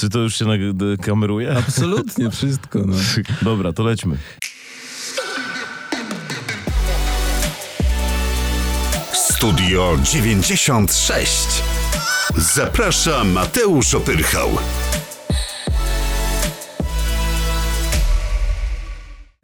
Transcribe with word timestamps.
Czy 0.00 0.08
to 0.08 0.18
już 0.18 0.38
się 0.38 0.44
kameruje? 1.02 1.56
Absolutnie, 1.56 2.30
wszystko. 2.36 2.78
No. 2.86 2.96
Dobra, 3.42 3.72
to 3.72 3.82
lećmy. 3.82 4.16
Studio 9.12 9.98
96. 10.02 11.62
Zaprasza 12.36 13.24
Mateusz 13.24 13.94
Opyrchał. 13.94 14.58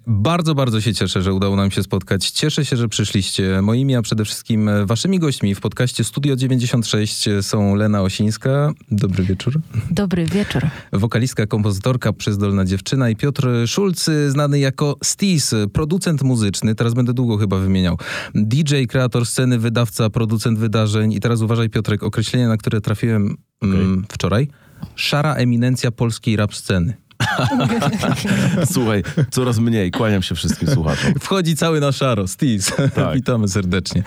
Bardzo, 0.08 0.54
bardzo 0.54 0.80
się 0.80 0.94
cieszę, 0.94 1.22
że 1.22 1.32
udało 1.32 1.56
nam 1.56 1.70
się 1.70 1.82
spotkać. 1.82 2.30
Cieszę 2.30 2.64
się, 2.64 2.76
że 2.76 2.88
przyszliście. 2.88 3.62
Moimi, 3.62 3.94
a 3.96 4.02
przede 4.02 4.24
wszystkim 4.24 4.70
waszymi 4.84 5.18
gośćmi 5.18 5.54
w 5.54 5.60
podcaście 5.60 6.04
Studio 6.04 6.36
96 6.36 7.28
są 7.42 7.74
Lena 7.74 8.02
Osińska. 8.02 8.72
Dobry 8.90 9.24
wieczór. 9.24 9.60
Dobry 9.90 10.26
wieczór. 10.26 10.62
Wokalistka, 10.92 11.46
kompozytorka, 11.46 12.12
przyzdolna 12.12 12.64
dziewczyna 12.64 13.10
i 13.10 13.16
Piotr 13.16 13.48
Szulc, 13.66 14.10
znany 14.28 14.58
jako 14.58 14.96
Stis, 15.04 15.54
producent 15.72 16.22
muzyczny. 16.22 16.74
Teraz 16.74 16.94
będę 16.94 17.12
długo 17.12 17.36
chyba 17.36 17.58
wymieniał. 17.58 17.98
DJ, 18.34 18.84
kreator 18.88 19.26
sceny, 19.26 19.58
wydawca, 19.58 20.10
producent 20.10 20.58
wydarzeń. 20.58 21.12
I 21.12 21.20
teraz 21.20 21.40
uważaj 21.40 21.70
Piotrek, 21.70 22.02
określenie, 22.02 22.48
na 22.48 22.56
które 22.56 22.80
trafiłem 22.80 23.36
mm, 23.62 24.04
wczoraj. 24.08 24.48
Szara 24.94 25.34
eminencja 25.34 25.90
polskiej 25.90 26.36
rap 26.36 26.54
sceny. 26.54 27.05
Słuchaj, 28.72 29.02
coraz 29.30 29.58
mniej. 29.58 29.90
Kłaniam 29.90 30.22
się 30.22 30.34
wszystkim 30.34 30.68
słuchaczom. 30.70 31.12
Wchodzi 31.20 31.56
cały 31.56 31.80
na 31.80 31.92
szaro, 31.92 32.28
Stis. 32.28 32.72
Tak. 32.94 33.14
Witamy 33.14 33.48
serdecznie. 33.48 34.02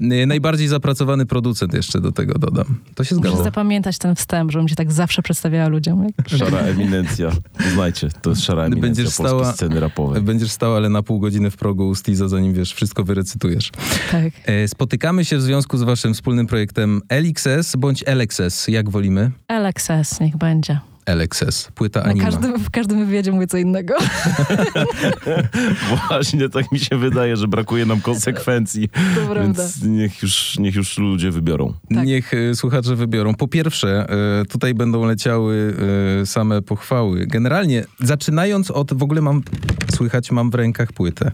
Y, 0.00 0.26
Najbardziej 0.26 0.68
zapracowany 0.68 1.26
producent 1.26 1.74
jeszcze 1.74 2.00
do 2.00 2.12
tego 2.12 2.38
dodam. 2.38 2.78
To 2.94 3.04
się 3.04 3.14
Muszę 3.16 3.28
zgadza. 3.28 3.44
zapamiętać 3.44 3.98
ten 3.98 4.14
wstęp, 4.14 4.50
żebym 4.52 4.68
się 4.68 4.76
tak 4.76 4.92
zawsze 4.92 5.22
przedstawiała 5.22 5.68
ludziom. 5.68 6.04
Jak... 6.18 6.28
Szara 6.28 6.58
eminencja. 6.58 7.30
Znajcie, 7.74 8.08
to 8.22 8.30
jest 8.30 8.42
szara 8.44 8.62
eminencja 8.62 8.82
Będziesz 8.88 9.04
polskiej 9.16 9.26
stała- 9.26 9.52
sceny 9.52 9.80
rapowej. 9.80 10.22
Będziesz 10.22 10.50
stał, 10.50 10.76
ale 10.76 10.88
na 10.88 11.02
pół 11.02 11.20
godziny 11.20 11.50
w 11.50 11.56
progu 11.56 11.88
u 11.88 11.94
Stiza, 11.94 12.28
zanim 12.28 12.52
wiesz, 12.54 12.74
wszystko 12.74 13.04
wyrecytujesz. 13.04 13.70
Tak. 14.12 14.24
E, 14.46 14.68
Spotykamy 14.68 15.24
się 15.24 15.36
w 15.38 15.42
związku 15.42 15.78
z 15.78 15.82
waszym 15.82 16.14
wspólnym 16.14 16.46
projektem 16.46 17.00
LXS 17.08 17.76
bądź 17.76 18.04
LXS, 18.06 18.68
jak 18.68 18.90
wolimy. 18.90 19.30
LXS, 19.48 20.20
niech 20.20 20.36
będzie. 20.36 20.80
LXS, 21.08 21.68
płyta 21.74 22.00
Na 22.00 22.06
anima. 22.06 22.24
każdym, 22.24 22.58
w 22.58 22.70
każdym 22.70 23.06
wywiadzie 23.06 23.32
mówię 23.32 23.46
co 23.46 23.58
innego. 23.58 23.94
Właśnie 26.08 26.48
tak 26.48 26.72
mi 26.72 26.78
się 26.78 26.96
wydaje, 26.96 27.36
że 27.36 27.48
brakuje 27.48 27.86
nam 27.86 28.00
konsekwencji. 28.00 28.88
To 28.88 29.26
prawda. 29.30 29.62
Więc 29.62 29.82
niech 29.82 30.22
już, 30.22 30.58
niech 30.58 30.74
już 30.74 30.98
ludzie 30.98 31.30
wybiorą. 31.30 31.74
Tak. 31.94 32.06
Niech 32.06 32.34
e, 32.34 32.54
słuchacze 32.54 32.96
wybiorą. 32.96 33.34
Po 33.34 33.48
pierwsze, 33.48 34.06
e, 34.40 34.44
tutaj 34.44 34.74
będą 34.74 35.04
leciały 35.04 35.74
e, 36.22 36.26
same 36.26 36.62
pochwały. 36.62 37.26
Generalnie, 37.26 37.84
zaczynając 38.00 38.70
od, 38.70 38.94
w 38.94 39.02
ogóle 39.02 39.20
mam, 39.20 39.42
słychać, 39.94 40.30
mam 40.30 40.50
w 40.50 40.54
rękach 40.54 40.92
płytę. 40.92 41.32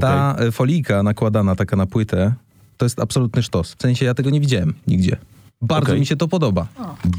Ta 0.00 0.36
e, 0.38 0.52
folika 0.52 1.02
nakładana 1.02 1.56
taka 1.56 1.76
na 1.76 1.86
płytę, 1.86 2.34
to 2.76 2.84
jest 2.84 3.00
absolutny 3.00 3.42
sztos. 3.42 3.74
W 3.74 3.82
sensie 3.82 4.04
ja 4.04 4.14
tego 4.14 4.30
nie 4.30 4.40
widziałem 4.40 4.74
nigdzie. 4.86 5.16
Bardzo 5.62 5.86
Okej. 5.92 6.00
mi 6.00 6.06
się 6.06 6.16
to 6.16 6.28
podoba. 6.28 6.66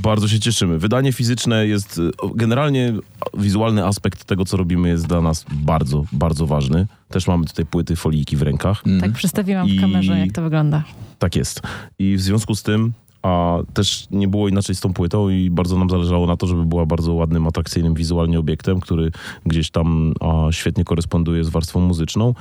Bardzo 0.03 0.27
się 0.27 0.39
cieszymy. 0.39 0.79
Wydanie 0.79 1.13
fizyczne 1.13 1.67
jest, 1.67 1.97
y, 1.97 2.11
generalnie 2.35 2.93
wizualny 3.37 3.85
aspekt 3.85 4.23
tego, 4.23 4.45
co 4.45 4.57
robimy 4.57 4.89
jest 4.89 5.07
dla 5.07 5.21
nas 5.21 5.45
bardzo, 5.51 6.03
bardzo 6.11 6.47
ważny. 6.47 6.87
Też 7.09 7.27
mamy 7.27 7.45
tutaj 7.45 7.65
płyty, 7.65 7.95
foliki 7.95 8.35
w 8.37 8.41
rękach. 8.41 8.83
Tak 9.01 9.11
przedstawiłam 9.11 9.67
I- 9.67 9.77
w 9.77 9.81
kamerze, 9.81 10.19
jak 10.19 10.31
to 10.31 10.41
wygląda. 10.41 10.83
Tak 11.19 11.35
jest. 11.35 11.61
I 11.99 12.15
w 12.15 12.21
związku 12.21 12.55
z 12.55 12.63
tym 12.63 12.93
a 13.21 13.57
też 13.73 14.07
nie 14.11 14.27
było 14.27 14.47
inaczej 14.49 14.75
z 14.75 14.79
tą 14.79 14.93
płytą 14.93 15.29
i 15.29 15.49
bardzo 15.49 15.77
nam 15.77 15.89
zależało 15.89 16.27
na 16.27 16.37
to, 16.37 16.47
żeby 16.47 16.65
była 16.65 16.85
bardzo 16.85 17.13
ładnym, 17.13 17.47
atrakcyjnym 17.47 17.93
wizualnie 17.93 18.39
obiektem, 18.39 18.79
który 18.79 19.11
gdzieś 19.45 19.71
tam 19.71 20.13
a, 20.19 20.51
świetnie 20.51 20.83
koresponduje 20.83 21.43
z 21.43 21.49
warstwą 21.49 21.79
muzyczną. 21.79 22.33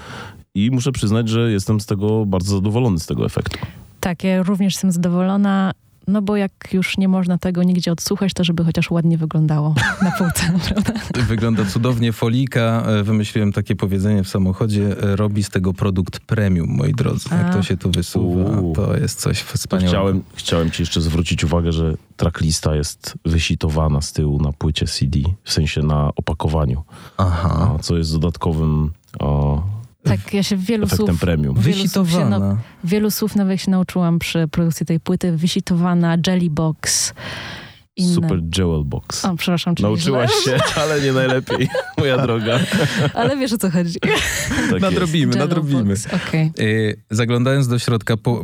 I 0.54 0.70
muszę 0.70 0.92
przyznać, 0.92 1.28
że 1.28 1.52
jestem 1.52 1.80
z 1.80 1.86
tego 1.86 2.26
bardzo 2.26 2.56
zadowolony 2.56 2.98
z 2.98 3.06
tego 3.06 3.26
efektu. 3.26 3.58
Tak, 4.00 4.24
ja 4.24 4.42
również 4.42 4.74
jestem 4.74 4.92
zadowolona, 4.92 5.72
no 6.08 6.22
bo 6.22 6.36
jak 6.36 6.52
już 6.72 6.98
nie 6.98 7.08
można 7.08 7.38
tego 7.38 7.62
nigdzie 7.62 7.92
odsłuchać, 7.92 8.32
to 8.34 8.44
żeby 8.44 8.64
chociaż 8.64 8.90
ładnie 8.90 9.18
wyglądało 9.18 9.74
na 10.02 10.10
półce, 10.10 10.52
prawda? 10.68 10.92
Wygląda 11.28 11.64
cudownie. 11.64 12.12
Folika, 12.12 12.82
e, 12.86 13.02
wymyśliłem 13.02 13.52
takie 13.52 13.76
powiedzenie 13.76 14.24
w 14.24 14.28
samochodzie, 14.28 15.02
e, 15.02 15.16
robi 15.16 15.44
z 15.44 15.50
tego 15.50 15.74
produkt 15.74 16.20
premium, 16.20 16.68
moi 16.76 16.92
drodzy. 16.92 17.28
Jak 17.32 17.52
to 17.52 17.62
się 17.62 17.76
tu 17.76 17.90
wysuwa, 17.90 18.60
Uuu. 18.60 18.74
to 18.74 18.96
jest 18.96 19.20
coś 19.20 19.40
wspaniałego. 19.40 19.98
Chciałem, 19.98 20.22
chciałem 20.34 20.70
ci 20.70 20.82
jeszcze 20.82 21.00
zwrócić 21.00 21.44
uwagę, 21.44 21.72
że 21.72 21.94
tracklista 22.16 22.74
jest 22.74 23.14
wysitowana 23.24 24.00
z 24.00 24.12
tyłu 24.12 24.42
na 24.42 24.52
płycie 24.52 24.86
CD, 24.86 25.18
w 25.44 25.52
sensie 25.52 25.82
na 25.82 26.10
opakowaniu, 26.16 26.82
Aha. 27.18 27.74
a, 27.78 27.82
co 27.82 27.96
jest 27.96 28.12
dodatkowym 28.12 28.90
o, 29.18 29.62
Tak, 30.08 30.34
ja 30.34 30.42
się 30.42 30.56
wielu 30.56 30.84
efektem 30.84 31.06
słów, 31.06 31.20
premium. 31.20 31.56
wielu 31.60 31.88
słów, 31.88 32.10
się, 32.10 32.28
no, 32.28 32.56
wielu 32.84 33.10
słów 33.10 33.36
nowych 33.36 33.60
się 33.60 33.70
nauczyłam 33.70 34.18
przy 34.18 34.48
produkcji 34.48 34.86
tej 34.86 35.00
płyty. 35.00 35.36
Wysitowana, 35.36 36.16
Jelly 36.26 36.50
Box, 36.50 37.14
inne. 37.98 38.14
Super 38.14 38.40
Jewel 38.58 38.84
Box. 38.84 39.24
O, 39.24 39.36
przepraszam, 39.36 39.74
czyli 39.74 39.88
Nauczyłaś 39.88 40.30
źle. 40.44 40.58
się, 40.58 40.80
ale 40.80 41.00
nie 41.00 41.12
najlepiej, 41.12 41.68
moja 41.98 42.18
droga. 42.26 42.58
Ale 43.14 43.36
wiesz 43.36 43.52
o 43.52 43.58
co 43.58 43.70
chodzi. 43.70 43.98
Tak 44.70 44.80
Nadrobimy, 44.80 45.32
Jello 45.32 45.46
nadrobimy. 45.46 45.84
Box, 45.84 46.06
Okej. 46.28 46.50
Y, 46.60 47.00
Zaglądając 47.10 47.68
do 47.68 47.78
środka, 47.78 48.16
po, 48.16 48.42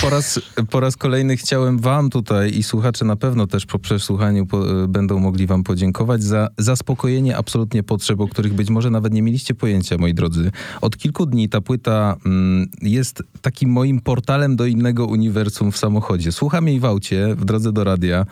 po, 0.00 0.10
raz, 0.10 0.40
po 0.70 0.80
raz 0.80 0.96
kolejny 0.96 1.36
chciałem 1.36 1.78
wam 1.78 2.10
tutaj 2.10 2.54
i 2.58 2.62
słuchacze 2.62 3.04
na 3.04 3.16
pewno 3.16 3.46
też 3.46 3.66
po 3.66 3.78
przesłuchaniu 3.78 4.46
po, 4.46 4.82
y, 4.84 4.88
będą 4.88 5.18
mogli 5.18 5.46
wam 5.46 5.64
podziękować 5.64 6.22
za 6.22 6.48
zaspokojenie 6.58 7.36
absolutnie 7.36 7.82
potrzeb, 7.82 8.20
o 8.20 8.28
których 8.28 8.52
być 8.54 8.70
może 8.70 8.90
nawet 8.90 9.12
nie 9.12 9.22
mieliście 9.22 9.54
pojęcia, 9.54 9.98
moi 9.98 10.14
drodzy. 10.14 10.50
Od 10.80 10.96
kilku 10.96 11.26
dni 11.26 11.48
ta 11.48 11.60
płyta 11.60 12.16
mm, 12.26 12.68
jest 12.82 13.22
takim 13.42 13.70
moim 13.70 14.00
portalem 14.00 14.56
do 14.56 14.66
innego 14.66 15.06
uniwersum 15.06 15.72
w 15.72 15.76
samochodzie. 15.76 16.32
Słucham 16.32 16.68
jej 16.68 16.80
w 16.80 16.84
aucie, 16.84 17.34
w 17.34 17.44
drodze 17.44 17.72
do 17.72 17.84
radia 17.84 18.26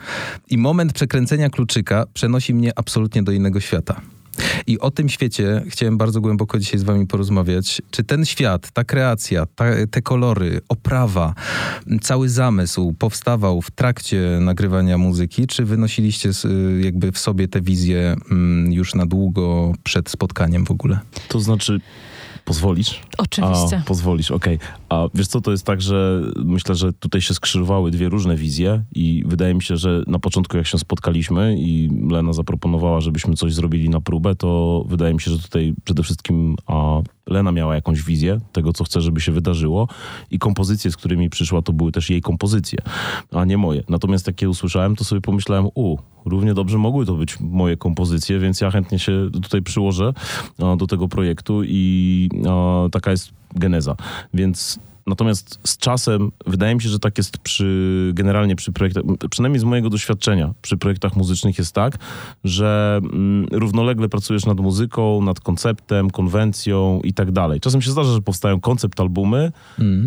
i 0.49 0.57
moment 0.57 0.93
przekręcenia 0.93 1.49
kluczyka 1.49 2.05
przenosi 2.13 2.53
mnie 2.53 2.71
absolutnie 2.75 3.23
do 3.23 3.31
innego 3.31 3.59
świata. 3.59 4.01
I 4.67 4.79
o 4.79 4.91
tym 4.91 5.09
świecie 5.09 5.63
chciałem 5.67 5.97
bardzo 5.97 6.21
głęboko 6.21 6.59
dzisiaj 6.59 6.79
z 6.79 6.83
wami 6.83 7.07
porozmawiać. 7.07 7.81
Czy 7.91 8.03
ten 8.03 8.25
świat, 8.25 8.71
ta 8.71 8.83
kreacja, 8.83 9.45
ta, 9.55 9.65
te 9.91 10.01
kolory, 10.01 10.61
oprawa, 10.69 11.33
cały 12.01 12.29
zamysł 12.29 12.93
powstawał 12.99 13.61
w 13.61 13.71
trakcie 13.71 14.37
nagrywania 14.41 14.97
muzyki, 14.97 15.47
czy 15.47 15.65
wynosiliście 15.65 16.29
y, 16.29 16.81
jakby 16.83 17.11
w 17.11 17.17
sobie 17.17 17.47
te 17.47 17.61
wizje 17.61 18.15
mm, 18.31 18.73
już 18.73 18.95
na 18.95 19.05
długo 19.05 19.73
przed 19.83 20.09
spotkaniem 20.09 20.65
w 20.65 20.71
ogóle? 20.71 20.99
To 21.27 21.39
znaczy, 21.39 21.81
pozwolisz? 22.47 23.01
Oczywiście. 23.17 23.77
A, 23.77 23.87
pozwolisz, 23.87 24.31
okej. 24.31 24.59
A 24.89 25.07
wiesz 25.13 25.27
co, 25.27 25.41
to 25.41 25.51
jest 25.51 25.65
tak, 25.65 25.81
że 25.81 26.21
myślę, 26.35 26.75
że 26.75 26.93
tutaj 26.93 27.21
się 27.21 27.33
skrzyżowały 27.33 27.91
dwie 27.91 28.09
różne 28.09 28.35
wizje 28.35 28.83
i 28.95 29.23
wydaje 29.25 29.53
mi 29.53 29.63
się, 29.63 29.77
że 29.77 30.03
na 30.07 30.19
początku 30.19 30.57
jak 30.57 30.67
się 30.67 30.77
spotkaliśmy 30.77 31.55
i 31.59 31.89
Lena 32.11 32.33
zaproponowała, 32.33 33.01
żebyśmy 33.01 33.33
coś 33.33 33.53
zrobili 33.53 33.89
na 33.89 34.01
próbę, 34.01 34.35
to 34.35 34.83
wydaje 34.87 35.13
mi 35.13 35.21
się, 35.21 35.31
że 35.31 35.39
tutaj 35.39 35.73
przede 35.83 36.03
wszystkim 36.03 36.55
a, 36.67 37.01
Lena 37.27 37.51
miała 37.51 37.75
jakąś 37.75 38.03
wizję 38.03 38.39
tego, 38.51 38.73
co 38.73 38.83
chce, 38.83 39.01
żeby 39.01 39.21
się 39.21 39.31
wydarzyło 39.31 39.87
i 40.31 40.39
kompozycje, 40.39 40.91
z 40.91 40.97
którymi 40.97 41.29
przyszła, 41.29 41.61
to 41.61 41.73
były 41.73 41.91
też 41.91 42.09
jej 42.09 42.21
kompozycje, 42.21 42.79
a 43.31 43.45
nie 43.45 43.57
moje. 43.57 43.83
Natomiast 43.89 44.27
jak 44.27 44.41
je 44.41 44.49
usłyszałem, 44.49 44.95
to 44.95 45.03
sobie 45.03 45.21
pomyślałem, 45.21 45.67
u, 45.75 45.97
równie 46.29 46.53
dobrze 46.53 46.77
mogły 46.77 47.05
to 47.05 47.13
być 47.13 47.39
moje 47.39 47.77
kompozycje, 47.77 48.39
więc 48.39 48.61
ja 48.61 48.71
chętnie 48.71 48.99
się 48.99 49.29
tutaj 49.43 49.61
przyłożę 49.61 50.13
do 50.77 50.87
tego 50.87 51.07
projektu 51.07 51.61
i 51.63 52.29
taka 52.91 53.11
jest 53.11 53.29
geneza. 53.55 53.95
Więc 54.33 54.79
natomiast 55.07 55.59
z 55.63 55.77
czasem 55.77 56.31
wydaje 56.45 56.75
mi 56.75 56.81
się, 56.81 56.89
że 56.89 56.99
tak 56.99 57.17
jest 57.17 57.37
przy 57.37 58.11
generalnie 58.13 58.55
przy 58.55 58.71
projektach, 58.71 59.03
przynajmniej 59.29 59.59
z 59.59 59.63
mojego 59.63 59.89
doświadczenia, 59.89 60.53
przy 60.61 60.77
projektach 60.77 61.15
muzycznych 61.15 61.57
jest 61.57 61.75
tak, 61.75 61.97
że 62.43 62.99
mm, 63.03 63.47
równolegle 63.51 64.09
pracujesz 64.09 64.45
nad 64.45 64.59
muzyką, 64.59 65.21
nad 65.21 65.39
konceptem, 65.39 66.09
konwencją 66.09 67.01
i 67.03 67.13
tak 67.13 67.31
dalej. 67.31 67.59
Czasem 67.59 67.81
się 67.81 67.91
zdarza, 67.91 68.13
że 68.13 68.21
powstają 68.21 68.59
koncept 68.59 68.99
albumy, 68.99 69.51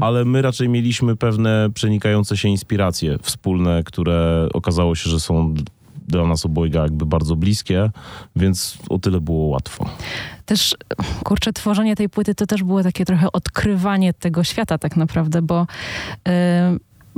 ale 0.01 0.25
my 0.25 0.43
raczej 0.43 0.69
mieliśmy 0.69 1.17
pewne 1.17 1.69
przenikające 1.75 2.37
się 2.37 2.49
inspiracje 2.49 3.19
wspólne, 3.23 3.83
które 3.85 4.49
okazało 4.55 4.95
się, 4.95 5.11
że 5.11 5.21
są 5.21 5.55
dla 6.11 6.27
nas 6.27 6.47
obojga 6.47 6.83
jakby 6.83 7.07
bardzo 7.07 7.37
bliskie, 7.37 7.91
więc 8.37 8.79
o 8.89 8.99
tyle 8.99 9.21
było 9.21 9.47
łatwo. 9.47 9.91
Też, 10.47 10.77
kurczę, 11.25 11.53
tworzenie 11.53 11.97
tej 11.97 12.09
płyty 12.09 12.35
to 12.35 12.47
też 12.47 12.63
było 12.63 12.83
takie 12.83 13.05
trochę 13.05 13.33
odkrywanie 13.33 14.13
tego 14.13 14.45
świata 14.45 14.79
tak 14.79 14.97
naprawdę, 14.97 15.43
bo 15.43 15.67
y, 16.29 16.31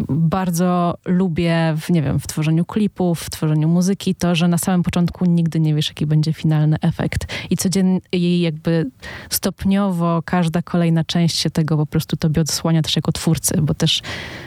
bardzo 0.09 0.99
lubię, 1.05 1.75
w, 1.81 1.91
nie 1.91 2.03
wiem, 2.03 2.21
w 2.21 2.27
tworzeniu 2.27 2.65
klipów, 2.65 3.21
w 3.21 3.31
tworzeniu 3.31 3.69
muzyki, 3.69 4.15
to, 4.15 4.35
że 4.35 4.49
na 4.49 4.59
samym 4.59 4.83
początku 4.83 5.25
nigdy 5.25 5.61
nie 5.61 5.75
wiesz, 5.75 5.89
jaki 5.89 6.07
będzie 6.07 6.33
finalny 6.33 6.77
efekt. 6.81 7.27
I 7.51 7.57
codziennie, 7.57 8.01
jakby 8.41 8.91
stopniowo 9.31 10.23
każda 10.25 10.63
kolejna 10.63 11.05
część 11.05 11.39
się 11.39 11.51
tego 11.51 11.77
po 11.77 11.87
prostu 11.87 12.17
tobie 12.17 12.43
odsłania 12.43 12.83
też 12.83 12.97
jako 12.97 13.13
twórcy, 13.13 13.63
bo 13.63 13.75
też 13.75 14.03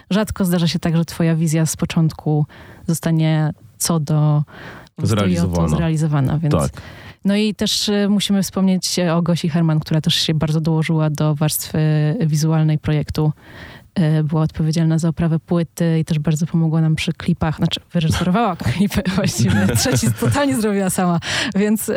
rzadko 0.09 0.45
zdarza 0.45 0.67
się 0.67 0.79
tak, 0.79 0.97
że 0.97 1.05
twoja 1.05 1.35
wizja 1.35 1.65
z 1.65 1.77
początku 1.77 2.45
zostanie 2.87 3.53
co 3.85 3.99
do 3.99 4.43
Zrealizowana. 5.03 5.67
zrealizowana, 5.67 6.39
więc... 6.39 6.55
Tak. 6.55 6.71
No 7.25 7.35
i 7.35 7.55
też 7.55 7.89
y, 7.89 8.07
musimy 8.09 8.43
wspomnieć 8.43 8.99
o 8.99 9.21
Gosi 9.21 9.49
Herman, 9.49 9.79
która 9.79 10.01
też 10.01 10.15
się 10.15 10.33
bardzo 10.33 10.61
dołożyła 10.61 11.09
do 11.09 11.35
warstwy 11.35 11.79
wizualnej 12.25 12.77
projektu. 12.77 13.31
Y, 13.99 14.23
Była 14.23 14.41
odpowiedzialna 14.41 14.99
za 14.99 15.09
oprawę 15.09 15.39
płyty 15.39 15.99
i 15.99 16.05
też 16.05 16.19
bardzo 16.19 16.45
pomogła 16.45 16.81
nam 16.81 16.95
przy 16.95 17.13
klipach, 17.13 17.57
znaczy 17.57 17.79
wyreżyserowała 17.93 18.55
klipy 18.73 19.01
właściwie. 19.15 19.67
Trzeci 19.77 20.07
totalnie 20.19 20.61
zrobiła 20.61 20.89
sama, 20.89 21.19
więc 21.55 21.89
y, 21.89 21.93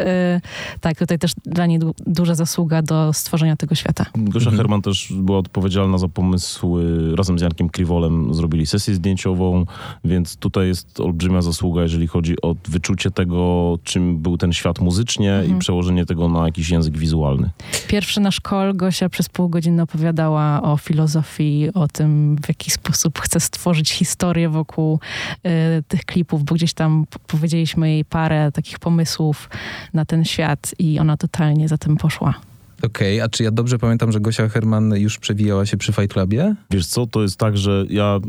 tak, 0.80 0.98
tutaj 0.98 1.18
też 1.18 1.32
dla 1.46 1.66
niej 1.66 1.78
du- 1.78 1.94
duża 2.06 2.34
zasługa 2.34 2.82
do 2.82 3.12
stworzenia 3.12 3.56
tego 3.56 3.74
świata. 3.74 4.06
Gosia 4.14 4.50
Herman 4.50 4.82
też 4.82 5.12
była 5.16 5.38
odpowiedzialna 5.38 5.98
za 5.98 6.08
pomysły, 6.08 7.16
razem 7.16 7.38
z 7.38 7.42
Jankiem 7.42 7.68
Kriwolem 7.68 8.34
zrobili 8.34 8.66
sesję 8.66 8.94
zdjęciową, 8.94 9.64
więc 10.04 10.36
tutaj 10.36 10.66
jest 10.66 11.00
olbrzymia 11.00 11.42
zasługa, 11.42 11.82
jeżeli 11.82 12.06
chodzi 12.06 12.40
o 12.42 12.54
wyczucie 12.68 13.10
tego, 13.10 13.74
czym 13.84 14.18
był 14.18 14.38
ten 14.38 14.52
świat 14.52 14.80
muzycznie 14.80 15.42
i 15.48 15.54
przełożenie 15.58 16.06
tego 16.06 16.28
na 16.28 16.44
jakiś 16.46 16.70
język 16.70 16.98
wizualny. 16.98 17.50
Pierwszy 17.88 18.20
nasz 18.20 18.40
call 18.50 18.76
Gosia 18.76 19.08
przez 19.08 19.28
pół 19.28 19.48
godziny 19.48 19.82
opowiadała 19.82 20.62
o 20.62 20.76
filozofii, 20.76 21.70
o 21.74 21.88
tym, 21.88 22.37
w 22.43 22.49
jaki 22.49 22.70
sposób 22.70 23.19
chce 23.19 23.40
stworzyć 23.40 23.93
historię 23.93 24.49
wokół 24.49 25.00
y, 25.46 25.49
tych 25.88 26.05
klipów, 26.05 26.44
bo 26.44 26.55
gdzieś 26.55 26.73
tam 26.75 27.05
powiedzieliśmy 27.26 27.90
jej 27.90 28.05
parę 28.05 28.52
takich 28.52 28.79
pomysłów 28.79 29.49
na 29.94 30.05
ten 30.05 30.25
świat 30.25 30.75
i 30.79 30.99
ona 30.99 31.17
totalnie 31.17 31.69
za 31.69 31.79
tym 31.79 31.96
poszła. 31.96 32.35
Okej, 32.82 33.20
a 33.20 33.29
czy 33.29 33.44
ja 33.44 33.50
dobrze 33.50 33.79
pamiętam, 33.79 34.12
że 34.12 34.20
Gosia 34.20 34.49
Herman 34.49 34.94
już 34.96 35.19
przewijała 35.19 35.67
się 35.67 35.76
przy 35.76 35.93
Fight 35.93 36.12
Clubie? 36.12 36.55
Wiesz 36.70 36.87
co, 36.87 37.06
to 37.06 37.23
jest 37.23 37.37
tak, 37.37 37.58
że 37.58 37.85
ja, 37.91 38.20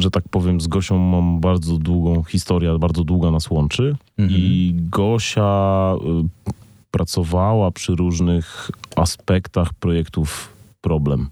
że 0.00 0.10
tak 0.10 0.24
powiem, 0.30 0.60
z 0.60 0.66
Gosią 0.66 0.98
mam 0.98 1.40
bardzo 1.40 1.78
długą 1.78 2.24
historię, 2.24 2.78
bardzo 2.78 3.04
długa 3.04 3.30
nas 3.30 3.50
łączy 3.50 3.96
i 4.18 4.74
Gosia 4.74 5.94
y, 5.94 6.50
pracowała 6.90 7.70
przy 7.70 7.94
różnych 7.94 8.70
aspektach 8.96 9.74
projektów 9.74 10.52
Problem. 10.82 11.28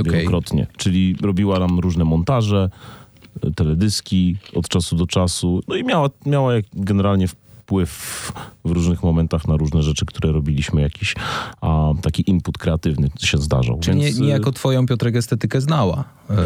Okej. 0.00 0.12
wielokrotnie. 0.12 0.66
Czyli 0.76 1.16
robiła 1.22 1.58
nam 1.58 1.78
różne 1.78 2.04
montaże, 2.04 2.70
teledyski 3.56 4.36
od 4.54 4.68
czasu 4.68 4.96
do 4.96 5.06
czasu. 5.06 5.60
No 5.68 5.76
i 5.76 5.84
miała, 5.84 6.10
miała 6.26 6.54
jak 6.54 6.64
generalnie 6.74 7.28
wpływ 7.28 8.32
w 8.64 8.70
różnych 8.70 9.02
momentach 9.02 9.48
na 9.48 9.56
różne 9.56 9.82
rzeczy, 9.82 10.06
które 10.06 10.32
robiliśmy. 10.32 10.82
Jakiś 10.82 11.14
a, 11.60 11.92
taki 12.02 12.30
input 12.30 12.58
kreatywny 12.58 13.10
się 13.18 13.38
zdarzał. 13.38 13.78
Czyli 13.80 14.00
Więc, 14.00 14.18
nie, 14.18 14.24
y, 14.24 14.26
niejako 14.26 14.52
twoją 14.52 14.86
Piotrek 14.86 15.16
estetykę 15.16 15.60
znała. 15.60 16.04
E, 16.30 16.36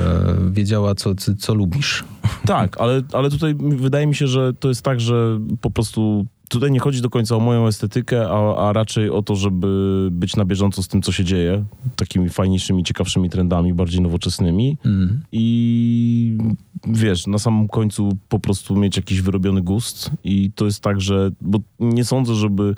wiedziała, 0.50 0.94
co, 0.94 1.14
co, 1.14 1.34
co 1.34 1.54
lubisz. 1.54 2.04
Tak, 2.46 2.80
ale, 2.80 3.02
ale 3.12 3.30
tutaj 3.30 3.54
wydaje 3.58 4.06
mi 4.06 4.14
się, 4.14 4.26
że 4.26 4.54
to 4.54 4.68
jest 4.68 4.82
tak, 4.82 5.00
że 5.00 5.40
po 5.60 5.70
prostu 5.70 6.26
tutaj 6.50 6.70
nie 6.70 6.80
chodzi 6.80 7.02
do 7.02 7.10
końca 7.10 7.36
o 7.36 7.40
moją 7.40 7.66
estetykę, 7.66 8.28
a, 8.30 8.68
a 8.68 8.72
raczej 8.72 9.10
o 9.10 9.22
to, 9.22 9.36
żeby 9.36 10.08
być 10.12 10.36
na 10.36 10.44
bieżąco 10.44 10.82
z 10.82 10.88
tym, 10.88 11.02
co 11.02 11.12
się 11.12 11.24
dzieje, 11.24 11.64
takimi 11.96 12.28
fajniejszymi, 12.28 12.84
ciekawszymi 12.84 13.30
trendami, 13.30 13.74
bardziej 13.74 14.00
nowoczesnymi 14.00 14.76
Mhm. 14.84 15.22
i 15.32 16.38
wiesz, 16.86 17.26
na 17.26 17.38
samym 17.38 17.68
końcu 17.68 18.16
po 18.28 18.38
prostu 18.38 18.76
mieć 18.76 18.96
jakiś 18.96 19.20
wyrobiony 19.20 19.62
gust 19.62 20.10
i 20.24 20.50
to 20.54 20.64
jest 20.64 20.80
tak, 20.80 21.00
że, 21.00 21.30
bo 21.40 21.58
nie 21.80 22.04
sądzę, 22.04 22.34
żeby 22.34 22.74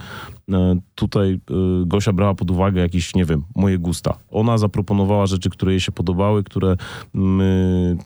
e, 0.52 0.76
tutaj 0.94 1.32
e, 1.32 1.38
Gosia 1.86 2.12
brała 2.12 2.34
pod 2.34 2.50
uwagę 2.50 2.80
jakieś, 2.80 3.14
nie 3.14 3.24
wiem, 3.24 3.42
moje 3.56 3.78
gusta. 3.78 4.18
Ona 4.30 4.58
zaproponowała 4.58 5.26
rzeczy, 5.26 5.50
które 5.50 5.72
jej 5.72 5.80
się 5.80 5.92
podobały, 5.92 6.44
które 6.44 6.76
my 7.14 7.96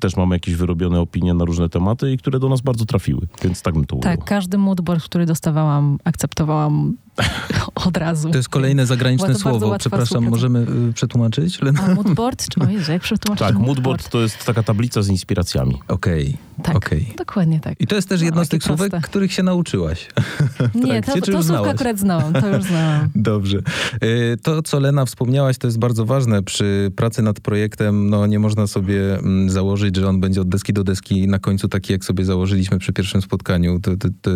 też 0.00 0.16
mamy 0.16 0.34
jakieś 0.36 0.54
wyrobione 0.54 1.00
opinie 1.00 1.34
na 1.34 1.44
różne 1.44 1.68
tematy 1.68 2.12
i 2.12 2.18
które 2.18 2.38
do 2.38 2.48
nas 2.48 2.60
bardzo 2.60 2.84
trafiły, 2.84 3.26
więc 3.42 3.62
tak 3.62 3.74
bym 3.74 3.84
to 3.84 3.96
ujął. 3.96 4.02
Tak, 4.02 4.24
każdy 4.24 4.58
moodboard, 4.58 5.08
który 5.10 5.26
dostawałam, 5.26 5.98
akceptowałam 6.04 6.96
od 7.86 7.96
razu. 7.96 8.30
To 8.30 8.36
jest 8.36 8.48
kolejne 8.48 8.86
zagraniczne 8.86 9.34
słowo. 9.34 9.76
Przepraszam, 9.78 10.28
możemy 10.28 10.66
y, 10.90 10.92
przetłumaczyć? 10.92 11.62
Lena? 11.62 11.80
A 11.82 11.94
moodboard? 11.94 12.48
Czy- 12.48 12.60
O 12.60 12.68
Jezu, 12.70 12.92
jak 12.92 13.02
przetłumaczyć 13.02 13.46
Tak, 13.46 13.58
moodboard 13.58 14.08
to 14.08 14.20
jest 14.20 14.44
taka 14.44 14.62
tablica 14.62 15.02
z 15.02 15.08
inspiracjami. 15.08 15.80
Okej, 15.88 16.36
Tak, 16.62 16.76
okej. 16.76 17.12
dokładnie 17.16 17.60
tak. 17.60 17.80
I 17.80 17.86
to 17.86 17.94
jest 17.96 18.08
też 18.08 18.20
No, 18.20 18.24
jedno 18.24 18.44
z 18.44 18.46
jakie 18.46 18.50
tych 18.50 18.62
słówek, 18.62 18.92
których 19.02 19.32
się 19.32 19.42
nauczyłaś. 19.42 20.06
Nie, 20.84 21.02
to, 21.02 21.12
to 21.20 21.30
już 21.32 21.46
słówko 21.46 21.70
akurat 21.70 21.98
znałam, 21.98 22.32
to 22.32 22.48
już 22.48 22.64
znałam. 22.64 23.08
Dobrze. 23.32 23.58
Y, 24.04 24.36
To, 24.42 24.62
co 24.62 24.80
Lena 24.80 25.04
wspomniałaś, 25.04 25.58
to 25.58 25.66
jest 25.66 25.78
bardzo 25.78 26.04
ważne. 26.04 26.42
Przy 26.42 26.92
pracy 26.96 27.22
nad 27.22 27.40
projektem 27.40 28.10
no, 28.10 28.26
nie 28.26 28.38
można 28.38 28.66
sobie 28.66 29.18
mm, 29.18 29.50
założyć, 29.50 29.96
że 29.96 30.08
on 30.08 30.20
będzie 30.20 30.40
od 30.40 30.48
deski 30.48 30.72
do 30.72 30.84
deski 30.84 31.28
na 31.28 31.38
końcu 31.38 31.68
taki, 31.68 31.92
jak 31.92 32.04
sobie 32.04 32.24
założyliśmy 32.24 32.78
przy 32.78 32.92
pierwszym 32.92 33.22
spotkaniu. 33.22 33.80
To, 33.80 33.96
to, 33.96 34.08
to 34.22 34.30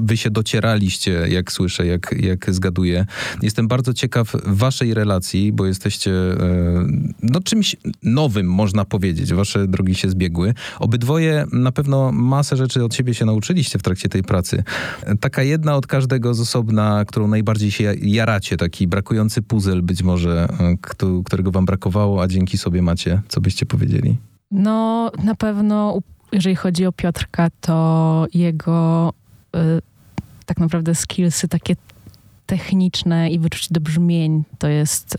wy 0.00 0.16
się 0.16 0.30
docieraliście, 0.30 1.10
jak 1.28 1.52
słyszę, 1.52 1.86
jak, 1.86 2.11
jak 2.20 2.54
zgaduję. 2.54 3.06
Jestem 3.42 3.68
bardzo 3.68 3.94
ciekaw 3.94 4.32
waszej 4.46 4.94
relacji, 4.94 5.52
bo 5.52 5.66
jesteście 5.66 6.12
e, 6.12 6.36
no, 7.22 7.40
czymś 7.40 7.76
nowym, 8.02 8.46
można 8.46 8.84
powiedzieć. 8.84 9.34
Wasze 9.34 9.68
drogi 9.68 9.94
się 9.94 10.10
zbiegły. 10.10 10.54
Obydwoje 10.78 11.44
na 11.52 11.72
pewno 11.72 12.12
masę 12.12 12.56
rzeczy 12.56 12.84
od 12.84 12.94
siebie 12.94 13.14
się 13.14 13.24
nauczyliście 13.24 13.78
w 13.78 13.82
trakcie 13.82 14.08
tej 14.08 14.22
pracy. 14.22 14.64
Taka 15.20 15.42
jedna 15.42 15.76
od 15.76 15.86
każdego 15.86 16.34
z 16.34 16.40
osobna, 16.40 17.04
którą 17.08 17.28
najbardziej 17.28 17.70
się 17.70 17.94
jaracie, 18.02 18.56
taki 18.56 18.86
brakujący 18.86 19.42
puzzle 19.42 19.82
być 19.82 20.02
może, 20.02 20.48
e, 20.60 20.76
któ- 20.82 21.22
którego 21.22 21.50
wam 21.50 21.64
brakowało, 21.64 22.22
a 22.22 22.28
dzięki 22.28 22.58
sobie 22.58 22.82
macie. 22.82 23.22
Co 23.28 23.40
byście 23.40 23.66
powiedzieli? 23.66 24.16
No, 24.50 25.10
na 25.24 25.34
pewno, 25.34 25.98
jeżeli 26.32 26.56
chodzi 26.56 26.86
o 26.86 26.92
Piotrka, 26.92 27.48
to 27.60 28.26
jego 28.34 29.12
y, 29.56 29.58
tak 30.46 30.58
naprawdę 30.58 30.94
skillsy 30.94 31.48
takie 31.48 31.76
techniczne 32.52 33.30
i 33.30 33.38
wyczucie 33.38 33.68
do 33.70 33.80
brzmień 33.80 34.44
to 34.58 34.68
jest 34.68 35.14
y, 35.14 35.18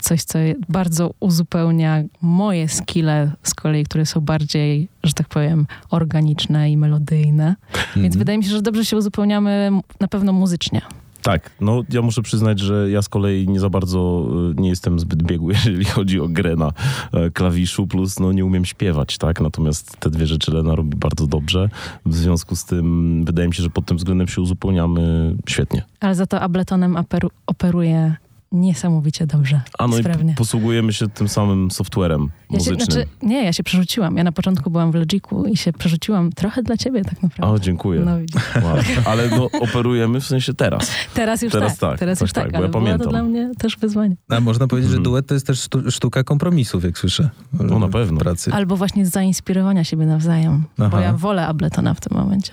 coś, 0.00 0.22
co 0.22 0.38
bardzo 0.68 1.14
uzupełnia 1.20 2.02
moje 2.22 2.68
skille 2.68 3.32
z 3.42 3.54
kolei, 3.54 3.84
które 3.84 4.06
są 4.06 4.20
bardziej, 4.20 4.88
że 5.04 5.12
tak 5.12 5.28
powiem, 5.28 5.66
organiczne 5.90 6.70
i 6.70 6.76
melodyjne. 6.76 7.56
Więc 7.96 8.16
wydaje 8.16 8.38
mi 8.38 8.44
się, 8.44 8.50
że 8.50 8.62
dobrze 8.62 8.84
się 8.84 8.96
uzupełniamy 8.96 9.70
na 10.00 10.08
pewno 10.08 10.32
muzycznie. 10.32 10.80
Tak, 11.22 11.50
no 11.60 11.82
ja 11.92 12.02
muszę 12.02 12.22
przyznać, 12.22 12.60
że 12.60 12.90
ja 12.90 13.02
z 13.02 13.08
kolei 13.08 13.48
nie 13.48 13.60
za 13.60 13.70
bardzo 13.70 14.26
y, 14.58 14.60
nie 14.60 14.68
jestem 14.68 15.00
zbyt 15.00 15.22
biegły, 15.22 15.52
jeżeli 15.64 15.84
chodzi 15.84 16.20
o 16.20 16.28
grę 16.28 16.56
na 16.56 16.72
e, 17.12 17.30
klawiszu, 17.30 17.86
plus 17.86 18.18
no 18.20 18.32
nie 18.32 18.44
umiem 18.44 18.64
śpiewać, 18.64 19.18
tak? 19.18 19.40
Natomiast 19.40 19.96
te 20.00 20.10
dwie 20.10 20.26
rzeczy 20.26 20.52
Lena 20.54 20.74
robi 20.74 20.96
bardzo 20.96 21.26
dobrze. 21.26 21.68
W 22.06 22.16
związku 22.16 22.56
z 22.56 22.64
tym 22.64 23.24
wydaje 23.24 23.48
mi 23.48 23.54
się, 23.54 23.62
że 23.62 23.70
pod 23.70 23.86
tym 23.86 23.96
względem 23.96 24.28
się 24.28 24.40
uzupełniamy 24.42 25.34
świetnie. 25.48 25.82
Ale 26.00 26.14
za 26.14 26.26
to 26.26 26.40
Abletonem 26.40 26.94
operu- 26.94 27.30
operuje 27.46 28.14
niesamowicie 28.52 29.26
dobrze. 29.26 29.60
A 29.78 29.86
no 29.86 29.96
i 29.96 30.00
sprawnie. 30.00 30.32
p- 30.32 30.38
posługujemy 30.38 30.92
się 30.92 31.08
tym 31.08 31.28
samym 31.28 31.70
softwarem 31.70 32.28
Ja 32.50 32.60
się, 32.60 32.74
znaczy, 32.74 33.06
nie, 33.22 33.44
ja 33.44 33.52
się 33.52 33.62
przerzuciłam. 33.62 34.16
Ja 34.16 34.24
na 34.24 34.32
początku 34.32 34.70
byłam 34.70 34.92
w 34.92 34.94
Logiku 34.94 35.44
i 35.46 35.56
się 35.56 35.72
przerzuciłam 35.72 36.32
trochę 36.32 36.62
dla 36.62 36.76
ciebie 36.76 37.04
tak 37.04 37.22
naprawdę. 37.22 37.54
O, 37.54 37.58
dziękuję. 37.58 38.00
No. 38.00 38.12
Wow. 38.62 38.76
Ale 39.04 39.28
no, 39.30 39.48
operujemy 39.60 40.20
w 40.20 40.26
sensie 40.26 40.54
teraz. 40.54 40.90
teraz 41.14 41.42
już 41.42 41.52
Teraz 41.52 41.78
tak, 41.78 41.90
tak, 41.90 41.98
teraz 41.98 42.20
już 42.20 42.32
tak, 42.32 42.44
tak, 42.44 42.52
bo 42.52 42.58
ale 42.58 42.66
ja 42.66 42.70
było 42.72 42.82
to 42.82 42.86
pamiętam. 42.86 43.08
dla 43.10 43.22
mnie 43.22 43.50
też 43.58 43.76
wyzwanie. 43.76 44.16
A 44.28 44.40
można 44.40 44.66
powiedzieć, 44.66 44.90
że 44.90 44.96
Mhm. 44.96 45.04
duet 45.12 45.26
to 45.26 45.34
jest 45.34 45.46
też 45.46 45.58
sztu- 45.68 45.90
sztuka 45.90 46.24
kompromisów, 46.24 46.84
jak 46.84 46.98
słyszę. 46.98 47.30
No, 47.52 47.78
na 47.78 47.88
pewno. 47.88 48.20
Pracy. 48.20 48.52
Albo 48.52 48.76
właśnie 48.76 49.06
z 49.06 49.10
zainspirowania 49.10 49.84
siebie 49.84 50.06
nawzajem, 50.06 50.64
bo 50.78 50.84
Aha. 50.86 51.00
ja 51.00 51.12
wolę 51.12 51.46
Abletona 51.46 51.94
w 51.94 52.00
tym 52.00 52.18
momencie. 52.18 52.50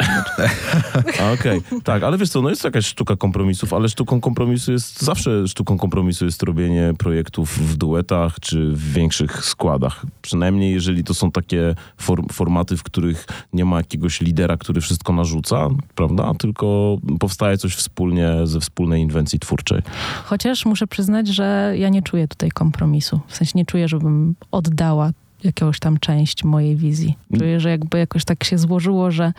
Okej, 1.33 1.61
tak, 1.83 2.03
ale 2.03 2.17
wiesz 2.17 2.29
co, 2.29 2.41
no 2.41 2.49
jest 2.49 2.61
to 2.61 2.67
jakaś 2.67 2.85
sztuka 2.85 3.15
kompromisów, 3.15 3.73
ale 3.73 3.89
sztuką 3.89 4.21
kompromisu 4.21 4.71
jest, 4.71 5.01
zawsze 5.01 5.47
sztuką 5.47 5.77
kompromisu 5.77 6.25
jest 6.25 6.43
robienie 6.43 6.93
projektów 6.97 7.57
w 7.59 7.77
duetach 7.77 8.39
czy 8.39 8.71
w 8.71 8.93
większych 8.93 9.45
składach. 9.45 9.87
Przynajmniej 10.22 10.74
jeżeli 10.74 11.03
to 11.03 11.13
są 11.13 11.32
takie 11.32 11.75
form, 11.98 12.27
formaty, 12.27 12.77
w 12.77 12.84
których 12.84 13.25
nie 13.53 13.65
ma 13.65 13.77
jakiegoś 13.77 14.22
lidera, 14.22 14.58
który 14.58 14.82
wszystko 14.82 15.13
narzuca, 15.13 15.70
prawda, 15.96 16.34
tylko 16.34 16.98
powstaje 17.20 17.58
coś 17.58 17.75
wspólnie 17.75 18.29
ze 18.44 18.60
wspólnej 18.60 19.01
inwencji 19.01 19.39
twórczej. 19.39 19.82
Chociaż 20.25 20.65
muszę 20.65 20.88
przyznać, 20.88 21.27
że 21.27 21.74
ja 21.77 21.89
nie 21.89 22.01
czuję 22.01 22.27
tutaj 22.27 22.51
kompromisu. 22.51 23.20
W 23.27 23.36
sensie 23.36 23.51
nie 23.56 23.65
czuję, 23.65 23.88
żebym 23.88 24.36
oddała 24.51 25.12
jakąś 25.44 25.79
tam 25.79 26.00
część 26.00 26.44
mojej 26.44 26.75
wizji. 26.75 27.15
Czuję, 27.38 27.60
że 27.60 27.70
jakby 27.70 27.98
jakoś 27.98 28.25
tak 28.25 28.44
się 28.44 28.58
złożyło, 28.58 29.12
że 29.12 29.34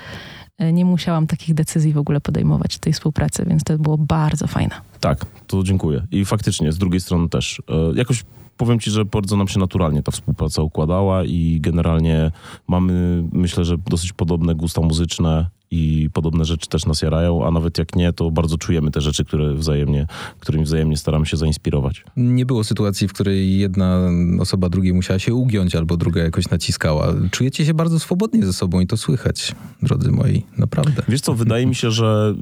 e, 0.59 0.73
nie 0.73 0.85
musiałam 0.85 1.27
takich 1.27 1.55
decyzji 1.55 1.93
w 1.93 1.99
ogóle 1.99 2.21
podejmować 2.21 2.77
w 2.77 2.79
tej 2.79 2.93
współpracy, 2.93 3.45
więc 3.49 3.65
to 3.65 3.79
było 3.79 3.99
bardzo 3.99 4.47
fajne. 4.47 4.75
Tak, 5.01 5.27
to 5.47 5.63
dziękuję. 5.63 6.07
I 6.11 6.25
faktycznie, 6.25 6.73
z 6.73 6.79
drugiej 6.79 7.01
strony 7.01 7.29
też. 7.29 7.63
E, 7.69 7.75
jakoś 7.95 8.25
powiem 8.59 8.81
ci, 8.81 8.91
że 8.91 9.05
bardzo 9.05 9.37
nam 9.37 9.49
się 9.49 9.61
naturalnie 9.61 10.03
ta 10.03 10.13
współpraca 10.13 10.63
układała 10.63 11.25
i 11.25 11.59
generalnie 11.61 12.31
mamy, 12.69 13.25
myślę, 13.33 13.65
że 13.65 13.79
dosyć 13.79 14.13
podobne 14.13 14.55
gusta 14.55 14.81
muzyczne 14.81 15.47
i 15.71 16.11
podobne 16.13 16.45
rzeczy 16.45 16.69
też 16.69 16.87
nas 16.87 17.03
jarają, 17.03 17.47
a 17.47 17.51
nawet 17.51 17.79
jak 17.79 17.97
nie, 17.97 18.13
to 18.13 18.31
bardzo 18.31 18.59
czujemy 18.59 18.91
te 18.91 19.01
rzeczy, 19.01 19.25
które 19.25 19.55
wzajemnie, 19.55 20.07
którymi 20.41 20.65
wzajemnie 20.65 20.97
staramy 20.97 21.27
się 21.27 21.37
zainspirować. 21.37 22.05
Nie 22.17 22.47
było 22.47 22.65
sytuacji, 22.65 23.09
w 23.09 23.13
której 23.13 23.59
jedna 23.59 24.11
osoba 24.41 24.69
drugiej 24.69 24.93
musiała 24.93 25.19
się 25.19 25.35
ugiąć, 25.35 25.75
albo 25.75 25.97
druga 25.97 26.23
jakoś 26.23 26.51
naciskała. 26.51 27.15
Czujecie 27.31 27.67
się 27.67 27.75
bardzo 27.75 27.99
swobodnie 27.99 28.47
ze 28.47 28.53
sobą 28.53 28.81
i 28.81 28.87
to 28.87 28.97
słychać, 28.97 29.55
drodzy 29.83 30.11
moi, 30.11 30.43
naprawdę. 30.59 31.03
Wiesz 31.09 31.21
co, 31.21 31.35
wydaje 31.35 31.67
mi 31.67 31.75
się, 31.75 31.91
że 31.91 32.35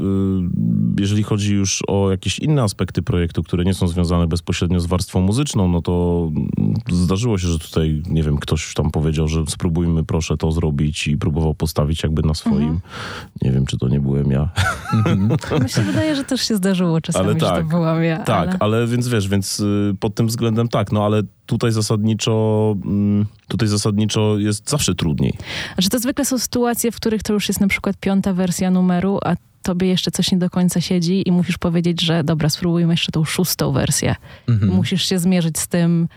y, 0.98 1.00
jeżeli 1.00 1.22
chodzi 1.22 1.54
już 1.54 1.82
o 1.88 2.10
jakieś 2.10 2.38
inne 2.38 2.62
aspekty 2.62 3.02
projektu, 3.02 3.42
które 3.42 3.64
nie 3.64 3.74
są 3.74 3.88
związane 3.88 4.26
bezpośrednio 4.26 4.80
z 4.80 4.86
warstwą 4.86 5.20
muzyczną, 5.20 5.68
no 5.68 5.82
to 5.82 6.26
mm, 6.36 6.74
zdarzyło 6.90 7.38
się, 7.38 7.48
że 7.48 7.58
tutaj, 7.58 8.02
nie 8.08 8.22
wiem, 8.22 8.38
ktoś 8.38 8.74
tam 8.74 8.90
powiedział, 8.90 9.28
że 9.28 9.44
spróbujmy 9.48 10.04
proszę 10.04 10.36
to 10.36 10.52
zrobić 10.52 11.08
i 11.08 11.16
próbował 11.16 11.54
postawić 11.54 12.02
jakby 12.02 12.22
na 12.22 12.34
swoim. 12.34 12.80
Nie 13.42 13.52
wiem, 13.52 13.66
czy 13.66 13.78
to 13.78 13.88
nie 13.88 14.00
byłem 14.00 14.30
ja. 14.30 14.48
Mi 15.62 15.68
się 15.68 15.82
wydaje, 15.82 16.16
że 16.16 16.24
też 16.24 16.48
się 16.48 16.56
zdarzyło 16.56 17.00
czasami, 17.00 17.24
Ale 17.24 17.34
że 17.34 17.40
to 17.40 17.50
tak, 17.50 17.68
byłam 17.68 18.04
ja. 18.04 18.18
Tak, 18.18 18.48
ale... 18.48 18.56
ale... 18.60 18.86
więc 18.86 19.08
wiesz, 19.08 19.28
więc 19.28 19.60
y, 19.60 19.94
pod 20.00 20.14
tym 20.14 20.26
względem 20.26 20.68
tak, 20.68 20.92
no 20.92 21.04
ale 21.04 21.22
tutaj 21.46 21.72
zasadniczo, 21.72 22.74
mm, 22.84 23.26
tutaj 23.48 23.68
zasadniczo 23.68 24.38
jest 24.38 24.70
zawsze 24.70 24.94
trudniej. 24.94 25.38
Że 25.78 25.88
to 25.88 25.98
zwykle 25.98 26.24
są 26.24 26.38
sytuacje, 26.38 26.92
w 26.92 26.96
których 26.96 27.22
to 27.22 27.32
już 27.32 27.48
jest 27.48 27.60
na 27.60 27.68
przykład 27.68 27.96
piąta 27.96 28.32
wersja 28.32 28.70
numeru, 28.70 29.18
a 29.24 29.36
tobie 29.66 29.86
jeszcze 29.86 30.10
coś 30.10 30.32
nie 30.32 30.38
do 30.38 30.50
końca 30.50 30.80
siedzi 30.80 31.28
i 31.28 31.32
musisz 31.32 31.58
powiedzieć, 31.58 32.02
że 32.02 32.24
dobra, 32.24 32.48
spróbujmy 32.48 32.92
jeszcze 32.92 33.12
tą 33.12 33.24
szóstą 33.24 33.72
wersję. 33.72 34.14
Mhm. 34.48 34.72
Musisz 34.72 35.08
się 35.08 35.18
zmierzyć 35.18 35.58
z 35.58 35.68
tym 35.68 36.08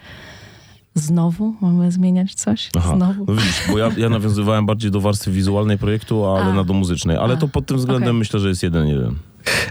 znowu? 0.95 1.53
Mamy 1.61 1.91
zmieniać 1.91 2.33
coś? 2.33 2.69
Aha, 2.77 2.95
Znowu? 2.95 3.25
no 3.27 3.33
widzisz, 3.33 3.61
bo 3.71 3.77
ja, 3.77 3.89
ja 3.97 4.09
nawiązywałem 4.19 4.65
bardziej 4.65 4.91
do 4.91 5.01
warstwy 5.01 5.31
wizualnej 5.31 5.77
projektu, 5.77 6.25
ale 6.25 6.45
A. 6.45 6.53
na 6.53 6.63
do 6.63 6.73
muzycznej. 6.73 7.17
Ale 7.17 7.33
A, 7.33 7.37
to 7.37 7.47
pod 7.47 7.65
tym 7.65 7.77
względem 7.77 8.09
okej. 8.09 8.19
myślę, 8.19 8.39
że 8.39 8.49
jest 8.49 8.63
jeden 8.63 8.87
jeden. 8.87 9.15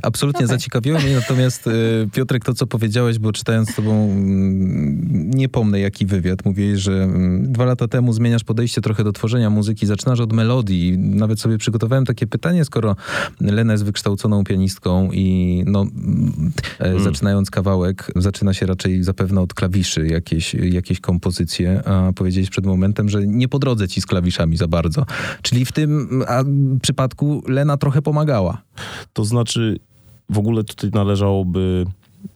Absolutnie 0.02 0.46
Okej. 0.46 0.56
zaciekawiło 0.56 0.98
mnie, 0.98 1.14
natomiast 1.14 1.66
e, 1.66 1.70
Piotrek, 2.12 2.44
to 2.44 2.54
co 2.54 2.66
powiedziałeś, 2.66 3.18
bo 3.18 3.32
czytając 3.32 3.70
z 3.70 3.74
tobą, 3.74 4.10
mm, 4.10 5.30
nie 5.30 5.48
pomnę 5.48 5.80
jaki 5.80 6.06
wywiad, 6.06 6.44
mówiłeś, 6.44 6.80
że 6.80 6.92
mm, 6.92 7.52
dwa 7.52 7.64
lata 7.64 7.88
temu 7.88 8.12
zmieniasz 8.12 8.44
podejście 8.44 8.80
trochę 8.80 9.04
do 9.04 9.12
tworzenia 9.12 9.50
muzyki, 9.50 9.86
zaczynasz 9.86 10.20
od 10.20 10.32
melodii. 10.32 10.98
Nawet 10.98 11.40
sobie 11.40 11.58
przygotowałem 11.58 12.04
takie 12.04 12.26
pytanie, 12.26 12.64
skoro 12.64 12.96
Lena 13.40 13.72
jest 13.72 13.84
wykształconą 13.84 14.44
pianistką 14.44 15.12
i 15.12 15.62
no, 15.66 15.80
mm, 15.80 16.52
zaczynając 17.04 17.50
kawałek, 17.50 18.12
zaczyna 18.16 18.54
się 18.54 18.66
raczej 18.66 19.02
zapewne 19.02 19.40
od 19.40 19.54
klawiszy 19.54 20.06
jakieś, 20.06 20.54
jakieś 20.54 21.00
kompozycje, 21.00 21.82
a 21.88 22.12
powiedziałeś 22.12 22.50
przed 22.50 22.66
momentem, 22.66 23.08
że 23.08 23.26
nie 23.26 23.48
po 23.48 23.58
drodze 23.58 23.88
ci 23.88 24.00
z 24.00 24.06
klawiszami 24.06 24.56
za 24.56 24.68
bardzo. 24.68 25.06
Czyli 25.42 25.64
w 25.64 25.72
tym 25.72 26.22
przypadku 26.82 27.42
Lena 27.48 27.76
trochę 27.76 28.02
pomagała. 28.02 28.62
To 29.12 29.24
znaczy, 29.24 29.67
w 30.30 30.38
ogóle 30.38 30.64
tutaj 30.64 30.90
należałoby 30.90 31.86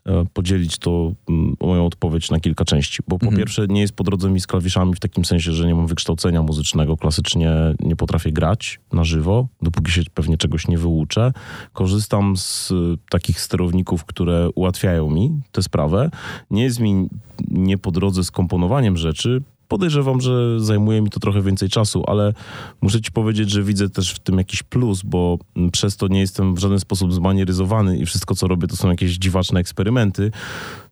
e, 0.06 0.24
podzielić 0.32 0.78
to 0.78 1.12
mm, 1.28 1.56
moją 1.60 1.86
odpowiedź 1.86 2.30
na 2.30 2.40
kilka 2.40 2.64
części. 2.64 3.02
Bo 3.08 3.18
po 3.18 3.26
Mhm. 3.26 3.38
pierwsze, 3.38 3.66
nie 3.66 3.80
jest 3.80 3.94
po 3.94 4.04
drodze 4.04 4.30
mi 4.30 4.40
z 4.40 4.46
klawiszami 4.46 4.94
w 4.94 5.00
takim 5.00 5.24
sensie, 5.24 5.52
że 5.52 5.66
nie 5.66 5.74
mam 5.74 5.86
wykształcenia 5.86 6.42
muzycznego. 6.42 6.96
Klasycznie 6.96 7.50
nie 7.80 7.96
potrafię 7.96 8.32
grać 8.32 8.80
na 8.92 9.04
żywo, 9.04 9.48
dopóki 9.62 9.92
się 9.92 10.02
pewnie 10.14 10.36
czegoś 10.36 10.68
nie 10.68 10.78
wyuczę. 10.78 11.32
Korzystam 11.72 12.36
z 12.36 12.70
e, 12.72 12.74
takich 13.10 13.40
sterowników, 13.40 14.04
które 14.04 14.50
ułatwiają 14.54 15.10
mi 15.10 15.40
tę 15.52 15.62
sprawę. 15.62 16.10
Nie 16.50 16.62
jest 16.62 16.80
mi 16.80 17.08
nie 17.50 17.78
po 17.78 17.90
drodze 17.90 18.24
z 18.24 18.30
komponowaniem 18.30 18.96
rzeczy. 18.96 19.42
Podejrzewam, 19.72 20.20
że 20.20 20.60
zajmuje 20.60 21.02
mi 21.02 21.10
to 21.10 21.20
trochę 21.20 21.42
więcej 21.42 21.68
czasu, 21.68 22.04
ale 22.06 22.34
muszę 22.80 23.00
ci 23.00 23.12
powiedzieć, 23.12 23.50
że 23.50 23.62
widzę 23.62 23.88
też 23.88 24.12
w 24.12 24.18
tym 24.18 24.38
jakiś 24.38 24.62
plus, 24.62 25.02
bo 25.02 25.38
przez 25.72 25.96
to 25.96 26.08
nie 26.08 26.20
jestem 26.20 26.54
w 26.54 26.58
żaden 26.58 26.80
sposób 26.80 27.12
zmanieryzowany 27.12 27.98
i 27.98 28.06
wszystko, 28.06 28.34
co 28.34 28.48
robię, 28.48 28.68
to 28.68 28.76
są 28.76 28.90
jakieś 28.90 29.12
dziwaczne 29.12 29.60
eksperymenty. 29.60 30.30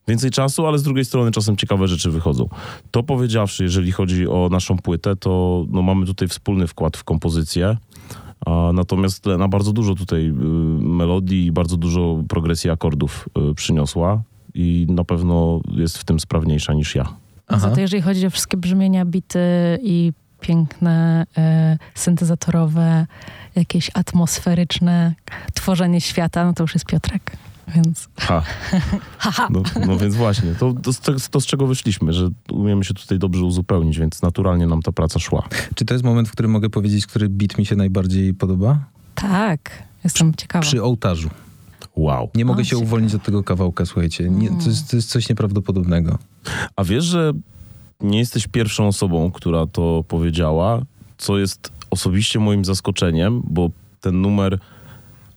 Więcej 0.08 0.30
czasu, 0.30 0.66
ale 0.66 0.78
z 0.78 0.82
drugiej 0.82 1.04
strony 1.04 1.30
czasem 1.30 1.56
ciekawe 1.56 1.88
rzeczy 1.88 2.10
wychodzą. 2.10 2.48
To 2.90 3.02
powiedziawszy, 3.02 3.62
jeżeli 3.62 3.92
chodzi 3.92 4.28
o 4.28 4.48
naszą 4.50 4.78
płytę, 4.78 5.16
to 5.16 5.64
no, 5.70 5.82
mamy 5.82 6.06
tutaj 6.06 6.28
wspólny 6.28 6.66
wkład 6.66 6.96
w 6.96 7.04
kompozycję. 7.04 7.76
A, 8.46 8.70
natomiast 8.74 9.26
Lena 9.26 9.48
bardzo 9.48 9.72
dużo 9.72 9.94
tutaj 9.94 10.26
y, 10.28 10.32
melodii 10.82 11.46
i 11.46 11.52
bardzo 11.52 11.76
dużo 11.76 12.22
progresji 12.28 12.70
akordów 12.70 13.28
y, 13.50 13.54
przyniosła 13.54 14.22
i 14.54 14.86
na 14.88 15.04
pewno 15.04 15.60
jest 15.70 15.98
w 15.98 16.04
tym 16.04 16.20
sprawniejsza 16.20 16.72
niż 16.72 16.94
ja. 16.94 17.19
Aha. 17.50 17.58
Za 17.58 17.70
to 17.70 17.80
jeżeli 17.80 18.02
chodzi 18.02 18.26
o 18.26 18.30
wszystkie 18.30 18.56
brzmienia, 18.56 19.04
bity 19.04 19.38
i 19.82 20.12
piękne, 20.40 21.26
e, 21.38 21.78
syntezatorowe, 21.94 23.06
jakieś 23.56 23.90
atmosferyczne 23.94 25.14
tworzenie 25.54 26.00
świata, 26.00 26.44
no 26.44 26.52
to 26.52 26.64
już 26.64 26.74
jest 26.74 26.86
Piotrek. 26.86 27.36
Więc 27.74 28.08
Ha. 28.18 28.42
No, 29.50 29.62
no 29.86 29.98
więc 29.98 30.14
właśnie, 30.14 30.54
to, 30.54 30.72
to, 30.72 31.12
to 31.30 31.40
z 31.40 31.46
czego 31.46 31.66
wyszliśmy, 31.66 32.12
że 32.12 32.28
umiemy 32.52 32.84
się 32.84 32.94
tutaj 32.94 33.18
dobrze 33.18 33.44
uzupełnić, 33.44 33.98
więc 33.98 34.22
naturalnie 34.22 34.66
nam 34.66 34.82
ta 34.82 34.92
praca 34.92 35.18
szła. 35.18 35.48
Czy 35.74 35.84
to 35.84 35.94
jest 35.94 36.04
moment, 36.04 36.28
w 36.28 36.32
którym 36.32 36.50
mogę 36.50 36.70
powiedzieć, 36.70 37.06
który 37.06 37.28
beat 37.28 37.58
mi 37.58 37.66
się 37.66 37.76
najbardziej 37.76 38.34
podoba? 38.34 38.78
tak, 39.14 39.70
jestem 40.04 40.34
ciekawa. 40.34 40.62
Przy 40.62 40.82
ołtarzu. 40.82 41.30
Wow. 41.96 42.30
Nie 42.34 42.44
mogę 42.44 42.60
O, 42.60 42.64
się 42.64 42.70
ciekawe. 42.70 42.84
uwolnić 42.86 43.14
od 43.14 43.22
tego 43.22 43.42
kawałka, 43.42 43.86
słuchajcie. 43.86 44.30
Nie, 44.30 44.48
to, 44.48 44.68
jest, 44.68 44.90
to 44.90 44.96
jest 44.96 45.10
coś 45.10 45.28
nieprawdopodobnego. 45.28 46.18
A 46.76 46.84
wiesz, 46.84 47.04
że 47.04 47.32
nie 48.00 48.18
jesteś 48.18 48.46
pierwszą 48.46 48.86
osobą, 48.88 49.30
która 49.30 49.66
to 49.66 50.04
powiedziała, 50.08 50.82
co 51.18 51.38
jest 51.38 51.72
osobiście 51.90 52.38
moim 52.38 52.64
zaskoczeniem, 52.64 53.42
bo 53.44 53.70
ten 54.00 54.20
numer 54.20 54.58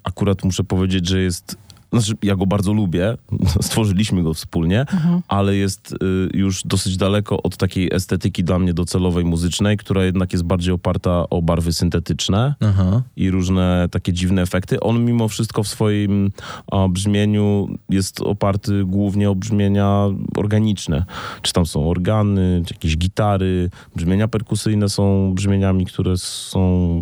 akurat 0.04 0.44
muszę 0.44 0.64
powiedzieć, 0.64 1.08
że 1.08 1.22
jest. 1.22 1.58
Znaczy, 1.94 2.14
ja 2.24 2.36
go 2.36 2.46
bardzo 2.46 2.74
lubię, 2.74 3.18
stworzyliśmy 3.62 4.24
go 4.24 4.34
wspólnie, 4.34 4.86
ale 5.28 5.56
jest 5.56 5.92
y, 5.92 5.98
już 6.34 6.64
dosyć 6.64 6.98
daleko 6.98 7.44
od 7.44 7.58
takiej 7.58 7.90
estetyki 7.94 8.44
dla 8.44 8.60
mnie 8.60 8.74
docelowej 8.74 9.26
muzycznej, 9.26 9.78
która 9.78 10.04
jednak 10.04 10.34
jest 10.34 10.46
bardziej 10.46 10.74
oparta 10.74 11.30
o 11.30 11.42
barwy 11.42 11.74
syntetyczne 11.74 12.56
Aha. 12.60 13.02
i 13.16 13.32
różne 13.32 13.88
takie 13.92 14.14
dziwne 14.14 14.42
efekty. 14.42 14.80
On 14.80 15.06
mimo 15.06 15.28
wszystko 15.28 15.64
w 15.64 15.68
swoim 15.68 16.32
a, 16.72 16.88
brzmieniu 16.88 17.68
jest 17.90 18.22
oparty 18.22 18.86
głównie 18.86 19.30
o 19.30 19.36
brzmienia 19.36 20.06
organiczne. 20.38 21.06
Czy 21.42 21.54
tam 21.54 21.66
są 21.66 21.90
organy, 21.90 22.62
czy 22.66 22.74
jakieś 22.74 22.98
gitary. 22.98 23.70
Brzmienia 23.96 24.28
perkusyjne 24.28 24.90
są 24.90 25.34
brzmieniami, 25.36 25.86
które 25.86 26.18
są 26.18 26.60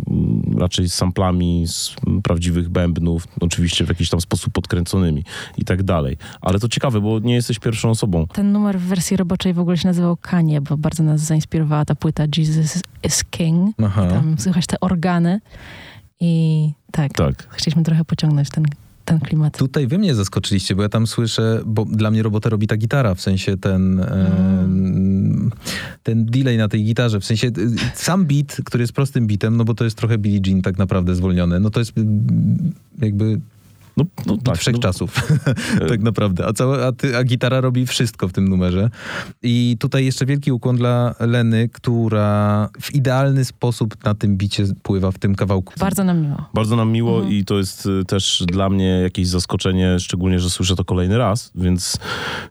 mm, 0.08 0.58
raczej 0.60 0.90
samplami 0.90 1.68
z 1.68 1.96
prawdziwych 2.24 2.70
bębnów, 2.70 3.28
oczywiście 3.42 3.86
w 3.86 3.90
jakiś 3.90 4.10
tam 4.10 4.22
sposób 4.22 4.58
podkręconymi 4.82 5.24
i 5.58 5.66
tak 5.66 5.84
dalej. 5.84 6.18
Ale 6.42 6.60
to 6.60 6.70
ciekawe, 6.70 7.02
bo 7.02 7.20
nie 7.20 7.34
jesteś 7.34 7.60
pierwszą 7.60 7.90
osobą. 7.90 8.28
Ten 8.34 8.52
numer 8.52 8.80
w 8.80 8.84
wersji 8.84 9.18
roboczej 9.18 9.54
w 9.54 9.60
ogóle 9.60 9.78
się 9.78 9.88
nazywał 9.88 10.18
Kanie, 10.18 10.62
bo 10.62 10.78
bardzo 10.78 11.04
nas 11.04 11.22
zainspirowała 11.22 11.86
ta 11.86 11.96
płyta 11.96 12.24
Jesus 12.38 12.82
is 13.04 13.24
King. 13.24 13.76
Aha. 13.84 14.08
Tam 14.08 14.36
słychać 14.40 14.66
te 14.68 14.80
organy 14.80 15.42
i 16.20 16.72
tak, 16.92 17.14
Tak. 17.14 17.48
chcieliśmy 17.52 17.84
trochę 17.84 18.06
pociągnąć 18.06 18.50
ten, 18.50 18.66
ten 19.06 19.20
klimat. 19.20 19.58
Tutaj 19.58 19.88
wy 19.88 19.98
mnie 19.98 20.16
zaskoczyliście, 20.16 20.76
bo 20.76 20.84
ja 20.84 20.90
tam 20.90 21.08
słyszę, 21.08 21.62
bo 21.66 21.86
dla 21.86 22.12
mnie 22.12 22.24
robotę 22.24 22.50
robi 22.50 22.68
ta 22.68 22.78
gitara, 22.78 23.16
w 23.16 23.22
sensie 23.22 23.58
ten, 23.58 24.00
e, 24.00 24.70
ten 26.04 26.26
delay 26.26 26.58
na 26.58 26.68
tej 26.68 26.84
gitarze, 26.84 27.20
w 27.20 27.26
sensie 27.26 27.48
e, 27.48 27.52
sam 27.96 28.26
beat, 28.26 28.58
który 28.66 28.84
jest 28.84 28.94
prostym 28.94 29.28
beatem, 29.28 29.58
no 29.58 29.66
bo 29.66 29.74
to 29.74 29.84
jest 29.84 29.98
trochę 29.98 30.18
Billie 30.18 30.42
Jean 30.46 30.62
tak 30.62 30.78
naprawdę 30.78 31.16
zwolnione, 31.16 31.60
no 31.60 31.70
to 31.70 31.80
jest 31.80 31.98
mm, 31.98 32.74
jakby 33.02 33.40
No, 34.02 34.24
no 34.26 34.34
beat 34.34 34.46
tak. 34.46 34.58
wszechczasów, 34.58 35.16
tak 35.90 36.02
naprawdę. 36.02 36.48
A, 36.48 36.54
cała, 36.54 36.88
a, 36.88 36.92
ty, 36.92 37.18
a 37.18 37.24
gitara 37.24 37.62
robi 37.62 37.86
wszystko 37.86 38.28
w 38.28 38.34
tym 38.34 38.48
numerze. 38.48 38.90
I 39.44 39.78
tutaj 39.80 40.06
jeszcze 40.06 40.26
wielki 40.26 40.52
ukłon 40.52 40.76
dla 40.76 41.16
Leny, 41.20 41.70
która 41.74 42.70
w 42.82 42.96
idealny 42.96 43.46
sposób 43.46 44.04
na 44.04 44.16
tym 44.16 44.38
bicie 44.38 44.66
pływa 44.84 45.12
w 45.12 45.20
tym 45.20 45.36
kawałku. 45.36 45.74
Bardzo 45.80 46.04
nam 46.04 46.22
miło. 46.22 46.46
Bardzo 46.54 46.76
nam 46.76 46.92
miło 46.92 47.24
i 47.24 47.46
to 47.46 47.58
jest 47.58 47.86
y, 47.86 48.06
też 48.06 48.44
dla 48.48 48.70
mnie 48.70 48.86
jakieś 48.86 49.28
zaskoczenie, 49.28 50.00
szczególnie, 50.00 50.40
że 50.40 50.50
słyszę 50.50 50.76
to 50.76 50.86
kolejny 50.86 51.18
raz, 51.18 51.52
więc 51.56 51.98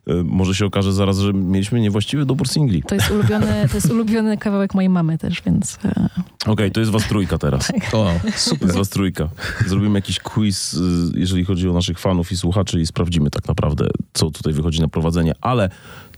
y, 0.08 0.24
może 0.24 0.54
się 0.54 0.66
okaże 0.66 0.92
zaraz, 0.92 1.18
że 1.18 1.32
mieliśmy 1.32 1.80
niewłaściwy 1.80 2.26
dobór 2.26 2.48
singli. 2.48 2.82
To 2.82 2.94
jest 2.94 3.10
ulubiony, 3.10 3.68
to 3.68 3.76
jest 3.76 3.90
ulubiony 3.90 4.38
kawałek 4.38 4.74
mojej 4.74 4.88
mamy 4.88 5.18
też, 5.18 5.42
więc 5.46 5.78
e, 5.84 6.08
Okej, 6.46 6.70
to 6.70 6.80
jest 6.80 6.92
was 6.92 7.08
trójka 7.08 7.38
teraz. 7.38 7.70
O, 7.92 8.12
To 8.24 8.30
super. 8.36 8.62
jest 8.66 8.78
was 8.78 8.88
trójka. 8.88 9.28
Zrobimy 9.66 9.98
jakiś 9.98 10.18
quiz, 10.20 10.74
y, 10.74 11.20
jeżeli 11.40 11.46
chodzi 11.56 11.68
o 11.68 11.72
naszych 11.72 11.98
fanów 11.98 12.32
i 12.32 12.36
słuchaczy 12.36 12.80
i 12.80 12.86
sprawdzimy 12.86 13.30
tak 13.30 13.48
naprawdę, 13.48 13.86
co 14.12 14.30
tutaj 14.30 14.52
wychodzi 14.52 14.80
na 14.80 14.88
prowadzenie. 14.88 15.32
Ale 15.40 15.70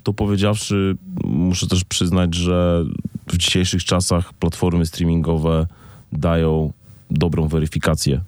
to 0.03 0.13
powiedziawszy, 0.13 0.97
muszę 1.25 1.67
też 1.67 1.85
przyznać, 1.85 2.35
że 2.35 2.85
w 3.27 3.37
dzisiejszych 3.37 3.85
czasach 3.85 4.33
platformy 4.35 4.87
streamingowe 4.87 5.67
dają 6.13 6.73
dobrą 7.11 7.49
weryfikację 7.49 8.21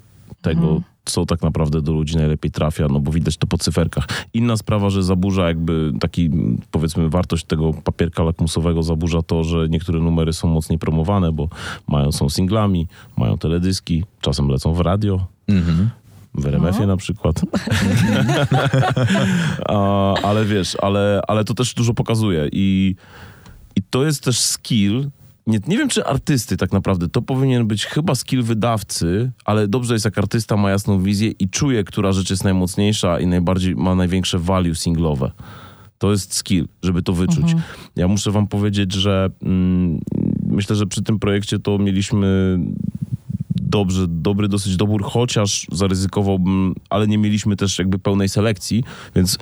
tego, 0.43 0.61
Mhm. 0.63 0.83
co 1.05 1.27
tak 1.27 1.43
naprawdę 1.43 1.83
do 1.83 1.93
ludzi 1.93 2.17
najlepiej 2.17 2.51
trafia, 2.51 2.87
no 2.91 3.01
bo 3.01 3.13
widać 3.13 3.37
to 3.37 3.47
po 3.47 3.59
cyferkach. 3.59 4.07
Inna 4.35 4.57
sprawa, 4.57 4.91
że 4.91 5.03
zaburza 5.03 5.49
jakby 5.49 5.93
taki, 6.01 6.31
powiedzmy, 6.71 7.09
wartość 7.11 7.45
tego 7.45 7.73
papierka 7.75 8.23
lakmusowego 8.23 8.83
zaburza 8.83 9.23
to, 9.23 9.45
że 9.45 9.69
niektóre 9.69 9.99
numery 10.01 10.33
są 10.33 10.49
mocniej 10.49 10.79
promowane, 10.79 11.33
bo 11.33 11.49
mają, 11.89 12.13
są 12.13 12.29
singlami, 12.29 12.87
mają 13.17 13.39
teledyski, 13.39 14.05
czasem 14.21 14.49
lecą 14.49 14.75
w 14.75 14.81
radio, 14.81 15.27
Mhm. 15.49 15.91
W 16.35 16.47
RMF-ie 16.47 16.87
na 16.87 16.97
przykład. 16.97 17.41
A, 19.69 20.15
ale 20.15 20.45
wiesz, 20.45 20.77
ale, 20.83 21.21
ale 21.29 21.45
to 21.45 21.55
też 21.55 21.75
dużo 21.75 21.95
pokazuje 21.95 22.49
i, 22.53 22.97
i 23.77 23.83
to 23.91 24.05
jest 24.05 24.25
też 24.25 24.41
skill, 24.41 25.11
nie, 25.47 25.59
nie 25.67 25.79
wiem 25.79 25.89
czy 25.89 26.07
artysty 26.07 26.57
tak 26.57 26.73
naprawdę, 26.73 27.09
to 27.09 27.23
powinien 27.23 27.67
być 27.67 27.87
chyba 27.87 28.15
skill 28.15 28.43
wydawcy, 28.43 29.33
ale 29.45 29.69
dobrze 29.69 29.95
jest 29.95 30.05
jak 30.05 30.19
artysta 30.19 30.57
ma 30.57 30.71
jasną 30.71 31.03
wizję 31.03 31.31
i 31.31 31.49
czuje, 31.49 31.85
która 31.85 32.13
rzecz 32.13 32.31
jest 32.31 32.45
najmocniejsza 32.45 33.21
i 33.21 33.27
najbardziej 33.27 33.77
ma 33.77 33.95
największe 33.95 34.39
value 34.39 34.75
singlowe. 34.75 35.31
To 35.99 36.11
jest 36.11 36.35
skill, 36.35 36.69
żeby 36.83 37.03
to 37.03 37.13
wyczuć. 37.13 37.55
Ja 37.97 38.09
muszę 38.09 38.31
wam 38.31 38.47
powiedzieć, 38.47 38.93
że 38.93 39.31
mm, 39.43 40.01
myślę, 40.47 40.77
że 40.77 40.87
przy 40.87 41.03
tym 41.03 41.19
projekcie 41.19 41.59
to 41.59 41.79
mieliśmy 41.79 42.59
dobrze, 43.65 44.07
dobry 44.09 44.49
dosyć 44.49 44.77
dobór, 44.77 45.05
chociaż 45.05 45.67
zaryzykowałbym, 45.73 46.75
ale 46.91 47.07
nie 47.07 47.19
mieliśmy 47.19 47.57
też 47.57 47.79
jakby 47.79 47.99
pełnej 47.99 48.29
selekcji, 48.29 48.85
więc 49.17 49.39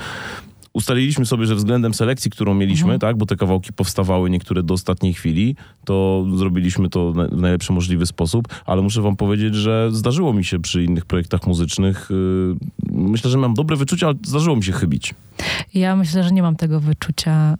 ustaliliśmy 0.72 1.26
sobie, 1.26 1.46
że 1.46 1.54
względem 1.54 1.94
selekcji, 1.94 2.30
którą 2.30 2.54
mieliśmy, 2.54 2.98
tak, 2.98 3.16
bo 3.16 3.26
te 3.26 3.36
kawałki 3.36 3.72
powstawały 3.72 4.30
niektóre 4.30 4.62
do 4.62 4.74
ostatniej 4.74 5.14
chwili, 5.14 5.56
to 5.84 6.26
zrobiliśmy 6.36 6.88
to 6.88 7.12
w 7.12 7.16
najlepszy 7.16 7.72
możliwy 7.72 8.06
sposób, 8.06 8.48
ale 8.66 8.82
muszę 8.82 9.02
wam 9.02 9.16
powiedzieć, 9.16 9.54
że 9.54 9.88
zdarzyło 9.92 10.32
mi 10.32 10.44
się 10.44 10.58
przy 10.60 10.84
innych 10.84 11.06
projektach 11.06 11.46
muzycznych, 11.46 12.08
yy, 12.10 12.56
myślę, 12.92 13.30
że 13.30 13.38
mam 13.38 13.54
dobre 13.54 13.76
wyczucie, 13.76 14.06
ale 14.06 14.14
zdarzyło 14.22 14.56
mi 14.56 14.64
się 14.64 14.72
chybić. 14.72 15.14
Ja 15.74 15.96
myślę, 15.96 16.24
że 16.24 16.30
nie 16.30 16.42
mam 16.42 16.56
tego 16.56 16.80
wyczucia. 16.80 17.54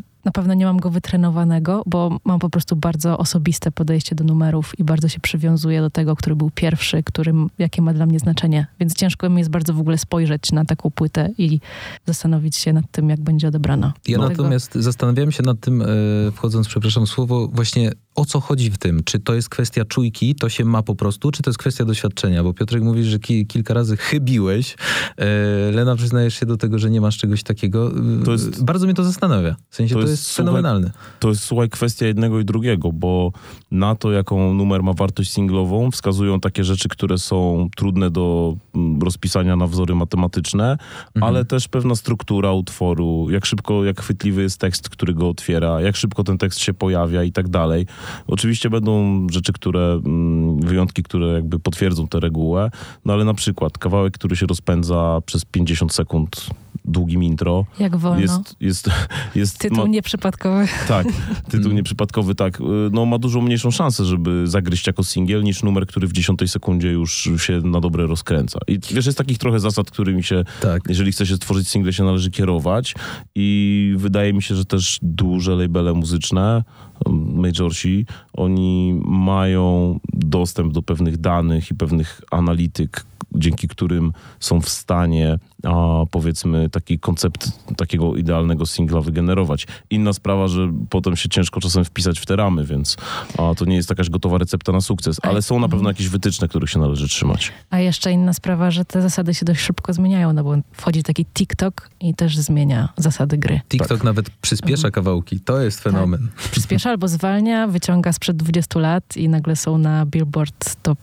y, 0.00 0.02
Na 0.28 0.32
pewno 0.32 0.54
nie 0.54 0.64
mam 0.64 0.76
go 0.76 0.90
wytrenowanego, 0.90 1.82
bo 1.86 2.18
mam 2.24 2.38
po 2.38 2.50
prostu 2.50 2.76
bardzo 2.76 3.18
osobiste 3.18 3.70
podejście 3.70 4.14
do 4.14 4.24
numerów 4.24 4.78
i 4.78 4.84
bardzo 4.84 5.08
się 5.08 5.20
przywiązuję 5.20 5.80
do 5.80 5.90
tego, 5.90 6.16
który 6.16 6.36
był 6.36 6.50
pierwszy, 6.50 7.02
którym, 7.02 7.50
jakie 7.58 7.82
ma 7.82 7.94
dla 7.94 8.06
mnie 8.06 8.18
znaczenie. 8.18 8.66
Więc 8.80 8.94
ciężko 8.94 9.30
mi 9.30 9.38
jest 9.38 9.50
bardzo 9.50 9.74
w 9.74 9.80
ogóle 9.80 9.98
spojrzeć 9.98 10.52
na 10.52 10.64
taką 10.64 10.90
płytę 10.90 11.30
i 11.38 11.60
zastanowić 12.06 12.56
się 12.56 12.72
nad 12.72 12.84
tym, 12.90 13.08
jak 13.08 13.20
będzie 13.20 13.48
odebrana. 13.48 13.92
Ja 14.08 14.18
Dlatego- 14.18 14.42
natomiast 14.42 14.74
zastanawiałem 14.74 15.32
się 15.32 15.42
nad 15.42 15.60
tym, 15.60 15.82
e, 15.82 15.86
wchodząc, 16.32 16.68
przepraszam 16.68 17.06
słowo, 17.06 17.48
właśnie 17.52 17.92
o 18.14 18.24
co 18.24 18.40
chodzi 18.40 18.70
w 18.70 18.78
tym? 18.78 19.04
Czy 19.04 19.18
to 19.18 19.34
jest 19.34 19.48
kwestia 19.48 19.84
czujki, 19.84 20.34
to 20.34 20.48
się 20.48 20.64
ma 20.64 20.82
po 20.82 20.94
prostu, 20.94 21.30
czy 21.30 21.42
to 21.42 21.50
jest 21.50 21.58
kwestia 21.58 21.84
doświadczenia? 21.84 22.42
Bo 22.44 22.54
Piotrek 22.54 22.82
mówisz, 22.82 23.06
że 23.06 23.18
ki, 23.18 23.46
kilka 23.46 23.74
razy 23.74 23.96
chybiłeś. 23.96 24.76
E, 25.16 25.26
Lena, 25.72 25.96
przyznajesz 25.96 26.34
się 26.34 26.46
do 26.46 26.56
tego, 26.56 26.78
że 26.78 26.90
nie 26.90 27.00
masz 27.00 27.16
czegoś 27.16 27.42
takiego. 27.42 27.90
To 28.24 28.32
jest- 28.32 28.64
Bardzo 28.64 28.86
mnie 28.86 28.94
to 28.94 29.04
zastanawia. 29.04 29.56
W 29.70 29.76
sensie 29.76 29.94
to, 29.94 30.00
to 30.02 30.08
jest, 30.08 30.17
jest, 30.18 30.30
słuchaj, 30.30 30.46
fenomenalne. 30.46 30.90
To 31.20 31.28
jest, 31.28 31.42
słuchaj, 31.42 31.70
kwestia 31.70 32.06
jednego 32.06 32.40
i 32.40 32.44
drugiego, 32.44 32.92
bo 32.92 33.32
na 33.70 33.94
to, 33.94 34.12
jaką 34.12 34.54
numer 34.54 34.82
ma 34.82 34.92
wartość 34.92 35.32
singlową, 35.32 35.90
wskazują 35.90 36.40
takie 36.40 36.64
rzeczy, 36.64 36.88
które 36.88 37.18
są 37.18 37.68
trudne 37.76 38.10
do 38.10 38.56
mm, 38.74 39.02
rozpisania 39.02 39.56
na 39.56 39.66
wzory 39.66 39.94
matematyczne, 39.94 40.78
ale 41.20 41.44
też 41.44 41.68
pewna 41.68 41.94
struktura 41.94 42.52
utworu, 42.52 43.26
jak 43.30 43.46
szybko, 43.46 43.84
jak 43.84 44.00
chwytliwy 44.00 44.42
jest 44.42 44.60
tekst, 44.60 44.88
który 44.88 45.14
go 45.14 45.28
otwiera, 45.28 45.80
jak 45.80 45.96
szybko 45.96 46.24
ten 46.24 46.38
tekst 46.38 46.58
się 46.58 46.74
pojawia 46.74 47.22
i 47.24 47.32
tak 47.32 47.48
dalej. 47.48 47.86
Oczywiście 48.26 48.70
będą 48.70 49.26
rzeczy, 49.30 49.52
które, 49.52 50.00
mm, 50.06 50.60
wyjątki, 50.60 51.02
które 51.02 51.26
jakby 51.26 51.58
potwierdzą 51.58 52.08
tę 52.08 52.20
regułę, 52.20 52.70
no 53.04 53.12
ale 53.12 53.24
na 53.24 53.34
przykład 53.34 53.78
kawałek, 53.78 54.14
który 54.14 54.36
się 54.36 54.46
rozpędza 54.46 55.20
przez 55.26 55.44
50 55.44 55.92
sekund 55.92 56.46
długim 56.88 57.22
intro, 57.22 57.64
Jak 57.78 57.96
wolno. 57.96 58.20
jest, 58.20 58.56
jest, 58.60 58.90
jest 59.34 59.58
Tytuł 59.58 59.78
ma- 59.78 59.84
nieprzypadkowy. 59.86 60.66
tak, 60.88 61.06
tytuł 61.50 61.72
nieprzypadkowy, 61.72 62.34
tak. 62.34 62.60
Y, 62.60 62.64
No 62.92 63.06
ma 63.06 63.18
dużo 63.18 63.40
mniejszą 63.40 63.70
szansę, 63.70 64.04
żeby 64.04 64.46
zagryźć 64.46 64.86
jako 64.86 65.04
singiel, 65.04 65.42
niż 65.42 65.62
numer, 65.62 65.86
który 65.86 66.06
w 66.06 66.12
dziesiątej 66.12 66.48
sekundzie 66.48 66.88
już 66.92 67.30
się 67.36 67.60
na 67.60 67.80
dobre 67.80 68.06
rozkręca. 68.06 68.58
I 68.68 68.78
wiesz, 68.94 69.06
jest 69.06 69.18
takich 69.18 69.38
trochę 69.38 69.60
zasad, 69.60 69.90
którymi 69.90 70.22
się, 70.22 70.44
Tak. 70.60 70.82
jeżeli 70.88 71.12
chce 71.12 71.26
się 71.26 71.36
stworzyć 71.36 71.68
single, 71.68 71.92
się 71.92 72.04
należy 72.04 72.30
kierować. 72.30 72.94
I 73.34 73.94
wydaje 73.96 74.32
mi 74.32 74.42
się, 74.42 74.54
że 74.54 74.64
też 74.64 74.98
duże 75.02 75.54
labele 75.56 75.92
muzyczne, 75.94 76.64
um, 77.06 77.40
majorsi, 77.40 78.06
oni 78.32 79.00
mają 79.04 79.98
dostęp 80.12 80.72
do 80.72 80.82
pewnych 80.82 81.16
danych 81.16 81.70
i 81.70 81.74
pewnych 81.74 82.20
analityk, 82.30 83.04
dzięki 83.34 83.68
którym 83.68 84.12
są 84.40 84.60
w 84.60 84.68
stanie, 84.68 85.38
a, 85.64 86.04
powiedzmy, 86.10 86.70
taki 86.70 86.98
koncept 86.98 87.50
takiego 87.76 88.16
idealnego 88.16 88.66
singla 88.66 89.00
wygenerować. 89.00 89.66
Inna 89.90 90.12
sprawa, 90.12 90.48
że 90.48 90.72
potem 90.90 91.16
się 91.16 91.28
ciężko 91.28 91.60
czasem 91.60 91.84
wpisać 91.84 92.18
w 92.18 92.26
te 92.26 92.36
ramy, 92.36 92.64
więc 92.64 92.96
a, 93.38 93.54
to 93.54 93.64
nie 93.64 93.76
jest 93.76 93.90
jakaś 93.90 94.10
gotowa 94.10 94.38
recepta 94.38 94.72
na 94.72 94.80
sukces, 94.80 95.16
ale 95.22 95.42
są 95.42 95.60
na 95.60 95.68
pewno 95.68 95.90
jakieś 95.90 96.08
wytyczne, 96.08 96.48
których 96.48 96.70
się 96.70 96.78
należy 96.78 97.08
trzymać. 97.08 97.52
A 97.70 97.78
jeszcze 97.78 98.12
inna 98.12 98.32
sprawa, 98.32 98.70
że 98.70 98.84
te 98.84 99.02
zasady 99.02 99.34
się 99.34 99.44
dość 99.44 99.60
szybko 99.60 99.92
zmieniają, 99.92 100.32
no 100.32 100.44
bo 100.44 100.54
wchodzi 100.72 101.02
taki 101.02 101.24
TikTok 101.24 101.90
i 102.00 102.14
też 102.14 102.38
zmienia 102.38 102.88
zasady 102.96 103.38
gry. 103.38 103.60
TikTok 103.68 104.04
nawet 104.04 104.30
przyspiesza 104.30 104.90
kawałki. 104.90 105.40
To 105.40 105.60
jest 105.60 105.80
fenomen. 105.80 106.28
Przyspiesza 106.50 106.90
albo 106.90 107.08
zwalnia, 107.08 107.66
wyciąga 107.68 108.12
sprzed 108.12 108.36
20 108.36 108.80
lat 108.80 109.16
i 109.16 109.28
nagle 109.28 109.56
są 109.56 109.78
na 109.78 110.06
Billboard 110.06 110.76
Top 110.82 110.98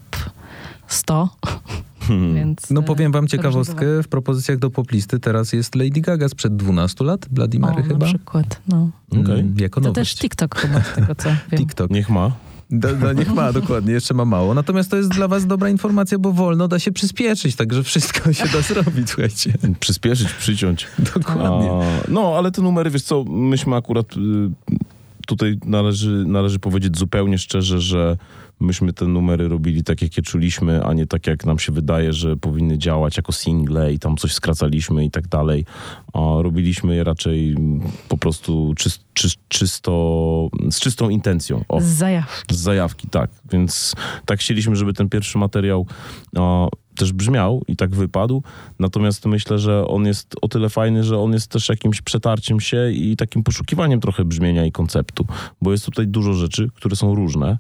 100. 0.88 1.30
Więc, 2.36 2.70
No 2.70 2.82
e, 2.82 2.84
powiem 2.84 3.12
wam 3.12 3.26
bywa. 3.26 3.32
ciekawostkę, 3.32 4.04
w 4.04 4.08
propozycjach 4.08 4.58
do 4.58 4.70
poplisty 4.70 5.20
teraz 5.20 5.54
jest 5.54 5.76
Lady 5.76 6.02
Gaga 6.02 6.30
sprzed 6.30 6.56
12 6.56 7.04
lat, 7.06 7.26
Bloody 7.32 7.58
O, 7.58 7.62
Mary 7.62 7.82
na 7.82 7.88
chyba. 7.88 8.06
przykład, 8.06 8.62
no. 8.68 8.90
Okej. 9.12 9.22
Mm, 9.40 9.56
Jako 9.60 9.82
To 9.82 9.88
nowość. 9.88 10.12
też 10.12 10.20
TikTok 10.22 10.56
chyba, 10.56 10.82
z 10.84 10.94
tego 10.96 11.16
co 11.16 11.30
wiem. 11.52 11.60
TikTok. 11.60 11.92
Niech 11.92 12.10
ma. 12.10 12.32
Do, 12.70 12.88
no 12.98 13.14
niech 13.14 13.34
ma, 13.34 13.54
dokładnie, 13.54 13.94
jeszcze 13.94 14.14
ma 14.14 14.26
mało. 14.26 14.54
Natomiast 14.54 14.92
to 14.92 14.98
jest 14.98 15.10
dla 15.10 15.28
was 15.28 15.46
dobra 15.48 15.70
informacja, 15.70 16.20
bo 16.20 16.32
wolno 16.32 16.68
da 16.68 16.80
się 16.80 16.92
przyspieszyć, 16.92 17.56
także 17.56 17.84
wszystko 17.84 18.34
się 18.34 18.44
da 18.48 18.62
zrobić, 18.62 19.10
słuchajcie. 19.10 19.54
Przyspieszyć, 19.80 20.28
przyciąć. 20.34 20.88
Dokładnie. 21.16 21.70
A, 21.72 21.84
no, 22.12 22.34
ale 22.38 22.52
te 22.52 22.62
numery, 22.62 22.90
wiesz 22.90 23.04
co, 23.04 23.24
myśmy 23.24 23.76
akurat 23.76 24.18
y, 24.18 24.20
tutaj 25.28 25.58
należy, 25.66 26.24
należy 26.28 26.60
powiedzieć 26.60 26.98
zupełnie 26.98 27.38
szczerze, 27.38 27.82
że 27.82 28.18
myśmy 28.60 28.94
te 28.94 29.06
numery 29.08 29.48
robili 29.48 29.84
tak, 29.84 30.02
jak 30.02 30.18
je 30.18 30.24
czuliśmy, 30.24 30.84
a 30.84 30.94
nie 30.94 31.08
tak, 31.08 31.28
jak 31.28 31.46
nam 31.46 31.60
się 31.60 31.72
wydaje, 31.72 32.14
że 32.14 32.38
powinny 32.38 32.78
działać 32.78 33.18
jako 33.18 33.32
single 33.32 33.94
i 33.94 34.00
tam 34.00 34.18
coś 34.18 34.34
skracaliśmy 34.34 35.06
i 35.06 35.12
tak 35.12 35.28
dalej. 35.28 35.66
A 36.14 36.20
robiliśmy 36.42 36.96
je 36.96 37.04
raczej 37.04 37.56
po 38.10 38.18
prostu 38.18 38.74
czyst, 38.78 39.06
czyst, 39.14 39.38
czysto, 39.48 40.50
z 40.72 40.80
czystą 40.80 41.10
intencją. 41.10 41.64
O. 41.68 41.82
Z 41.82 41.86
zajawki. 41.86 42.56
Z 42.56 42.58
zajawki, 42.58 43.08
tak. 43.08 43.30
Więc 43.52 43.96
tak 44.26 44.40
chcieliśmy, 44.40 44.76
żeby 44.76 44.94
ten 44.94 45.10
pierwszy 45.10 45.38
materiał 45.38 45.86
o, 46.36 46.70
też 46.96 47.14
brzmiał 47.14 47.64
i 47.68 47.76
tak 47.76 47.96
wypadł. 47.96 48.44
Natomiast 48.80 49.26
myślę, 49.26 49.60
że 49.60 49.88
on 49.88 50.06
jest 50.06 50.36
o 50.42 50.48
tyle 50.48 50.70
fajny, 50.70 51.04
że 51.04 51.20
on 51.20 51.34
jest 51.34 51.48
też 51.48 51.70
jakimś 51.70 52.02
przetarciem 52.02 52.60
się 52.60 52.92
i 52.92 53.16
takim 53.16 53.44
poszukiwaniem 53.44 54.02
trochę 54.02 54.26
brzmienia 54.26 54.66
i 54.66 54.72
konceptu. 54.72 55.26
Bo 55.62 55.72
jest 55.72 55.86
tutaj 55.86 56.08
dużo 56.08 56.34
rzeczy, 56.34 56.70
które 56.76 56.96
są 56.96 57.16
różne. 57.16 57.58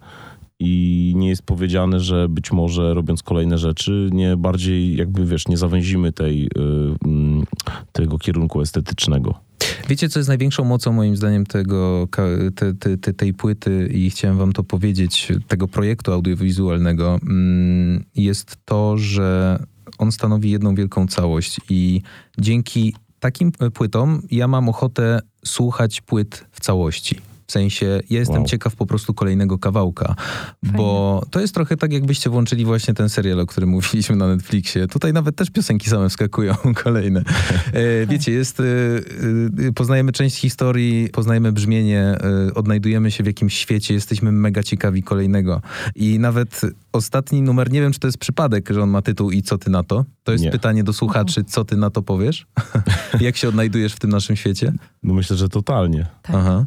I 0.59 1.13
nie 1.15 1.29
jest 1.29 1.43
powiedziane, 1.43 1.99
że 1.99 2.29
być 2.29 2.51
może 2.51 2.93
robiąc 2.93 3.23
kolejne 3.23 3.57
rzeczy, 3.57 4.09
nie 4.11 4.37
bardziej 4.37 4.95
jakby 4.95 5.25
wiesz, 5.25 5.47
nie 5.47 5.57
zawęzimy 5.57 6.11
tej, 6.11 6.45
y, 6.45 6.49
mm, 7.05 7.43
tego 7.91 8.17
kierunku 8.17 8.61
estetycznego. 8.61 9.39
Wiecie, 9.89 10.09
co 10.09 10.19
jest 10.19 10.29
największą 10.29 10.63
mocą 10.63 10.91
moim 10.91 11.15
zdaniem 11.15 11.45
tego, 11.45 12.07
te, 12.55 12.73
te, 12.73 12.97
te, 12.97 13.13
tej 13.13 13.33
płyty 13.33 13.89
i 13.93 14.09
chciałem 14.09 14.37
wam 14.37 14.53
to 14.53 14.63
powiedzieć, 14.63 15.31
tego 15.47 15.67
projektu 15.67 16.13
audiowizualnego, 16.13 17.19
mm, 17.23 18.03
jest 18.15 18.57
to, 18.65 18.97
że 18.97 19.59
on 19.97 20.11
stanowi 20.11 20.51
jedną 20.51 20.75
wielką 20.75 21.07
całość 21.07 21.61
i 21.69 22.01
dzięki 22.37 22.95
takim 23.19 23.51
płytom 23.51 24.21
ja 24.31 24.47
mam 24.47 24.69
ochotę 24.69 25.19
słuchać 25.45 26.01
płyt 26.01 26.45
w 26.51 26.59
całości. 26.59 27.35
W 27.47 27.51
sensie, 27.51 27.86
ja 28.10 28.19
jestem 28.19 28.38
Wow. 28.38 28.45
ciekaw 28.45 28.75
po 28.75 28.86
prostu 28.86 29.13
kolejnego 29.13 29.58
kawałka, 29.58 30.15
bo 30.63 31.21
to 31.31 31.39
jest 31.41 31.53
trochę 31.53 31.77
tak, 31.77 31.93
jakbyście 31.93 32.29
włączyli 32.29 32.65
właśnie 32.65 32.93
ten 32.93 33.10
serial, 33.10 33.39
o 33.39 33.45
którym 33.45 33.69
mówiliśmy 33.75 34.15
na 34.15 34.27
Netflixie. 34.27 34.88
Tutaj 34.88 35.13
nawet 35.13 35.36
też 35.36 35.49
piosenki 35.49 35.89
same 35.89 36.10
wskakują, 36.10 36.55
kolejne. 36.84 37.23
E, 37.73 38.05
wiecie, 38.08 38.31
jest, 38.31 38.60
e, 38.60 38.63
e, 39.67 39.71
poznajemy 39.71 40.12
część 40.12 40.36
historii, 40.38 41.10
poznajemy 41.13 41.51
brzmienie, 41.51 42.01
e, 42.47 42.53
odnajdujemy 42.53 43.12
się 43.12 43.23
w 43.23 43.27
jakimś 43.27 43.53
świecie, 43.58 43.93
jesteśmy 43.93 44.31
mega 44.31 44.63
ciekawi 44.63 45.03
kolejnego. 45.03 45.62
I 45.95 46.19
nawet 46.19 46.62
ostatni 46.91 47.41
numer, 47.41 47.71
nie 47.71 47.81
wiem, 47.81 47.91
czy 47.93 47.99
to 47.99 48.08
jest 48.08 48.17
przypadek, 48.17 48.69
że 48.69 48.81
on 48.84 48.89
ma 48.89 49.01
tytuł 49.01 49.31
i 49.31 49.41
co 49.41 49.58
ty 49.58 49.69
na 49.69 49.84
to? 49.84 50.05
To 50.23 50.31
jest 50.31 50.43
Nie. 50.43 50.51
pytanie 50.51 50.84
do 50.84 50.93
słuchaczy, 50.93 51.43
co 51.43 51.65
ty 51.65 51.77
na 51.77 51.89
to 51.89 52.01
powiesz? 52.01 52.47
Jak 53.19 53.38
się 53.38 53.49
odnajdujesz 53.49 53.93
w 53.93 53.99
tym 53.99 54.10
naszym 54.10 54.36
świecie? 54.36 54.73
No 55.03 55.13
myślę, 55.13 55.38
że 55.38 55.49
totalnie. 55.49 56.08
Tak. 56.21 56.36
Aha. 56.36 56.65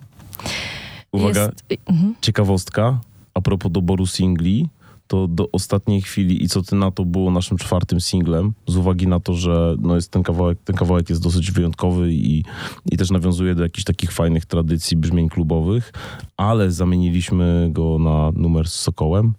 Uwaga, 1.13 1.41
Jest, 1.71 1.83
mhm. 1.87 2.15
ciekawostka 2.21 3.01
a 3.35 3.41
propos 3.41 3.73
doboru 3.73 4.07
singli, 4.07 4.69
to 5.07 5.29
do 5.29 5.51
ostatniej 5.53 6.03
chwili 6.03 6.45
i 6.45 6.49
co 6.49 6.63
ty 6.63 6.77
na 6.77 6.91
to 6.91 7.05
było 7.05 7.31
naszym 7.31 7.59
czwartym 7.59 8.01
singlem, 8.01 8.53
z 8.67 8.77
uwagi 8.77 9.07
na 9.07 9.21
to, 9.21 9.35
że 9.35 9.77
no 9.81 9.95
jest 9.95 10.11
ten 10.11 10.23
kawałek, 10.23 10.59
ten 10.65 10.77
kawałek 10.77 11.11
jest 11.11 11.23
dosyć 11.23 11.51
wyjątkowy 11.51 12.13
i, 12.13 12.45
i 12.91 12.97
też 12.97 13.11
nawiązuje 13.11 13.55
do 13.55 13.63
jakichś 13.63 13.85
takich 13.85 14.13
fajnych 14.13 14.47
tradycji 14.47 14.97
brzmień 14.97 15.29
klubowych, 15.29 15.93
ale 16.37 16.71
zamieniliśmy 16.71 17.69
go 17.73 17.99
na 17.99 18.31
numer 18.35 18.69
z 18.69 18.75
Sokołem, 18.75 19.35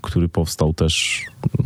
który 0.00 0.28
powstał 0.28 0.74
też 0.74 1.24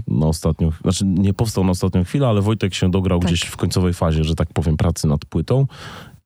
na 0.08 0.26
ostatnią, 0.26 0.72
znaczy 0.82 1.04
nie 1.04 1.34
powstał 1.34 1.64
na 1.64 1.70
ostatnią 1.70 2.04
chwilę, 2.04 2.28
ale 2.28 2.42
Wojtek 2.42 2.74
się 2.74 2.90
dograł 2.90 3.18
Tak. 3.18 3.28
gdzieś 3.28 3.42
w 3.42 3.56
końcowej 3.56 3.94
fazie, 3.94 4.24
że 4.24 4.34
tak 4.34 4.48
powiem, 4.52 4.76
pracy 4.76 5.06
nad 5.06 5.24
płytą 5.24 5.66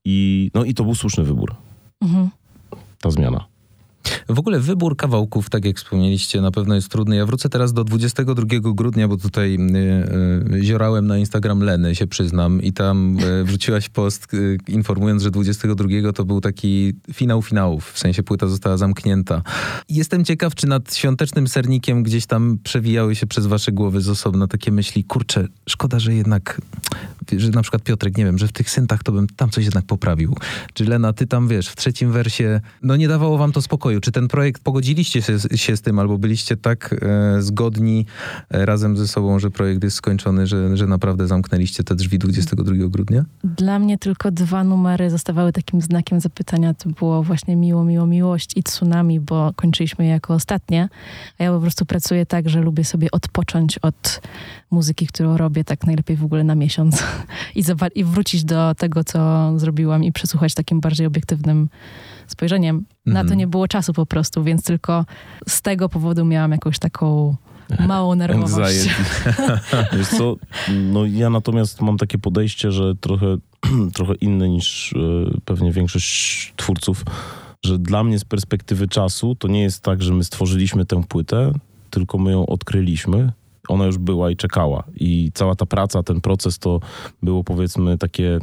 i, 0.05 0.51
no 0.53 0.63
i 0.63 0.73
to 0.73 0.83
był 0.83 0.95
słuszny 0.95 1.23
wybór, 1.23 1.55
Mhm. 2.01 2.29
Ta 3.01 3.09
zmiana. 3.11 3.48
W 4.29 4.39
ogóle 4.39 4.59
wybór 4.59 4.97
kawałków, 4.97 5.49
tak 5.49 5.65
jak 5.65 5.77
wspomnieliście, 5.77 6.41
na 6.41 6.51
pewno 6.51 6.75
jest 6.75 6.89
trudny. 6.89 7.15
Ja 7.15 7.25
wrócę 7.25 7.49
teraz 7.49 7.73
do 7.73 7.83
22 7.83 8.45
grudnia, 8.61 9.07
bo 9.07 9.17
tutaj 9.17 9.55
y, 9.55 10.55
y, 10.55 10.63
ziorałem 10.63 11.07
na 11.07 11.17
Instagram 11.17 11.59
Leny, 11.59 11.95
się 11.95 12.07
przyznam, 12.07 12.61
i 12.61 12.73
tam 12.73 13.17
y, 13.19 13.43
wrzuciłaś 13.43 13.89
post 13.89 14.27
informując, 14.67 15.23
że 15.23 15.31
22 15.31 16.13
to 16.13 16.25
był 16.25 16.41
taki 16.41 16.93
finał 17.13 17.41
finałów, 17.41 17.91
w 17.91 17.99
sensie 17.99 18.23
płyta 18.23 18.47
została 18.47 18.77
zamknięta. 18.77 19.41
Jestem 19.89 20.25
ciekaw, 20.25 20.55
czy 20.55 20.67
nad 20.67 20.95
świątecznym 20.95 21.47
sernikiem 21.47 22.03
gdzieś 22.03 22.25
tam 22.25 22.57
przewijały 22.63 23.15
się 23.15 23.27
przez 23.27 23.45
wasze 23.45 23.71
głowy 23.71 24.01
z 24.01 24.09
osobna 24.09 24.47
takie 24.47 24.71
myśli, 24.71 25.03
kurczę, 25.03 25.47
szkoda, 25.69 25.99
że 25.99 26.13
jednak, 26.13 26.61
że 27.37 27.49
na 27.49 27.61
przykład 27.61 27.83
Piotrek, 27.83 28.17
nie 28.17 28.25
wiem, 28.25 28.37
że 28.37 28.47
w 28.47 28.51
tych 28.51 28.69
syntach 28.69 29.03
to 29.03 29.11
bym 29.11 29.27
tam 29.27 29.49
coś 29.49 29.65
jednak 29.65 29.85
poprawił. 29.85 30.35
Czy 30.73 30.85
Lena, 30.85 31.13
ty 31.13 31.27
tam 31.27 31.47
wiesz, 31.47 31.67
w 31.67 31.75
trzecim 31.75 32.11
wersie, 32.11 32.61
no 32.83 32.95
nie 32.95 33.07
dawało 33.07 33.37
wam 33.37 33.51
to 33.51 33.61
spokoju. 33.61 33.88
Czy 34.01 34.11
ten 34.11 34.27
projekt 34.27 34.63
pogodziliście 34.63 35.21
się, 35.21 35.37
się 35.55 35.77
z 35.77 35.81
tym, 35.81 35.99
albo 35.99 36.17
byliście 36.17 36.57
tak 36.57 36.95
e, 37.01 37.41
zgodni 37.41 38.05
e, 38.49 38.65
razem 38.65 38.97
ze 38.97 39.07
sobą, 39.07 39.39
że 39.39 39.51
projekt 39.51 39.83
jest 39.83 39.97
skończony, 39.97 40.47
że, 40.47 40.77
że 40.77 40.87
naprawdę 40.87 41.27
zamknęliście 41.27 41.83
te 41.83 41.95
drzwi 41.95 42.19
22 42.19 42.73
grudnia? 42.87 43.25
Dla 43.43 43.79
mnie 43.79 43.97
tylko 43.97 44.31
dwa 44.31 44.63
numery 44.63 45.09
zostawały 45.09 45.53
takim 45.53 45.81
znakiem 45.81 46.19
zapytania. 46.19 46.73
To 46.73 46.89
było 46.89 47.23
właśnie 47.23 47.55
Miło, 47.55 47.83
Miło, 47.85 48.05
Miłość 48.07 48.57
i 48.57 48.63
Tsunami, 48.63 49.19
bo 49.19 49.53
kończyliśmy 49.55 50.05
je 50.05 50.11
jako 50.11 50.33
ostatnie. 50.33 50.89
A 51.39 51.43
ja 51.43 51.51
po 51.51 51.59
prostu 51.59 51.85
pracuję 51.85 52.25
tak, 52.25 52.49
że 52.49 52.61
lubię 52.61 52.85
sobie 52.85 53.11
odpocząć 53.11 53.77
od 53.77 54.21
muzyki, 54.71 55.07
którą 55.07 55.37
robię 55.37 55.63
tak 55.63 55.85
najlepiej 55.85 56.17
w 56.17 56.23
ogóle 56.23 56.43
na 56.43 56.55
miesiąc 56.55 57.03
i, 57.55 57.63
i 57.95 58.03
wrócić 58.03 58.43
do 58.43 58.75
tego, 58.75 59.03
co 59.03 59.51
zrobiłam 59.59 60.03
i 60.03 60.11
przesłuchać 60.11 60.53
takim 60.53 60.79
bardziej 60.79 61.07
obiektywnym 61.07 61.69
spojrzeniem. 62.27 62.85
Na 63.05 63.13
to 63.13 63.19
Mhm. 63.19 63.37
nie 63.39 63.47
było 63.47 63.67
czasu 63.67 63.93
po 63.93 64.05
prostu, 64.05 64.43
więc 64.43 64.63
tylko 64.63 65.05
z 65.47 65.61
tego 65.61 65.89
powodu 65.89 66.25
miałam 66.25 66.51
jakąś 66.51 66.79
taką 66.79 67.35
małą 67.87 68.15
nerwowość. 68.15 68.89
Wiesz 69.97 70.07
co, 70.07 70.35
no 70.91 71.05
ja 71.05 71.29
natomiast 71.29 71.81
mam 71.81 71.97
takie 71.97 72.17
podejście, 72.17 72.71
że 72.71 72.95
trochę, 72.95 73.37
trochę 73.95 74.13
inne 74.13 74.49
niż 74.49 74.93
e, 74.93 75.39
pewnie 75.45 75.71
większość 75.71 76.53
twórców, 76.55 77.03
że 77.65 77.79
dla 77.79 78.03
mnie 78.03 78.19
z 78.19 78.25
perspektywy 78.25 78.87
czasu 78.87 79.35
to 79.35 79.47
nie 79.47 79.61
jest 79.61 79.83
tak, 79.83 80.01
że 80.01 80.13
my 80.13 80.23
stworzyliśmy 80.23 80.85
tę 80.85 81.03
płytę, 81.03 81.51
tylko 81.89 82.17
my 82.17 82.31
ją 82.31 82.45
odkryliśmy. 82.45 83.31
Ona 83.69 83.85
już 83.85 83.97
była 83.97 84.31
i 84.31 84.35
czekała. 84.35 84.83
I 84.95 85.31
cała 85.33 85.55
ta 85.55 85.65
praca, 85.65 86.03
ten 86.03 86.21
proces 86.21 86.59
to 86.59 86.79
było 87.23 87.43
powiedzmy 87.43 87.97
takie 87.97 88.39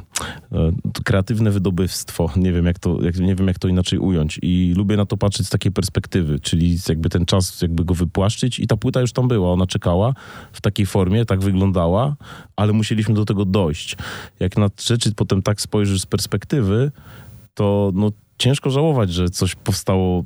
e, 0.53 0.73
kreatywne 1.05 1.51
wydobywstwo. 1.51 2.31
Nie 2.37 2.53
wiem 2.53 2.67
jak, 2.67 2.79
to, 2.79 3.03
jak, 3.03 3.19
nie 3.19 3.35
wiem, 3.35 3.47
jak 3.47 3.59
to 3.59 3.69
inaczej 3.69 3.99
ująć. 3.99 4.39
I 4.43 4.75
lubię 4.77 4.97
na 4.97 5.07
to 5.07 5.17
patrzeć 5.17 5.47
z 5.47 5.51
takiej 5.51 5.73
perspektywy, 5.73 6.41
czyli 6.41 6.79
jakby 6.89 7.09
ten 7.09 7.27
czas 7.27 7.63
jakby 7.63 7.85
go 7.85 7.95
wypłaszczyć 7.95 8.59
i 8.59 8.67
ta 8.67 8.77
płyta 8.77 9.01
już 9.01 9.13
tam 9.13 9.29
była. 9.29 9.53
Ona 9.53 9.67
czekała 9.67 10.15
w 10.53 10.61
takiej 10.61 10.87
formie, 10.87 11.25
tak 11.25 11.41
wyglądała, 11.41 12.17
ale 12.57 12.73
musieliśmy 12.73 13.15
do 13.15 13.25
tego 13.25 13.45
dojść. 13.45 13.97
Jak 14.41 14.57
na 14.57 14.71
rzeczy 14.81 15.15
potem 15.15 15.43
tak 15.43 15.61
spojrzysz 15.61 16.01
z 16.01 16.07
perspektywy, 16.07 16.93
to 17.55 17.93
no, 17.95 18.11
ciężko 18.39 18.71
żałować, 18.71 19.13
że 19.13 19.31
coś 19.31 19.55
powstało 19.55 20.25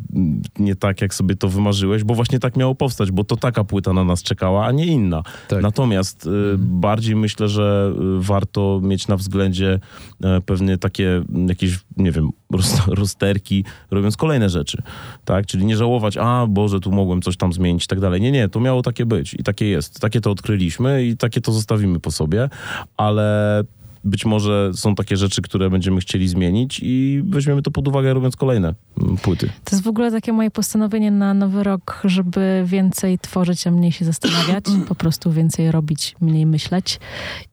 nie 0.59 0.77
tak, 0.77 1.01
jak 1.01 1.14
sobie 1.14 1.37
to 1.37 1.49
wymarzyłeś, 1.49 2.05
bo 2.05 2.14
właśnie 2.14 2.38
tak 2.38 2.57
miało 2.57 2.75
powstać, 2.75 3.11
bo 3.11 3.25
to 3.25 3.37
taka 3.37 3.64
płyta 3.64 3.92
na 3.92 4.05
nas 4.05 4.23
czekała, 4.23 4.66
a 4.66 4.73
nie 4.73 4.87
inna. 4.87 5.23
Tak. 5.49 5.62
Natomiast 5.62 6.27
y, 6.27 6.31
bardziej 6.59 7.16
myślę, 7.16 7.49
że 7.49 7.92
y, 8.18 8.23
warto 8.23 8.81
mieć 8.83 9.09
na 9.09 9.16
względzie 9.16 9.81
e, 10.25 10.40
pewnie 10.40 10.79
takie 10.79 11.16
mm, 11.16 11.49
jakieś, 11.49 11.79
nie 11.96 12.12
wiem, 12.12 12.31
roz, 12.53 12.87
rozterki, 12.87 13.64
robiąc 13.90 14.16
kolejne 14.16 14.49
rzeczy, 14.49 14.83
tak? 15.25 15.46
Czyli 15.46 15.64
nie 15.64 15.77
żałować, 15.77 16.16
a 16.16 16.46
Boże, 16.46 16.81
tu 16.81 16.92
mogłem 16.92 17.23
coś 17.23 17.37
tam 17.37 17.53
zmienić 17.53 17.85
i 17.85 17.88
tak 17.88 18.01
dalej. 18.01 18.20
Nie, 18.20 18.33
nie, 18.33 18.49
to 18.49 18.61
miało 18.61 18.83
takie 18.83 19.07
być 19.07 19.35
i 19.35 19.42
takie 19.42 19.66
jest. 19.66 20.01
Takie 20.01 20.20
to 20.20 20.31
odkryliśmy 20.31 21.05
i 21.05 21.16
takie 21.16 21.40
to 21.40 21.53
zostawimy 21.53 22.01
po 22.01 22.11
sobie, 22.11 22.49
ale 22.96 23.64
być 24.05 24.25
może 24.25 24.71
są 24.75 24.95
takie 24.95 25.17
rzeczy, 25.17 25.43
które 25.43 25.71
będziemy 25.71 26.01
chcieli 26.01 26.29
zmienić 26.29 26.81
i 26.83 27.23
weźmiemy 27.27 27.63
to 27.63 27.71
pod 27.71 27.89
uwagę, 27.89 28.15
robiąc 28.15 28.37
kolejne 28.37 28.75
mm, 29.03 29.17
płyty. 29.17 29.47
To 29.65 29.77
jest 29.77 29.85
w 29.85 29.89
ogóle 29.89 30.11
takie 30.11 30.33
moje 30.33 30.51
postanowienie 30.51 31.11
na 31.11 31.35
nowy 31.35 31.63
rok, 31.65 32.01
żeby 32.05 32.63
więcej 32.67 33.19
tworzyć, 33.19 33.67
a 33.67 33.71
mniej 33.71 33.93
się 33.93 34.05
zastanawiać, 34.05 34.65
po 34.89 34.95
prostu 34.95 35.33
więcej 35.33 35.73
robić, 35.73 36.17
mniej 36.21 36.47
myśleć 36.47 37.01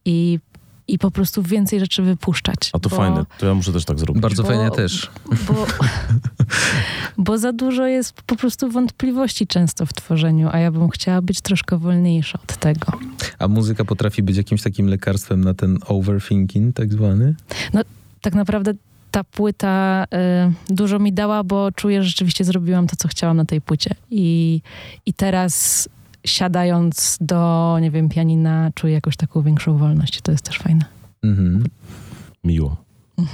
i, 0.04 0.38
i 0.88 0.98
po 0.98 1.10
prostu 1.10 1.42
więcej 1.42 1.80
rzeczy 1.80 2.02
wypuszczać. 2.02 2.70
A 2.72 2.78
to 2.78 2.88
bo, 2.88 2.96
fajne, 2.96 3.24
to 3.38 3.46
ja 3.46 3.54
muszę 3.54 3.72
też 3.72 3.84
tak 3.84 3.98
zrobić. 3.98 4.22
Bardzo 4.22 4.42
Bo- 4.42 4.48
fajnie 4.48 4.70
też. 4.70 5.10
Bo, 5.46 5.66
bo 7.24 7.38
za 7.38 7.52
dużo 7.52 7.86
jest 7.86 8.22
po 8.22 8.36
prostu 8.36 8.70
wątpliwości 8.70 9.46
często 9.46 9.86
w 9.86 9.92
tworzeniu, 9.92 10.48
a 10.52 10.58
ja 10.58 10.70
bym 10.70 10.88
chciała 10.88 11.22
być 11.22 11.40
troszkę 11.40 11.78
wolniejsza 11.78 12.38
od 12.42 12.56
tego. 12.56 12.92
A 13.38 13.48
muzyka 13.48 13.84
potrafi 13.84 14.22
być 14.22 14.36
jakimś 14.36 14.62
takim 14.62 14.86
lekarstwem 14.86 15.44
na 15.44 15.54
ten 15.54 15.78
overthinking 15.86 16.76
tak 16.76 16.92
zwany? 16.92 17.34
Tak 18.20 18.34
naprawdę 18.34 18.74
ta 19.10 19.24
płyta 19.24 20.04
y, 20.04 20.74
dużo 20.74 20.98
mi 20.98 21.12
dała, 21.12 21.44
bo 21.44 21.72
czuję, 21.72 22.02
że 22.02 22.08
rzeczywiście 22.08 22.44
zrobiłam 22.44 22.86
to, 22.86 22.96
co 22.96 23.08
chciałam 23.08 23.36
na 23.36 23.44
tej 23.44 23.60
płycie. 23.60 23.94
I, 24.10 24.60
i 25.06 25.14
teraz 25.14 25.88
siadając 26.26 27.16
do, 27.20 27.76
nie 27.80 27.90
wiem, 27.90 28.08
pianina, 28.08 28.70
czuję 28.74 28.92
jakąś 28.94 29.16
taką 29.16 29.42
większą 29.42 29.78
wolność. 29.78 30.20
To 30.22 30.32
jest 30.32 30.44
też 30.44 30.58
fajne. 30.58 30.84
Mhm. 31.22 31.64
Miło. 32.44 32.76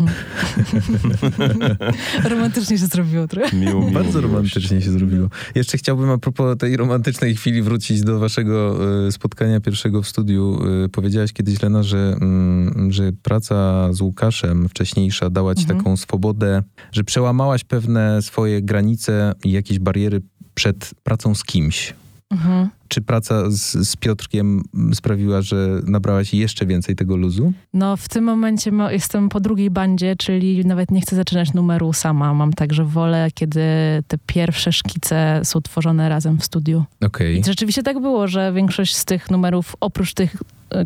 Romantycznie 2.30 2.78
się 2.78 2.86
zrobiło 2.86 3.28
trochę. 3.28 3.56
Miło, 3.56 3.80
miło 3.80 3.90
Bardzo 3.92 4.18
miłość. 4.18 4.32
romantycznie 4.34 4.82
się 4.82 4.90
zrobiło. 4.92 5.28
Jeszcze 5.54 5.78
chciałbym 5.78 6.10
a 6.10 6.18
propos 6.18 6.58
tej 6.58 6.76
romantycznej 6.76 7.34
chwili 7.36 7.62
wrócić 7.62 8.00
do 8.02 8.18
waszego 8.18 8.78
e, 9.06 9.12
spotkania 9.12 9.60
pierwszego 9.60 10.02
w 10.02 10.08
studiu. 10.08 10.58
E, 10.84 10.88
Powiedziałaś 10.88 11.32
kiedyś, 11.32 11.62
Lena, 11.62 11.82
że, 11.82 12.16
mm, 12.20 12.92
że 12.92 13.12
praca 13.22 13.88
z 13.92 14.00
Łukaszem 14.00 14.68
wcześniejsza 14.68 15.30
dała 15.30 15.54
ci 15.54 15.62
Mhm. 15.62 15.78
taką 15.78 15.96
swobodę, 15.96 16.62
że 16.92 17.04
przełamałaś 17.04 17.64
pewne 17.64 18.22
swoje 18.22 18.62
granice 18.62 19.32
i 19.44 19.52
jakieś 19.52 19.78
bariery 19.78 20.20
przed 20.54 20.90
pracą 21.02 21.34
z 21.34 21.44
kimś. 21.44 21.94
Mhm. 22.34 22.68
Czy 22.88 23.00
praca 23.00 23.50
z, 23.50 23.88
z 23.88 23.96
Piotrkiem 23.96 24.62
sprawiła, 24.94 25.42
że 25.42 25.80
nabrałaś 25.86 26.34
jeszcze 26.34 26.66
więcej 26.66 26.96
tego 26.96 27.16
luzu? 27.16 27.52
No, 27.74 27.96
w 27.96 28.08
tym 28.08 28.24
momencie 28.24 28.70
jestem 28.90 29.28
po 29.28 29.40
drugiej 29.40 29.70
bandzie, 29.70 30.16
czyli 30.16 30.64
nawet 30.64 30.90
nie 30.90 31.00
chcę 31.00 31.16
zaczynać 31.16 31.52
numeru 31.52 31.92
sama. 31.92 32.34
Mam 32.34 32.52
także 32.52 32.84
wolę, 32.84 33.28
kiedy 33.34 33.60
te 34.08 34.18
pierwsze 34.26 34.72
szkice 34.72 35.40
są 35.44 35.60
tworzone 35.60 36.08
razem 36.08 36.38
w 36.38 36.44
studiu. 36.44 36.84
Okej. 37.04 37.38
I 37.38 37.44
rzeczywiście 37.44 37.82
tak 37.82 38.00
było, 38.00 38.28
że 38.28 38.52
większość 38.52 38.96
z 38.96 39.04
tych 39.04 39.30
numerów, 39.30 39.76
oprócz 39.80 40.14
tych, 40.14 40.36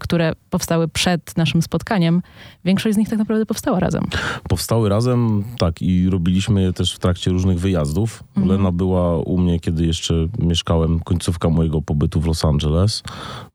które 0.01 0.33
powstały 0.51 0.88
przed 0.88 1.37
naszym 1.37 1.62
spotkaniem, 1.62 2.22
większość 2.64 2.94
z 2.94 2.98
nich 2.98 3.09
tak 3.09 3.18
naprawdę 3.18 3.46
powstała 3.46 3.81
razem. 3.81 4.05
Powstały 4.48 4.88
razem, 4.88 5.44
tak, 5.59 5.83
i 5.83 6.11
robiliśmy 6.11 6.62
je 6.62 6.72
też 6.72 6.94
w 6.94 6.98
trakcie 6.98 7.31
różnych 7.31 7.61
wyjazdów. 7.61 8.24
Mhm. 8.37 8.48
Lena 8.48 8.72
była 8.72 9.16
u 9.18 9.38
mnie, 9.38 9.61
kiedy 9.61 9.87
jeszcze 9.87 10.14
mieszkałem, 10.38 11.01
końcówka 11.01 11.48
mojego 11.48 11.83
pobytu 11.83 12.20
w 12.20 12.27
Los 12.27 12.44
Angeles. 12.44 13.03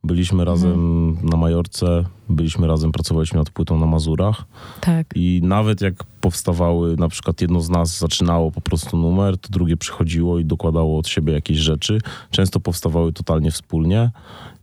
Byliśmy 0.03 0.45
razem 0.45 1.17
na 1.23 1.37
Majorce, 1.37 2.03
byliśmy 2.29 2.67
razem, 2.67 2.91
pracowaliśmy 2.91 3.39
nad 3.39 3.49
płytą 3.49 3.79
na 3.79 3.85
Mazurach. 3.85 4.45
Tak. 4.81 5.07
I 5.15 5.41
nawet 5.43 5.81
jak 5.81 6.03
powstawały, 6.21 6.97
na 6.97 7.07
przykład 7.09 7.41
jedno 7.41 7.61
z 7.61 7.69
nas 7.69 7.99
zaczynało 7.99 8.51
po 8.51 8.61
prostu 8.61 8.97
numer, 8.97 9.37
to 9.37 9.49
drugie 9.49 9.77
przychodziło 9.77 10.39
i 10.39 10.45
dokładało 10.45 10.99
od 10.99 11.07
siebie 11.07 11.33
jakieś 11.33 11.57
rzeczy. 11.57 11.99
Często 12.31 12.59
powstawały 12.59 13.13
totalnie 13.13 13.51
wspólnie 13.51 14.11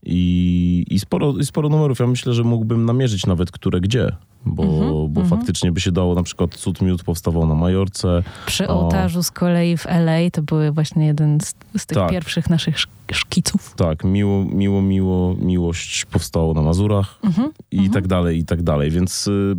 i, 0.02 0.84
i, 0.90 1.00
sporo, 1.00 1.34
i 1.40 1.44
sporo 1.44 1.68
numerów. 1.68 1.98
Ja 1.98 2.06
myślę, 2.06 2.34
że 2.34 2.42
mógłbym 2.44 2.84
namierzyć 2.84 3.26
nawet 3.26 3.50
które 3.50 3.80
gdzie, 3.80 4.12
bo, 4.46 4.62
Mhm, 4.62 4.90
bo 5.12 5.20
mhm. 5.20 5.28
faktycznie 5.28 5.72
by 5.72 5.80
się 5.80 5.92
dało, 5.92 6.14
na 6.14 6.22
przykład 6.22 6.54
Cud 6.56 6.82
Miód 6.82 7.04
powstawał 7.04 7.46
na 7.46 7.54
Majorce. 7.54 8.22
Przy 8.46 8.68
ołtarzu 8.68 9.22
z 9.22 9.30
kolei 9.30 9.76
w 9.76 9.86
LA 9.86 10.30
to 10.32 10.42
były 10.42 10.72
właśnie 10.72 11.06
jeden 11.06 11.40
z, 11.40 11.54
z 11.78 11.86
tych 11.86 11.98
Tak. 11.98 12.10
pierwszych 12.10 12.50
naszych 12.50 12.76
szk- 12.76 12.88
szkiców. 13.12 13.74
Tak, 13.76 14.04
miło, 14.04 14.44
miło, 14.44 14.82
miło, 14.82 15.34
miłość 15.34 16.04
powstało 16.04 16.54
na 16.54 16.62
Mazurach 16.62 17.18
Mhm. 17.24 17.50
i 17.70 17.90
tak 17.90 18.06
dalej, 18.06 18.38
i 18.38 18.44
tak 18.44 18.62
dalej. 18.62 18.90
Więc 18.90 19.26
y, 19.26 19.56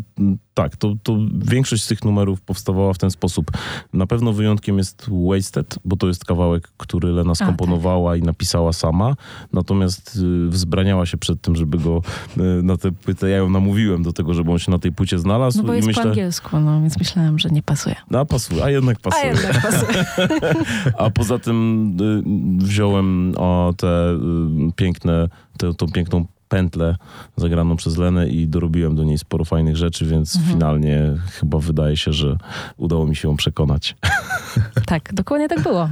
tak, 0.53 0.75
to, 0.75 0.93
to 1.03 1.17
większość 1.35 1.83
z 1.83 1.87
tych 1.87 2.03
numerów 2.03 2.41
powstawała 2.41 2.93
w 2.93 2.97
ten 2.97 3.11
sposób. 3.11 3.51
Na 3.93 4.07
pewno 4.07 4.33
wyjątkiem 4.33 4.77
jest 4.77 5.09
Wasted, 5.29 5.75
bo 5.85 5.97
to 5.97 6.07
jest 6.07 6.25
kawałek, 6.25 6.67
który 6.77 7.11
Lena 7.11 7.35
skomponowała 7.35 8.15
i 8.15 8.21
napisała 8.21 8.73
sama, 8.73 9.15
natomiast 9.53 10.15
y, 10.45 10.49
wzbraniała 10.49 11.05
się 11.05 11.17
przed 11.17 11.41
tym, 11.41 11.55
żeby 11.55 11.77
go 11.77 12.01
y, 12.37 12.41
na 12.63 12.77
tę 12.77 12.91
płytę, 12.91 13.29
ja 13.29 13.37
ją 13.37 13.49
namówiłem 13.49 14.03
do 14.03 14.13
tego, 14.13 14.33
żeby 14.33 14.51
on 14.51 14.59
się 14.59 14.71
na 14.71 14.79
tej 14.79 14.91
płycie 14.91 15.19
znalazł 15.19 15.57
No 15.57 15.63
bo 15.63 15.73
i 15.73 15.75
jest 15.75 15.87
myślę, 15.87 16.03
po 16.03 16.09
angielsku, 16.09 16.59
no 16.59 16.81
więc 16.81 16.97
myślałem, 16.99 17.39
że 17.39 17.49
nie 17.49 17.63
pasuje. 17.63 17.95
a 18.13 18.25
pasuje, 18.25 18.63
a 18.63 18.69
jednak 18.69 18.97
A 18.97 19.09
pasuje. 19.09 19.31
jednak 19.31 19.61
pasuje. 19.61 20.03
A 20.97 21.09
poza 21.09 21.39
tym 21.39 21.87
y, 22.61 22.65
wziąłem 22.65 23.33
o, 23.37 23.73
te 23.77 24.11
y, 24.13 24.17
piękne, 24.75 25.27
tę 25.57 25.73
tą 25.73 25.87
piękną 25.87 26.25
pętlę 26.55 26.95
zagraną 27.37 27.75
przez 27.75 27.97
Lenę 27.97 28.29
i 28.29 28.47
dorobiłem 28.47 28.95
do 28.95 29.03
niej 29.03 29.17
sporo 29.17 29.45
fajnych 29.45 29.75
rzeczy, 29.77 30.05
więc 30.05 30.35
Mhm. 30.35 30.53
finalnie 30.53 31.13
chyba 31.39 31.57
wydaje 31.59 31.97
się, 31.97 32.13
że 32.13 32.37
udało 32.77 33.07
mi 33.07 33.15
się 33.15 33.27
ją 33.27 33.35
przekonać. 33.35 33.95
Tak, 34.85 35.13
dokładnie 35.13 35.47
tak 35.49 35.63
było. 35.63 35.89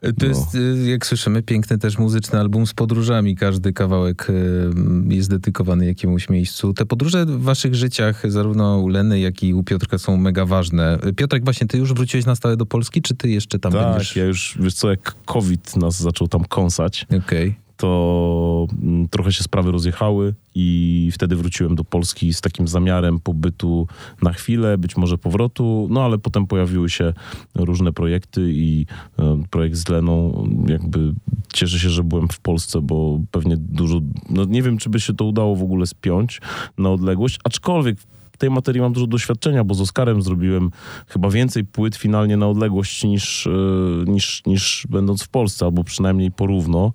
To 0.00 0.08
No. 0.22 0.26
jest, 0.28 0.54
y, 0.54 0.90
jak 0.90 1.06
słyszymy, 1.06 1.42
piękny 1.42 1.78
też 1.78 1.98
muzyczny 1.98 2.38
album 2.40 2.66
z 2.66 2.74
podróżami. 2.74 3.36
Każdy 3.36 3.72
kawałek 3.72 4.30
y, 4.30 4.70
jest 5.08 5.30
dedykowany 5.30 5.86
jakiemuś 5.86 6.28
miejscu. 6.28 6.74
Te 6.74 6.86
podróże 6.86 7.26
w 7.26 7.42
waszych 7.42 7.74
życiach, 7.74 8.30
zarówno 8.30 8.78
u 8.78 8.88
Leny, 8.88 9.20
jak 9.20 9.42
i 9.42 9.54
u 9.54 9.62
Piotrka 9.64 9.98
są 9.98 10.16
mega 10.16 10.46
ważne. 10.46 10.98
Piotrek, 11.16 11.44
właśnie, 11.44 11.66
ty 11.66 11.78
już 11.78 11.92
wróciłeś 11.94 12.26
na 12.26 12.34
stałe 12.34 12.56
do 12.56 12.66
Polski, 12.66 13.02
czy 13.02 13.14
ty 13.14 13.28
jeszcze 13.30 13.58
tam 13.58 13.72
tak, 13.72 13.90
będziesz? 13.90 14.16
ja 14.16 14.24
już, 14.24 14.58
wiesz 14.60 14.74
co, 14.74 14.90
jak 14.90 15.14
COVID 15.24 15.76
nas 15.76 16.00
zaczął 16.00 16.28
tam 16.28 16.44
kąsać, 16.44 17.06
Okej. 17.26 17.54
To 17.78 18.66
mm, 18.82 19.08
trochę 19.08 19.32
się 19.32 19.42
sprawy 19.42 19.72
rozjechały 19.72 20.34
i 20.54 21.10
wtedy 21.12 21.36
wróciłem 21.36 21.74
do 21.74 21.84
Polski 21.84 22.34
z 22.34 22.40
takim 22.40 22.68
zamiarem 22.68 23.20
pobytu 23.20 23.86
na 24.22 24.32
chwilę, 24.32 24.78
być 24.78 24.96
może 24.96 25.18
powrotu, 25.18 25.88
no 25.90 26.04
ale 26.04 26.18
potem 26.18 26.46
pojawiły 26.46 26.90
się 26.90 27.12
różne 27.54 27.92
projekty 27.92 28.52
i 28.52 28.86
e, 29.18 29.42
projekt 29.50 29.76
z 29.76 29.88
Leną 29.88 30.46
jakby 30.66 31.12
cieszę 31.52 31.78
się, 31.78 31.90
że 31.90 32.04
byłem 32.04 32.28
w 32.28 32.40
Polsce, 32.40 32.80
bo 32.80 33.20
pewnie 33.30 33.56
dużo, 33.56 34.00
no 34.30 34.44
nie 34.44 34.62
wiem, 34.62 34.78
czy 34.78 34.90
by 34.90 35.00
się 35.00 35.14
to 35.14 35.24
udało 35.24 35.56
w 35.56 35.62
ogóle 35.62 35.86
spiąć 35.86 36.40
na 36.78 36.90
odległość, 36.90 37.38
aczkolwiek 37.44 37.98
tej 38.38 38.50
materii 38.50 38.80
mam 38.80 38.92
dużo 38.92 39.06
doświadczenia, 39.06 39.64
bo 39.64 39.74
z 39.74 39.80
Oskarem 39.80 40.22
zrobiłem 40.22 40.70
chyba 41.08 41.30
więcej 41.30 41.64
płyt 41.64 41.96
finalnie 41.96 42.36
na 42.36 42.48
odległość 42.48 43.04
niż, 43.04 43.46
e, 43.46 43.50
niż, 44.06 44.42
niż 44.46 44.86
będąc 44.90 45.22
w 45.22 45.28
Polsce, 45.28 45.64
albo 45.64 45.84
przynajmniej 45.84 46.30
porówno. 46.30 46.92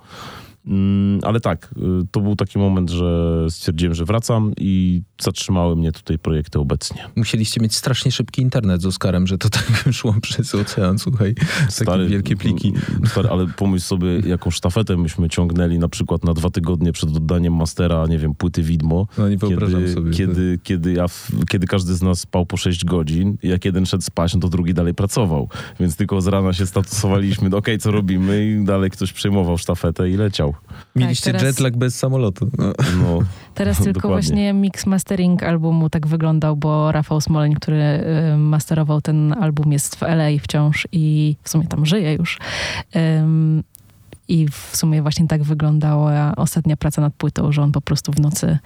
Mm, 0.66 1.20
Ale 1.24 1.40
tak, 1.40 1.74
y, 1.78 2.08
to 2.12 2.20
był 2.20 2.36
taki 2.36 2.60
moment, 2.60 2.90
że 2.90 3.46
stwierdziłem, 3.50 3.96
że 3.96 4.06
wracam 4.06 4.52
i 4.58 5.02
zatrzymały 5.24 5.76
mnie 5.76 5.92
tutaj 5.92 6.20
projekty 6.20 6.60
obecnie. 6.60 7.04
Musieliście 7.16 7.62
mieć 7.62 7.76
strasznie 7.76 8.12
szybki 8.12 8.42
internet 8.42 8.82
z 8.82 8.86
Oskarem, 8.86 9.28
że 9.28 9.38
to 9.38 9.50
tak 9.50 9.64
szło 9.92 10.16
przez 10.22 10.56
ocean, 10.56 11.00
słuchaj. 11.00 11.36
Takie 11.86 12.06
wielkie 12.08 12.36
pliki. 12.36 12.68
mm, 12.90 13.08
Stary, 13.08 13.30
ale 13.30 13.48
pomyśl 13.48 13.86
sobie, 13.86 14.08
jaką 14.20 14.52
sztafetę 14.52 14.98
myśmy 14.98 15.30
ciągnęli 15.30 15.80
na 15.80 15.88
przykład 15.90 16.24
na 16.24 16.34
dwa 16.34 16.50
tygodnie 16.50 16.92
przed 16.92 17.10
oddaniem 17.18 17.56
mastera, 17.56 18.06
nie 18.08 18.18
wiem, 18.20 18.36
płyty 18.36 18.64
widmo. 18.64 19.08
No 19.18 19.30
nie 19.30 19.38
wyobrażam 19.38 19.82
kiedy, 19.82 19.94
sobie. 19.94 20.12
Kiedy, 20.12 20.60
kiedy, 20.64 20.94
ja, 20.94 21.06
kiedy 21.50 21.68
każdy 21.68 21.96
z 21.96 22.02
nas 22.02 22.20
spał 22.20 22.46
po 22.46 22.58
6 22.58 22.86
godzin, 22.86 23.38
jak 23.44 23.66
jeden 23.66 23.86
szedł 23.86 24.04
spać, 24.04 24.34
no 24.34 24.40
to 24.40 24.50
drugi 24.50 24.74
dalej 24.74 24.94
pracował. 24.94 25.50
Więc 25.80 25.96
tylko 25.96 26.22
z 26.22 26.28
rana 26.28 26.54
się 26.54 26.66
statusowaliśmy, 26.66 27.50
no 27.50 27.58
okej, 27.58 27.78
co 27.80 27.92
robimy 27.92 28.46
i 28.46 28.66
dalej 28.66 28.90
ktoś 28.92 29.14
przejmował 29.14 29.58
sztafetę 29.58 30.10
i 30.10 30.18
leciał. 30.18 30.54
Mieliście 30.96 31.32
Tak, 31.32 31.42
teraz- 31.42 31.56
jetlag 31.56 31.78
bez 31.78 31.96
samolotu. 31.96 32.52
No. 32.58 32.74
No, 32.98 33.20
Teraz 33.56 33.78
tylko 33.84 34.02
Dokładnie. 34.02 34.16
właśnie 34.22 34.54
mix 34.54 34.86
mastering 34.86 35.44
albumu 35.44 35.90
tak 35.90 36.08
wyglądał, 36.08 36.56
bo 36.56 36.92
Rafał 36.92 37.22
Smoleń, 37.22 37.54
który 37.54 37.84
masterował 38.38 39.02
ten 39.02 39.34
album 39.34 39.72
jest 39.72 39.96
w 39.96 40.04
LA 40.04 40.30
wciąż 40.42 40.88
i 40.92 41.36
w 41.44 41.50
sumie 41.50 41.68
tam 41.68 41.86
żyje 41.86 42.14
już. 42.14 42.40
Ym, 42.96 43.64
I 44.28 44.48
w 44.48 44.78
sumie 44.78 45.02
właśnie 45.02 45.28
tak 45.28 45.44
wyglądała 45.44 46.36
ostatnia 46.36 46.78
praca 46.78 47.02
nad 47.02 47.14
płytą, 47.14 47.52
że 47.52 47.62
on 47.62 47.72
po 47.72 47.82
prostu 47.82 48.12
w 48.12 48.20
nocy 48.20 48.58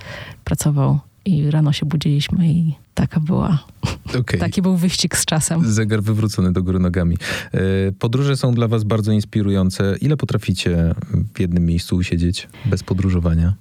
pracował 0.44 1.00
i 1.26 1.52
rano 1.52 1.74
się 1.74 1.86
budziliśmy 1.86 2.48
i 2.48 2.74
taka 2.94 3.20
była, 3.20 3.64
Okej. 4.20 4.40
taki 4.46 4.62
był 4.62 4.76
wyścig 4.76 5.18
z 5.18 5.26
czasem. 5.26 5.72
Zegar 5.72 6.04
wywrócony 6.04 6.54
do 6.54 6.64
góry 6.64 6.80
nogami. 6.80 7.18
E, 7.54 7.60
Podróże 8.00 8.38
są 8.38 8.54
dla 8.54 8.68
was 8.68 8.84
bardzo 8.84 9.12
inspirujące. 9.12 9.96
Ile 10.02 10.18
potraficie 10.18 10.96
w 11.34 11.40
jednym 11.40 11.66
miejscu 11.66 11.96
usiedzieć 11.96 12.48
bez 12.66 12.84
podróżowania? 12.84 13.54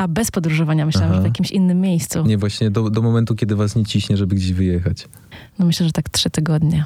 A 0.00 0.08
bez 0.08 0.30
podróżowania 0.30 0.86
myślałam, 0.86 1.10
Aha. 1.10 1.16
że 1.16 1.22
w 1.22 1.24
jakimś 1.24 1.50
innym 1.50 1.80
miejscu. 1.80 2.26
Nie, 2.26 2.38
właśnie 2.38 2.70
do, 2.70 2.90
do 2.90 3.02
momentu, 3.02 3.34
kiedy 3.34 3.56
was 3.56 3.76
nie 3.76 3.84
ciśnie, 3.84 4.16
żeby 4.16 4.34
gdzieś 4.34 4.52
wyjechać. 4.52 5.08
No 5.58 5.66
myślę, 5.66 5.86
że 5.86 5.92
tak 5.92 6.08
trzy 6.08 6.30
tygodnie. 6.30 6.84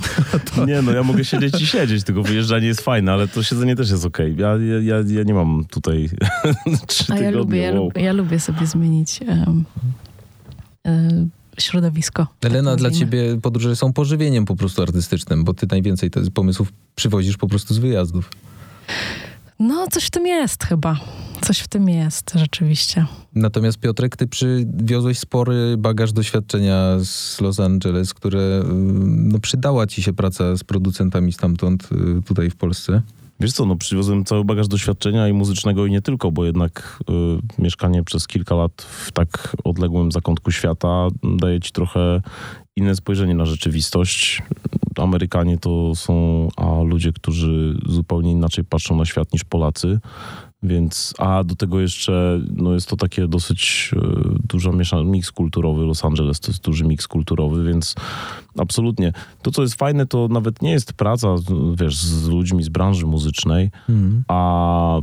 Nie, 0.66 0.82
no 0.82 0.92
ja 0.92 1.02
mogę 1.02 1.24
siedzieć 1.24 1.60
i 1.62 1.66
siedzieć, 1.66 2.04
tylko 2.04 2.22
wyjeżdżanie 2.22 2.66
jest 2.66 2.80
fajne, 2.80 3.12
ale 3.12 3.28
to 3.28 3.42
siedzenie 3.42 3.76
też 3.76 3.90
jest 3.90 4.04
okej. 4.04 4.36
Ja, 4.36 4.48
ja, 4.48 4.80
ja, 4.80 4.96
ja 5.08 5.22
nie 5.22 5.34
mam 5.34 5.64
tutaj 5.70 6.10
trzy 6.86 7.12
A 7.12 7.14
ja 7.14 7.20
tygodnie. 7.20 7.30
lubię, 7.38 7.58
ja, 7.58 7.72
wow. 7.72 7.84
lubię, 7.84 8.02
ja 8.02 8.12
lubię 8.12 8.40
sobie 8.40 8.66
zmienić 8.66 9.20
em, 10.84 11.30
środowisko. 11.58 12.26
Elena, 12.42 12.70
tak 12.70 12.78
dla 12.78 12.90
ciebie 12.90 13.40
podróże 13.42 13.76
są 13.76 13.92
pożywieniem 13.92 14.44
po 14.44 14.56
prostu 14.56 14.82
artystycznym, 14.82 15.44
bo 15.44 15.54
ty 15.54 15.66
najwięcej 15.70 16.10
te 16.10 16.30
pomysłów 16.30 16.72
przywozisz 16.94 17.36
po 17.36 17.48
prostu 17.48 17.74
z 17.74 17.78
wyjazdów. 17.78 18.30
No, 19.58 19.86
coś 19.90 20.04
w 20.04 20.10
tym 20.10 20.26
jest 20.26 20.64
chyba. 20.64 21.00
Coś 21.40 21.58
w 21.58 21.68
tym 21.68 21.88
jest, 21.88 22.32
rzeczywiście. 22.34 23.06
Natomiast 23.34 23.78
Piotrek, 23.78 24.16
ty 24.16 24.26
przywiozłeś 24.26 25.18
spory 25.18 25.76
bagaż 25.78 26.12
doświadczenia 26.12 26.96
z 27.04 27.40
Los 27.40 27.60
Angeles, 27.60 28.14
które 28.14 28.62
ym, 28.70 29.28
no, 29.28 29.38
przydała 29.38 29.86
ci 29.86 30.02
się 30.02 30.12
praca 30.12 30.56
z 30.56 30.64
producentami 30.64 31.32
stamtąd 31.32 31.88
y, 32.18 32.22
tutaj 32.22 32.50
w 32.50 32.56
Polsce. 32.56 33.02
Wiesz 33.40 33.52
co, 33.52 33.66
no 33.66 33.76
przywiozłem 33.76 34.24
cały 34.24 34.44
bagaż 34.44 34.68
doświadczenia 34.68 35.28
i 35.28 35.32
muzycznego 35.32 35.86
i 35.86 35.90
nie 35.90 36.02
tylko, 36.02 36.32
bo 36.32 36.44
jednak 36.44 36.98
y, 37.58 37.62
mieszkanie 37.62 38.04
przez 38.04 38.26
kilka 38.26 38.54
lat 38.54 38.82
w 38.82 39.12
tak 39.12 39.56
odległym 39.64 40.12
zakątku 40.12 40.50
świata 40.50 41.08
daje 41.22 41.60
ci 41.60 41.72
trochę 41.72 42.20
inne 42.76 42.96
spojrzenie 42.96 43.34
na 43.34 43.46
rzeczywistość. 43.46 44.42
Amerykanie 45.00 45.58
to 45.58 45.94
są 45.94 46.48
a 46.56 46.82
ludzie, 46.82 47.12
którzy 47.12 47.78
zupełnie 47.86 48.32
inaczej 48.32 48.64
patrzą 48.64 48.96
na 48.96 49.04
świat 49.04 49.32
niż 49.32 49.44
Polacy. 49.44 50.00
Więc, 50.62 51.14
a 51.18 51.44
do 51.44 51.54
tego 51.54 51.80
jeszcze 51.80 52.40
no 52.56 52.74
jest 52.74 52.88
to 52.88 52.96
takie 52.96 53.28
dosyć 53.28 53.90
e, 53.96 54.00
duża 54.48 54.72
miesza, 54.72 55.02
miks 55.02 55.32
kulturowy. 55.32 55.84
Los 55.84 56.04
Angeles 56.04 56.40
to 56.40 56.50
jest 56.50 56.64
duży 56.64 56.84
miks 56.84 57.08
kulturowy, 57.08 57.64
więc 57.64 57.94
absolutnie. 58.58 59.12
To, 59.42 59.50
co 59.50 59.62
jest 59.62 59.74
fajne, 59.74 60.06
to 60.06 60.28
nawet 60.28 60.62
nie 60.62 60.70
jest 60.70 60.92
praca, 60.92 61.34
wiesz, 61.74 61.96
z 61.96 62.28
ludźmi 62.28 62.62
z 62.62 62.68
branży 62.68 63.06
muzycznej, 63.06 63.70
a 64.28 65.00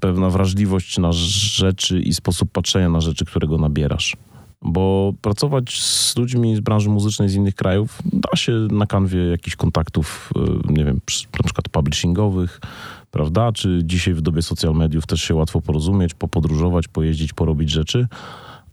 pewna 0.00 0.30
wrażliwość 0.30 0.98
na 0.98 1.12
rzeczy 1.12 2.00
i 2.00 2.14
sposób 2.14 2.50
patrzenia 2.52 2.88
na 2.88 3.00
rzeczy, 3.00 3.24
którego 3.24 3.58
nabierasz. 3.58 4.16
Bo 4.64 5.12
pracować 5.20 5.80
z 5.80 6.16
ludźmi 6.16 6.56
z 6.56 6.60
branży 6.60 6.90
muzycznej 6.90 7.28
z 7.28 7.34
innych 7.34 7.54
krajów 7.54 7.98
da 8.04 8.36
się 8.36 8.52
na 8.52 8.86
kanwie 8.86 9.26
jakichś 9.26 9.56
kontaktów, 9.56 10.30
y, 10.68 10.72
nie 10.72 10.84
wiem, 10.84 11.00
na 11.38 11.44
przykład 11.44 11.68
publishingowych, 11.68 12.60
prawda? 13.10 13.52
Czy 13.52 13.80
dzisiaj 13.84 14.14
w 14.14 14.20
dobie 14.20 14.42
social 14.42 14.74
mediów 14.74 15.06
też 15.06 15.22
się 15.22 15.34
łatwo 15.34 15.60
porozumieć, 15.60 16.14
popodróżować, 16.14 16.88
pojeździć, 16.88 17.32
porobić 17.32 17.70
rzeczy. 17.70 18.06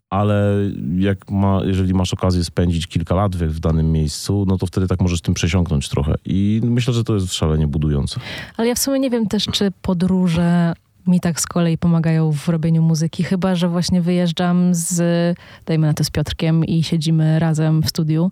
Ale 0.10 0.56
jak 0.98 1.32
ma, 1.32 1.62
jeżeli 1.64 1.94
masz 1.94 2.14
okazję 2.14 2.44
spędzić 2.44 2.88
kilka 2.88 3.16
lat 3.16 3.36
w, 3.36 3.40
w 3.40 3.60
danym 3.60 3.92
miejscu, 3.92 4.46
no 4.48 4.58
to 4.58 4.66
wtedy 4.66 4.88
tak 4.88 5.02
możesz 5.02 5.22
tym 5.22 5.34
przesiąknąć 5.34 5.90
trochę. 5.90 6.16
I 6.26 6.62
myślę, 6.64 6.94
że 6.94 7.04
to 7.04 7.14
jest 7.14 7.34
szalenie 7.34 7.68
budujące. 7.68 8.20
Ale 8.58 8.68
ja 8.68 8.76
w 8.76 8.80
sumie 8.80 9.00
nie 9.00 9.10
wiem 9.10 9.28
też, 9.28 9.46
czy 9.46 9.72
podróże 9.82 10.74
mi 11.08 11.20
tak 11.20 11.40
z 11.40 11.46
kolei 11.46 11.78
pomagają 11.78 12.32
w 12.32 12.50
robieniu 12.50 12.82
muzyki, 12.82 13.24
chyba 13.24 13.56
że 13.56 13.70
właśnie 13.70 14.02
wyjeżdżam 14.02 14.76
z, 14.76 15.38
dajmy 15.66 15.88
na 15.88 15.94
to 15.94 16.04
z 16.04 16.10
Piotrkiem 16.10 16.66
i 16.66 16.84
siedzimy 16.84 17.40
razem 17.40 17.82
w 17.82 17.90
studiu, 17.90 18.32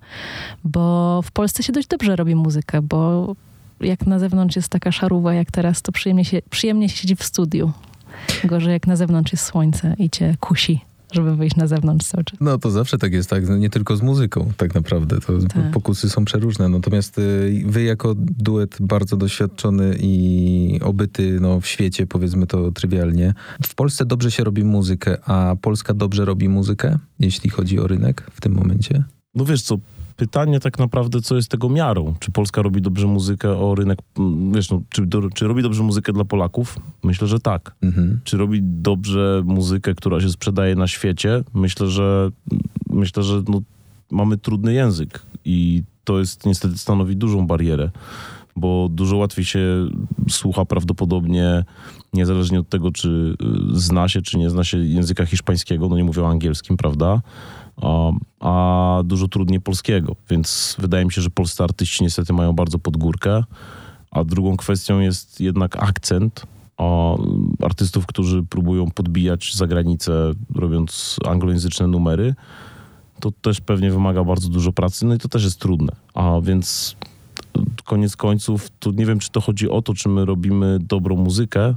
bo 0.63 1.21
w 1.21 1.31
Polsce 1.31 1.63
się 1.63 1.73
dość 1.73 1.87
dobrze 1.87 2.15
robi 2.15 2.35
muzykę, 2.35 2.81
bo 2.81 3.35
jak 3.81 4.05
na 4.05 4.19
zewnątrz 4.19 4.55
jest 4.55 4.69
taka 4.69 4.91
szaruwa 4.91 5.33
jak 5.33 5.51
teraz, 5.51 5.81
to 5.81 5.91
przyjemnie 5.91 6.25
się, 6.25 6.41
przyjemnie 6.49 6.89
się 6.89 6.97
siedzi 6.97 7.15
w 7.15 7.23
studiu. 7.23 7.71
Gorzej 8.43 8.73
jak 8.73 8.87
na 8.87 8.95
zewnątrz 8.95 9.31
jest 9.31 9.45
słońce 9.45 9.95
i 9.99 10.09
cię 10.09 10.35
kusi, 10.39 10.81
żeby 11.11 11.35
wyjść 11.35 11.55
na 11.55 11.67
zewnątrz 11.67 12.05
cały 12.05 12.23
czas. 12.23 12.39
No 12.41 12.57
to 12.57 12.71
zawsze 12.71 12.97
tak 12.97 13.13
jest, 13.13 13.29
tak, 13.29 13.49
no, 13.49 13.57
nie 13.57 13.69
tylko 13.69 13.95
z 13.97 14.01
muzyką 14.01 14.51
tak 14.57 14.75
naprawdę, 14.75 15.19
to 15.19 15.39
Tak. 15.39 15.71
pokusy 15.71 16.09
są 16.09 16.25
przeróżne, 16.25 16.69
natomiast 16.69 17.19
y, 17.19 17.63
wy 17.65 17.83
jako 17.83 18.15
duet 18.17 18.77
bardzo 18.79 19.17
doświadczony 19.17 19.97
i 19.99 20.79
obyty 20.83 21.39
no, 21.41 21.61
w 21.61 21.67
świecie, 21.67 22.07
powiedzmy 22.07 22.47
to 22.47 22.71
trywialnie, 22.71 23.33
w 23.63 23.75
Polsce 23.75 24.05
dobrze 24.05 24.31
się 24.31 24.43
robi 24.43 24.63
muzykę, 24.63 25.17
a 25.25 25.55
Polska 25.61 25.93
dobrze 25.93 26.25
robi 26.25 26.49
muzykę, 26.49 26.97
jeśli 27.19 27.49
chodzi 27.49 27.79
o 27.79 27.87
rynek 27.87 28.23
w 28.31 28.41
tym 28.41 28.53
momencie? 28.53 29.03
No 29.35 29.45
wiesz 29.45 29.61
co, 29.61 29.77
pytanie 30.17 30.59
tak 30.59 30.79
naprawdę, 30.79 31.21
co 31.21 31.35
jest 31.35 31.51
tego 31.51 31.69
miarą? 31.69 32.13
Czy 32.19 32.31
Polska 32.31 32.61
robi 32.61 32.81
dobrze 32.81 33.07
muzykę 33.07 33.57
o 33.57 33.75
rynek, 33.75 33.99
wiesz, 34.51 34.71
no, 34.71 34.81
czy, 34.89 35.05
do, 35.05 35.29
czy 35.29 35.47
robi 35.47 35.63
dobrze 35.63 35.83
muzykę 35.83 36.13
dla 36.13 36.25
Polaków? 36.25 36.79
Myślę, 37.03 37.27
że 37.27 37.39
tak. 37.39 37.75
Mhm. 37.81 38.19
Czy 38.23 38.37
robi 38.37 38.59
dobrze 38.63 39.43
muzykę, 39.45 39.95
która 39.95 40.21
się 40.21 40.29
sprzedaje 40.29 40.75
na 40.75 40.87
świecie? 40.87 41.43
Myślę, 41.53 41.87
że 41.87 42.31
myślę, 42.89 43.23
że 43.23 43.43
no, 43.47 43.61
mamy 44.11 44.37
trudny 44.37 44.73
język 44.73 45.21
i 45.45 45.83
to 46.03 46.19
jest 46.19 46.45
niestety 46.45 46.77
stanowi 46.77 47.15
dużą 47.15 47.47
barierę, 47.47 47.91
bo 48.55 48.89
dużo 48.91 49.17
łatwiej 49.17 49.45
się 49.45 49.89
słucha 50.29 50.65
prawdopodobnie 50.65 51.65
niezależnie 52.13 52.59
od 52.59 52.69
tego, 52.69 52.91
czy 52.91 53.35
y, 53.73 53.79
zna 53.79 54.09
się, 54.09 54.21
czy 54.21 54.37
nie 54.37 54.49
zna 54.49 54.63
się 54.63 54.77
języka 54.77 55.25
hiszpańskiego, 55.25 55.89
no 55.89 55.97
nie 55.97 56.03
mówię 56.03 56.23
o 56.23 56.29
angielskim, 56.29 56.77
prawda? 56.77 57.21
A, 58.39 59.01
dużo 59.05 59.27
trudniej 59.27 59.61
polskiego, 59.61 60.15
więc 60.29 60.75
wydaje 60.79 61.05
mi 61.05 61.11
się, 61.11 61.21
że 61.21 61.29
polscy 61.29 61.63
artyści 61.63 62.03
niestety 62.03 62.33
mają 62.33 62.53
bardzo 62.53 62.79
pod 62.79 62.97
górkę, 62.97 63.43
a 64.11 64.23
drugą 64.23 64.57
kwestią 64.57 64.99
jest 64.99 65.41
jednak 65.41 65.83
akcent, 65.83 66.45
artystów, 67.63 68.05
którzy 68.05 68.43
próbują 68.43 68.91
podbijać 68.91 69.55
za 69.55 69.67
granicę, 69.67 70.31
robiąc 70.55 71.17
anglojęzyczne 71.27 71.87
numery, 71.87 72.35
to 73.19 73.31
też 73.31 73.61
pewnie 73.61 73.91
wymaga 73.91 74.23
bardzo 74.23 74.49
dużo 74.49 74.71
pracy, 74.71 75.05
no 75.05 75.15
i 75.15 75.17
to 75.17 75.27
też 75.27 75.43
jest 75.43 75.59
trudne. 75.59 75.95
A 76.13 76.41
więc 76.41 76.95
koniec 77.83 78.15
końców, 78.15 78.69
tu 78.79 78.91
nie 78.91 79.05
wiem, 79.05 79.19
czy 79.19 79.31
to 79.31 79.41
chodzi 79.41 79.69
o 79.69 79.81
to, 79.81 79.93
czy 79.93 80.09
my 80.09 80.25
robimy 80.25 80.79
dobrą 80.81 81.15
muzykę, 81.15 81.75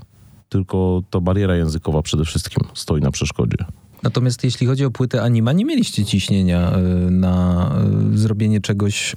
tylko 0.49 1.03
ta 1.11 1.21
bariera 1.21 1.57
językowa 1.57 2.03
przede 2.03 2.25
wszystkim 2.25 2.69
stoi 2.75 3.01
na 3.01 3.11
przeszkodzie. 3.11 3.57
Natomiast 4.03 4.45
jeśli 4.45 4.67
chodzi 4.67 4.85
o 4.85 4.91
płytę 4.91 5.23
Anima, 5.23 5.53
nie 5.53 5.65
mieliście 5.65 6.05
ciśnienia 6.05 6.73
y, 6.79 7.11
na 7.11 7.71
y, 8.15 8.19
zrobienie 8.19 8.61
czegoś, 8.61 9.17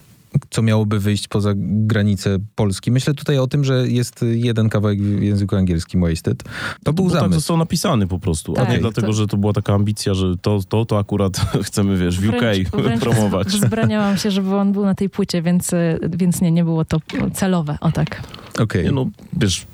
co 0.49 0.61
miałoby 0.61 0.99
wyjść 0.99 1.27
poza 1.27 1.53
granice 1.57 2.37
Polski. 2.55 2.91
Myślę 2.91 3.13
tutaj 3.13 3.37
o 3.37 3.47
tym, 3.47 3.63
że 3.63 3.87
jest 3.87 4.25
jeden 4.31 4.69
kawałek 4.69 5.01
w 5.01 5.21
języku 5.21 5.55
angielskim, 5.55 6.01
Wasted. 6.01 6.43
To 6.83 6.93
był 6.93 7.05
Bo 7.05 7.11
tak 7.11 7.19
zamysł. 7.19 7.39
został 7.39 7.57
napisany 7.57 8.07
po 8.07 8.19
prostu, 8.19 8.53
a 8.53 8.55
Tak, 8.55 8.69
nie 8.69 8.75
to- 8.75 8.81
dlatego, 8.81 9.13
że 9.13 9.27
to 9.27 9.37
była 9.37 9.53
taka 9.53 9.73
ambicja, 9.73 10.13
że 10.13 10.33
to, 10.41 10.59
to, 10.69 10.85
to 10.85 10.99
akurat 10.99 11.37
chcemy, 11.67 11.97
wiesz, 11.97 12.19
w 12.19 12.29
UK 12.29 12.35
Wręcz- 12.35 12.81
wręcz 12.83 13.01
promować. 13.01 13.47
Wzbraniałam 13.57 14.17
się, 14.17 14.31
żeby 14.31 14.55
on 14.55 14.71
był 14.71 14.85
na 14.85 14.95
tej 14.95 15.09
płycie, 15.09 15.41
więc, 15.41 15.73
y, 15.73 15.99
więc 16.17 16.41
nie, 16.41 16.51
nie 16.51 16.63
było 16.63 16.85
to 16.85 16.97
celowe, 17.33 17.77
o 17.81 17.91
tak. 17.91 18.23
Okej. 18.59 18.83
Nie, 18.85 18.91
no, 18.91 19.09
wiesz, 19.37 19.65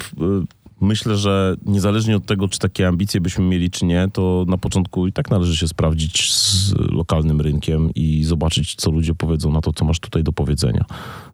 myślę, 0.81 1.17
że 1.17 1.55
niezależnie 1.65 2.15
od 2.15 2.25
tego, 2.25 2.47
czy 2.47 2.59
takie 2.59 2.87
ambicje 2.87 3.21
byśmy 3.21 3.45
mieli, 3.45 3.71
czy 3.71 3.85
nie, 3.85 4.07
to 4.13 4.45
na 4.47 4.57
początku 4.57 5.07
i 5.07 5.13
tak 5.13 5.31
należy 5.31 5.57
się 5.57 5.67
sprawdzić 5.67 6.33
z 6.33 6.73
lokalnym 6.91 7.41
rynkiem 7.41 7.89
i 7.95 8.23
zobaczyć, 8.23 8.75
co 8.75 8.91
ludzie 8.91 9.15
powiedzą 9.15 9.51
na 9.51 9.61
to, 9.61 9.73
co 9.73 9.85
masz 9.85 9.99
tutaj 9.99 10.23
do 10.23 10.33
powiedzenia, 10.33 10.85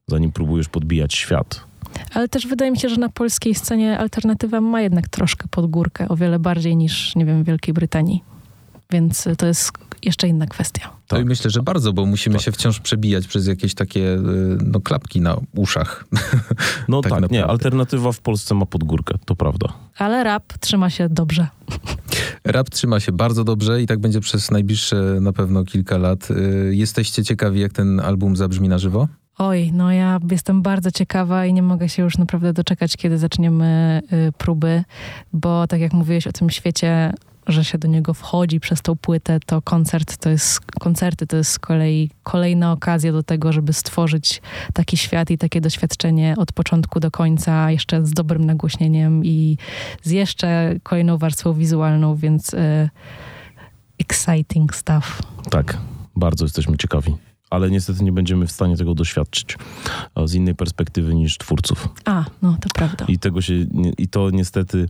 zanim 0.07 0.31
próbujesz 0.31 0.69
podbijać 0.69 1.13
świat. 1.13 1.65
Ale 2.13 2.27
też 2.27 2.47
wydaje 2.47 2.71
mi 2.71 2.79
się, 2.79 2.89
że 2.89 2.97
na 2.97 3.09
polskiej 3.09 3.55
scenie 3.55 3.99
alternatywa 3.99 4.61
ma 4.61 4.81
jednak 4.81 5.07
troszkę 5.07 5.47
pod 5.47 5.65
górkę, 5.65 6.07
o 6.09 6.15
wiele 6.15 6.39
bardziej 6.39 6.77
niż, 6.77 7.15
nie 7.15 7.25
wiem, 7.25 7.43
w 7.43 7.45
Wielkiej 7.45 7.73
Brytanii. 7.73 8.23
Więc 8.91 9.27
to 9.37 9.45
jest 9.47 9.71
jeszcze 10.03 10.27
inna 10.27 10.45
kwestia. 10.47 10.89
To 11.07 11.15
i 11.15 11.19
tak. 11.19 11.27
myślę, 11.27 11.51
że 11.51 11.61
bardzo, 11.61 11.93
bo 11.93 12.05
musimy 12.05 12.35
Tak. 12.35 12.43
się 12.45 12.51
wciąż 12.51 12.79
przebijać 12.79 13.27
przez 13.27 13.47
jakieś 13.47 13.73
takie 13.73 13.99
y, 14.13 14.19
no, 14.65 14.79
klapki 14.79 15.21
na 15.21 15.37
uszach. 15.55 16.05
No 16.87 17.01
Tak 17.01 17.11
tak, 17.21 17.31
nie, 17.31 17.45
alternatywa 17.45 18.11
w 18.11 18.19
Polsce 18.19 18.55
ma 18.55 18.65
pod 18.65 18.83
górkę, 18.83 19.15
to 19.25 19.35
prawda. 19.35 19.73
Ale 19.97 20.23
rap 20.23 20.53
trzyma 20.59 20.89
się 20.89 21.09
dobrze. 21.09 21.47
Rap 22.43 22.69
trzyma 22.69 22.99
się 22.99 23.11
bardzo 23.11 23.43
dobrze 23.43 23.81
i 23.81 23.87
tak 23.87 23.99
będzie 23.99 24.19
przez 24.19 24.51
najbliższe 24.51 24.95
na 25.21 25.33
pewno 25.33 25.63
kilka 25.63 25.97
lat. 25.97 26.31
Y, 26.31 26.71
Jesteście 26.75 27.23
ciekawi, 27.23 27.59
jak 27.59 27.73
ten 27.73 27.99
album 27.99 28.35
zabrzmi 28.35 28.69
na 28.69 28.77
żywo? 28.77 29.07
Oj, 29.37 29.71
no 29.73 29.91
ja 29.91 30.19
jestem 30.31 30.61
bardzo 30.61 30.91
ciekawa 30.91 31.45
i 31.45 31.53
nie 31.53 31.61
mogę 31.61 31.89
się 31.89 32.03
już 32.03 32.17
naprawdę 32.17 32.53
doczekać, 32.53 32.97
kiedy 32.97 33.17
zaczniemy 33.17 34.01
y, 34.13 34.31
próby, 34.37 34.83
bo 35.33 35.67
tak 35.67 35.79
jak 35.81 35.93
mówiłeś 35.93 36.27
o 36.27 36.31
tym 36.31 36.49
świecie, 36.49 37.13
że 37.47 37.65
się 37.65 37.77
do 37.77 37.87
niego 37.87 38.13
wchodzi 38.13 38.59
przez 38.59 38.81
tą 38.81 38.95
płytę, 38.95 39.39
to 39.45 39.61
koncert 39.61 40.17
to 40.17 40.29
jest, 40.29 40.59
koncerty 40.79 41.27
to 41.27 41.37
jest 41.37 41.51
z 41.51 41.59
kolei 41.59 42.09
kolejna 42.23 42.71
okazja 42.71 43.11
do 43.11 43.23
tego, 43.23 43.53
żeby 43.53 43.73
stworzyć 43.73 44.41
taki 44.73 44.97
świat 44.97 45.31
i 45.31 45.37
takie 45.37 45.61
doświadczenie 45.61 46.35
od 46.37 46.51
początku 46.51 46.99
do 46.99 47.11
końca, 47.11 47.71
jeszcze 47.71 48.05
z 48.05 48.11
dobrym 48.13 48.45
nagłośnieniem 48.45 49.25
i 49.25 49.57
z 50.03 50.11
jeszcze 50.11 50.75
kolejną 50.83 51.17
warstwą 51.17 51.53
wizualną, 51.53 52.15
więc 52.15 52.53
y, 52.53 52.89
exciting 53.99 54.75
stuff. 54.75 55.21
Tak, 55.49 55.77
bardzo 56.15 56.45
jesteśmy 56.45 56.77
ciekawi. 56.77 57.15
Ale 57.49 57.69
niestety 57.71 58.03
nie 58.03 58.11
będziemy 58.11 58.47
w 58.47 58.51
stanie 58.51 58.77
tego 58.77 58.93
doświadczyć 58.93 59.57
e, 60.15 60.27
z 60.27 60.33
innej 60.33 60.55
perspektywy 60.55 61.15
niż 61.15 61.37
twórców. 61.37 61.89
A, 62.05 62.25
no 62.41 62.57
to 62.61 62.69
prawda. 62.73 63.05
I 63.07 63.19
tego 63.19 63.41
się, 63.41 63.53
i 63.97 64.07
to 64.07 64.29
niestety, 64.29 64.87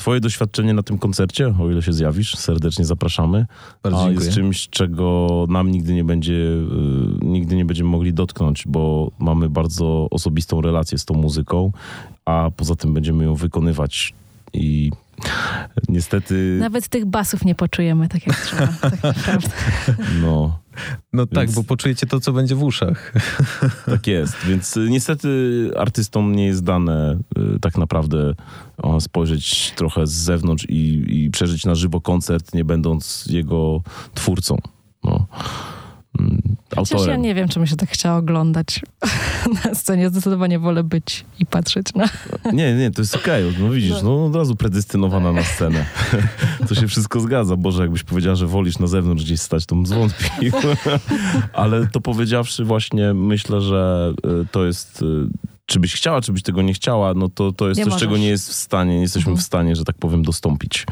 twoje 0.00 0.20
doświadczenie 0.20 0.74
na 0.74 0.82
tym 0.82 0.98
koncercie, 0.98 1.54
o 1.60 1.70
ile 1.70 1.82
się 1.82 1.92
zjawisz, 1.92 2.36
serdecznie 2.36 2.84
zapraszamy, 2.84 3.46
Bardzo 3.82 4.00
a 4.00 4.04
dziękuję. 4.04 4.26
jest 4.26 4.36
czymś, 4.38 4.68
czego 4.68 5.46
nam 5.48 5.70
nigdy 5.70 5.94
nie 5.94 6.04
będzie, 6.04 6.32
y, 6.32 6.66
nigdy 7.22 7.56
nie 7.56 7.64
będziemy 7.64 7.90
mogli 7.90 8.12
dotknąć, 8.12 8.64
bo 8.66 9.10
mamy 9.18 9.48
bardzo 9.48 10.08
osobistą 10.10 10.60
relację 10.60 10.98
z 10.98 11.04
tą 11.04 11.14
muzyką, 11.14 11.72
a 12.24 12.50
poza 12.56 12.76
tym 12.76 12.94
będziemy 12.94 13.24
ją 13.24 13.34
wykonywać 13.34 14.14
i 14.52 14.90
niestety, 15.88 16.56
Nawet 16.60 16.88
tych 16.88 17.04
basów 17.06 17.44
nie 17.44 17.54
poczujemy 17.54 18.08
tak 18.08 18.26
jak 18.26 18.36
trzeba. 18.40 18.66
Tak 18.66 19.02
naprawdę. 19.16 19.48
no, 20.22 20.58
No 21.12 21.26
tak, 21.26 21.46
Więc- 21.46 21.54
bo 21.54 21.64
poczujecie 21.64 22.06
to, 22.06 22.20
co 22.20 22.32
będzie 22.32 22.54
w 22.54 22.62
uszach. 22.62 23.12
Tak 23.86 24.06
jest, 24.06 24.36
więc 24.46 24.76
y, 24.76 24.86
niestety 24.90 25.28
artystom 25.76 26.36
nie 26.36 26.46
jest 26.46 26.64
dane 26.64 27.18
y, 27.56 27.60
tak 27.60 27.78
naprawdę 27.78 28.34
spojrzeć 29.00 29.72
trochę 29.76 30.06
z 30.06 30.12
zewnątrz 30.12 30.66
i, 30.68 31.04
i 31.24 31.30
przeżyć 31.30 31.64
na 31.64 31.74
żywo 31.74 32.00
koncert, 32.00 32.54
nie 32.54 32.64
będąc 32.64 33.26
jego 33.30 33.82
twórcą. 34.14 34.58
No. 35.04 35.26
Mm, 36.20 36.42
Chociaż 36.76 36.90
ja 36.90 36.96
Autorem. 36.98 37.22
nie 37.22 37.34
wiem, 37.34 37.48
czy 37.48 37.60
mi 37.60 37.68
się 37.68 37.76
tak 37.76 37.90
chciała 37.90 38.16
oglądać 38.16 38.80
na 39.64 39.74
scenie. 39.74 40.08
Zdecydowanie 40.10 40.58
wolę 40.58 40.84
być 40.84 41.24
i 41.38 41.46
patrzeć 41.46 41.86
na... 41.94 42.04
Nie, 42.52 42.74
nie, 42.74 42.90
to 42.90 43.02
jest 43.02 43.16
okej. 43.16 43.44
No 43.60 43.70
widzisz, 43.70 44.02
no 44.02 44.24
od 44.26 44.36
razu 44.36 44.56
predestynowana 44.56 45.32
na 45.32 45.42
scenę. 45.44 45.84
To 46.68 46.74
się 46.74 46.88
wszystko 46.88 47.20
zgadza. 47.20 47.56
Boże, 47.56 47.82
jakbyś 47.82 48.02
powiedziała, 48.02 48.36
że 48.36 48.46
wolisz 48.46 48.78
na 48.78 48.86
zewnątrz 48.86 49.24
gdzieś 49.24 49.40
stać, 49.40 49.66
to 49.66 49.74
bym 49.74 49.86
zwątpił. 49.86 50.52
Ale 51.52 51.86
to 51.86 52.00
powiedziawszy 52.00 52.64
właśnie, 52.64 53.14
myślę, 53.14 53.60
że 53.60 54.12
y, 54.42 54.46
to 54.52 54.66
jest... 54.66 55.02
y, 55.02 55.06
Czy 55.66 55.80
byś 55.80 55.94
chciała, 55.94 56.20
czy 56.20 56.32
byś 56.32 56.42
tego 56.42 56.62
nie 56.62 56.74
chciała, 56.74 57.14
no 57.14 57.28
to, 57.28 57.52
to 57.52 57.68
jest 57.68 57.78
Nie 57.78 57.84
coś, 57.84 57.92
możesz. 57.92 58.02
czego 58.08 58.16
nie 58.18 58.28
jest 58.28 58.48
w 58.48 58.52
stanie, 58.52 58.94
nie 58.94 59.00
jesteśmy 59.02 59.30
Mhm. 59.30 59.42
w 59.42 59.46
stanie, 59.46 59.76
że 59.76 59.84
tak 59.84 59.96
powiem, 59.96 60.22
dostąpić. 60.22 60.86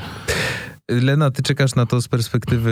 Lena, 0.90 1.30
ty 1.30 1.42
czekasz 1.42 1.74
na 1.74 1.86
to 1.86 2.02
z 2.02 2.08
perspektywy 2.08 2.70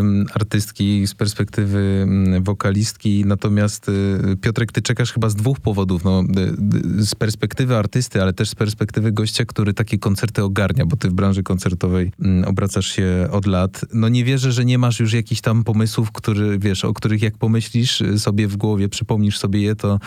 mm, 0.00 0.26
artystki, 0.34 1.06
z 1.06 1.14
perspektywy 1.14 1.78
mm, 2.02 2.42
wokalistki, 2.42 3.24
natomiast 3.26 3.88
y, 3.88 4.36
Piotrek, 4.40 4.72
ty 4.72 4.82
czekasz 4.82 5.12
chyba 5.12 5.28
z 5.28 5.34
dwóch 5.34 5.60
powodów. 5.60 6.04
No, 6.04 6.22
y, 6.22 7.00
y, 7.00 7.06
z 7.06 7.14
perspektywy 7.14 7.76
artysty, 7.76 8.22
ale 8.22 8.32
też 8.32 8.48
z 8.48 8.54
perspektywy 8.54 9.12
gościa, 9.12 9.44
który 9.44 9.74
takie 9.74 9.98
koncerty 9.98 10.42
ogarnia, 10.42 10.86
bo 10.86 10.96
ty 10.96 11.08
w 11.08 11.12
branży 11.12 11.42
koncertowej 11.42 12.12
mm, 12.20 12.48
obracasz 12.48 12.86
się 12.86 13.28
od 13.30 13.46
lat. 13.46 13.84
No 13.92 14.08
nie 14.08 14.24
wierzę, 14.24 14.52
że 14.52 14.64
nie 14.64 14.78
masz 14.78 15.00
już 15.00 15.12
jakichś 15.12 15.40
tam 15.40 15.64
pomysłów, 15.64 16.12
który, 16.12 16.58
wiesz, 16.58 16.84
o 16.84 16.94
których 16.94 17.22
jak 17.22 17.38
pomyślisz 17.38 18.02
sobie 18.18 18.48
w 18.48 18.56
głowie, 18.56 18.88
przypomnisz 18.88 19.38
sobie 19.38 19.62
je, 19.62 19.76
to, 19.76 20.00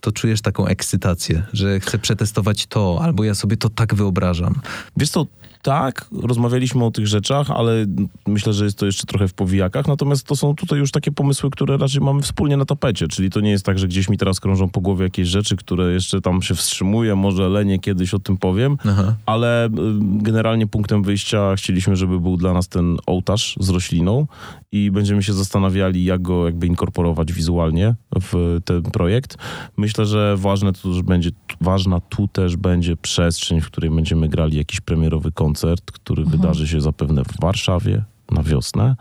to 0.00 0.12
czujesz 0.12 0.40
taką 0.40 0.66
ekscytację, 0.66 1.42
że 1.52 1.80
chcę 1.80 1.98
przetestować 1.98 2.66
to, 2.66 2.98
albo 3.02 3.24
ja 3.24 3.34
sobie 3.34 3.56
to 3.56 3.68
tak 3.68 3.94
wyobrażam. 3.94 4.54
Wiesz 4.96 5.10
co, 5.10 5.26
tak, 5.62 6.06
rozmawialiśmy 6.22 6.84
o 6.84 6.90
tych 6.90 7.06
rzeczach, 7.06 7.50
ale 7.50 7.86
myślę, 8.26 8.52
że 8.52 8.64
jest 8.64 8.78
to 8.78 8.86
jeszcze 8.86 9.06
trochę 9.06 9.28
w 9.28 9.34
powijakach, 9.34 9.88
natomiast 9.88 10.26
to 10.26 10.36
są 10.36 10.54
tutaj 10.54 10.78
już 10.78 10.90
takie 10.90 11.12
pomysły, 11.12 11.50
które 11.50 11.76
raczej 11.76 12.00
mamy 12.00 12.22
wspólnie 12.22 12.56
na 12.56 12.64
tapecie, 12.64 13.08
czyli 13.08 13.30
to 13.30 13.40
nie 13.40 13.50
jest 13.50 13.64
tak, 13.64 13.78
że 13.78 13.88
gdzieś 13.88 14.08
mi 14.08 14.18
teraz 14.18 14.40
krążą 14.40 14.68
po 14.68 14.80
głowie 14.80 15.04
jakieś 15.04 15.28
rzeczy, 15.28 15.56
które 15.56 15.92
jeszcze 15.92 16.20
tam 16.20 16.42
się 16.42 16.54
wstrzymuję, 16.54 17.14
może 17.14 17.48
lenie 17.48 17.78
kiedyś 17.78 18.14
o 18.14 18.18
tym 18.18 18.36
powiem, 18.36 18.78
Aha. 18.88 19.14
ale 19.26 19.66
y, 19.66 19.70
generalnie 20.00 20.66
punktem 20.66 21.02
wyjścia 21.02 21.56
chcieliśmy, 21.56 21.96
żeby 21.96 22.20
był 22.20 22.36
dla 22.36 22.52
nas 22.52 22.68
ten 22.68 22.96
ołtarz 23.06 23.56
z 23.60 23.68
rośliną 23.68 24.26
i 24.72 24.90
będziemy 24.90 25.22
się 25.22 25.32
zastanawiali, 25.32 26.04
jak 26.04 26.22
go 26.22 26.46
jakby 26.46 26.66
inkorporować 26.66 27.32
wizualnie 27.32 27.94
w 28.20 28.58
ten 28.64 28.82
projekt. 28.82 29.36
Myślę, 29.76 30.06
że 30.06 30.36
ważne 30.36 30.72
to 30.72 30.88
też 30.88 31.02
będzie, 31.02 31.30
ważna 31.60 32.00
tu 32.00 32.28
też 32.28 32.56
będzie 32.56 32.96
przestrzeń, 32.96 33.60
w 33.60 33.66
której 33.66 33.90
będziemy 33.90 34.28
grali 34.28 34.56
jakiś 34.56 34.80
premierowy 34.80 35.32
koncert, 35.32 35.90
który 35.90 36.24
wydarzy 36.24 36.68
się 36.68 36.80
zapewne 36.80 37.24
w 37.24 37.40
Warszawie 37.40 38.04
na 38.30 38.42
wiosnę. 38.42 38.96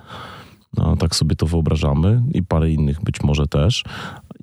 No, 0.77 0.97
tak 0.97 1.15
sobie 1.15 1.35
to 1.35 1.45
wyobrażamy 1.45 2.23
i 2.33 2.43
parę 2.43 2.71
innych 2.71 3.03
być 3.03 3.23
może 3.23 3.47
też. 3.47 3.83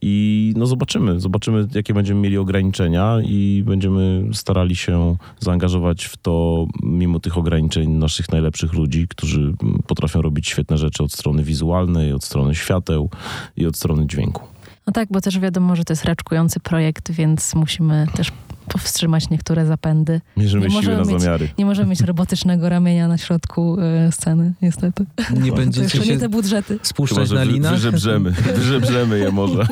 I 0.02 0.52
no 0.56 0.66
zobaczymy, 0.66 1.20
zobaczymy 1.20 1.66
jakie 1.74 1.94
będziemy 1.94 2.20
mieli 2.20 2.38
ograniczenia 2.38 3.18
i 3.24 3.62
będziemy 3.66 4.28
starali 4.32 4.76
się 4.76 5.16
zaangażować 5.40 6.04
w 6.04 6.16
to 6.16 6.66
mimo 6.82 7.20
tych 7.20 7.38
ograniczeń 7.38 7.90
naszych 7.90 8.32
najlepszych 8.32 8.72
ludzi, 8.72 9.08
którzy 9.08 9.54
potrafią 9.86 10.22
robić 10.22 10.48
świetne 10.48 10.78
rzeczy 10.78 11.02
od 11.02 11.12
strony 11.12 11.42
wizualnej, 11.42 12.12
od 12.12 12.24
strony 12.24 12.54
świateł 12.54 13.10
i 13.56 13.66
od 13.66 13.76
strony 13.76 14.06
dźwięku. 14.06 14.57
No 14.88 14.92
tak, 14.92 15.08
bo 15.10 15.20
też 15.20 15.38
wiadomo, 15.38 15.76
że 15.76 15.84
to 15.84 15.92
jest 15.92 16.04
raczkujący 16.04 16.60
projekt, 16.60 17.12
więc 17.12 17.54
musimy 17.54 18.06
też 18.16 18.32
powstrzymać 18.68 19.30
niektóre 19.30 19.66
zapędy. 19.66 20.20
Mierzymy 20.36 20.64
Nie 20.64 20.70
siły 20.70 20.82
możemy 20.82 20.96
na 20.96 21.12
mieć- 21.12 21.22
zamiary. 21.22 21.48
Nie 21.58 21.66
możemy 21.66 21.90
mieć 21.90 22.00
robotycznego 22.00 22.68
ramienia 22.68 23.08
na 23.08 23.18
środku 23.18 23.76
e, 23.80 24.12
sceny, 24.12 24.52
niestety. 24.62 25.06
Nie 25.42 25.52
będziecie 25.52 25.98
nie 25.98 26.04
się 26.04 26.18
te 26.18 26.28
budżety. 26.28 26.78
Spuszczać 26.82 27.28
że 27.28 27.34
na 27.34 27.44
linach? 27.44 27.72
wyżebrzemy, 27.72 28.30
wyżebrzemy 28.56 29.18
je 29.18 29.32
może. 29.32 29.66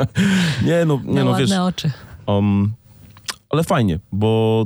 nie 0.66 0.84
no, 0.84 1.00
nie 1.04 1.14
Na 1.14 1.24
no, 1.24 1.30
ładne 1.30 1.46
wiesz, 1.46 1.58
oczy. 1.58 1.90
Um, 2.26 2.72
ale 3.50 3.64
fajnie, 3.64 3.98
bo 4.12 4.64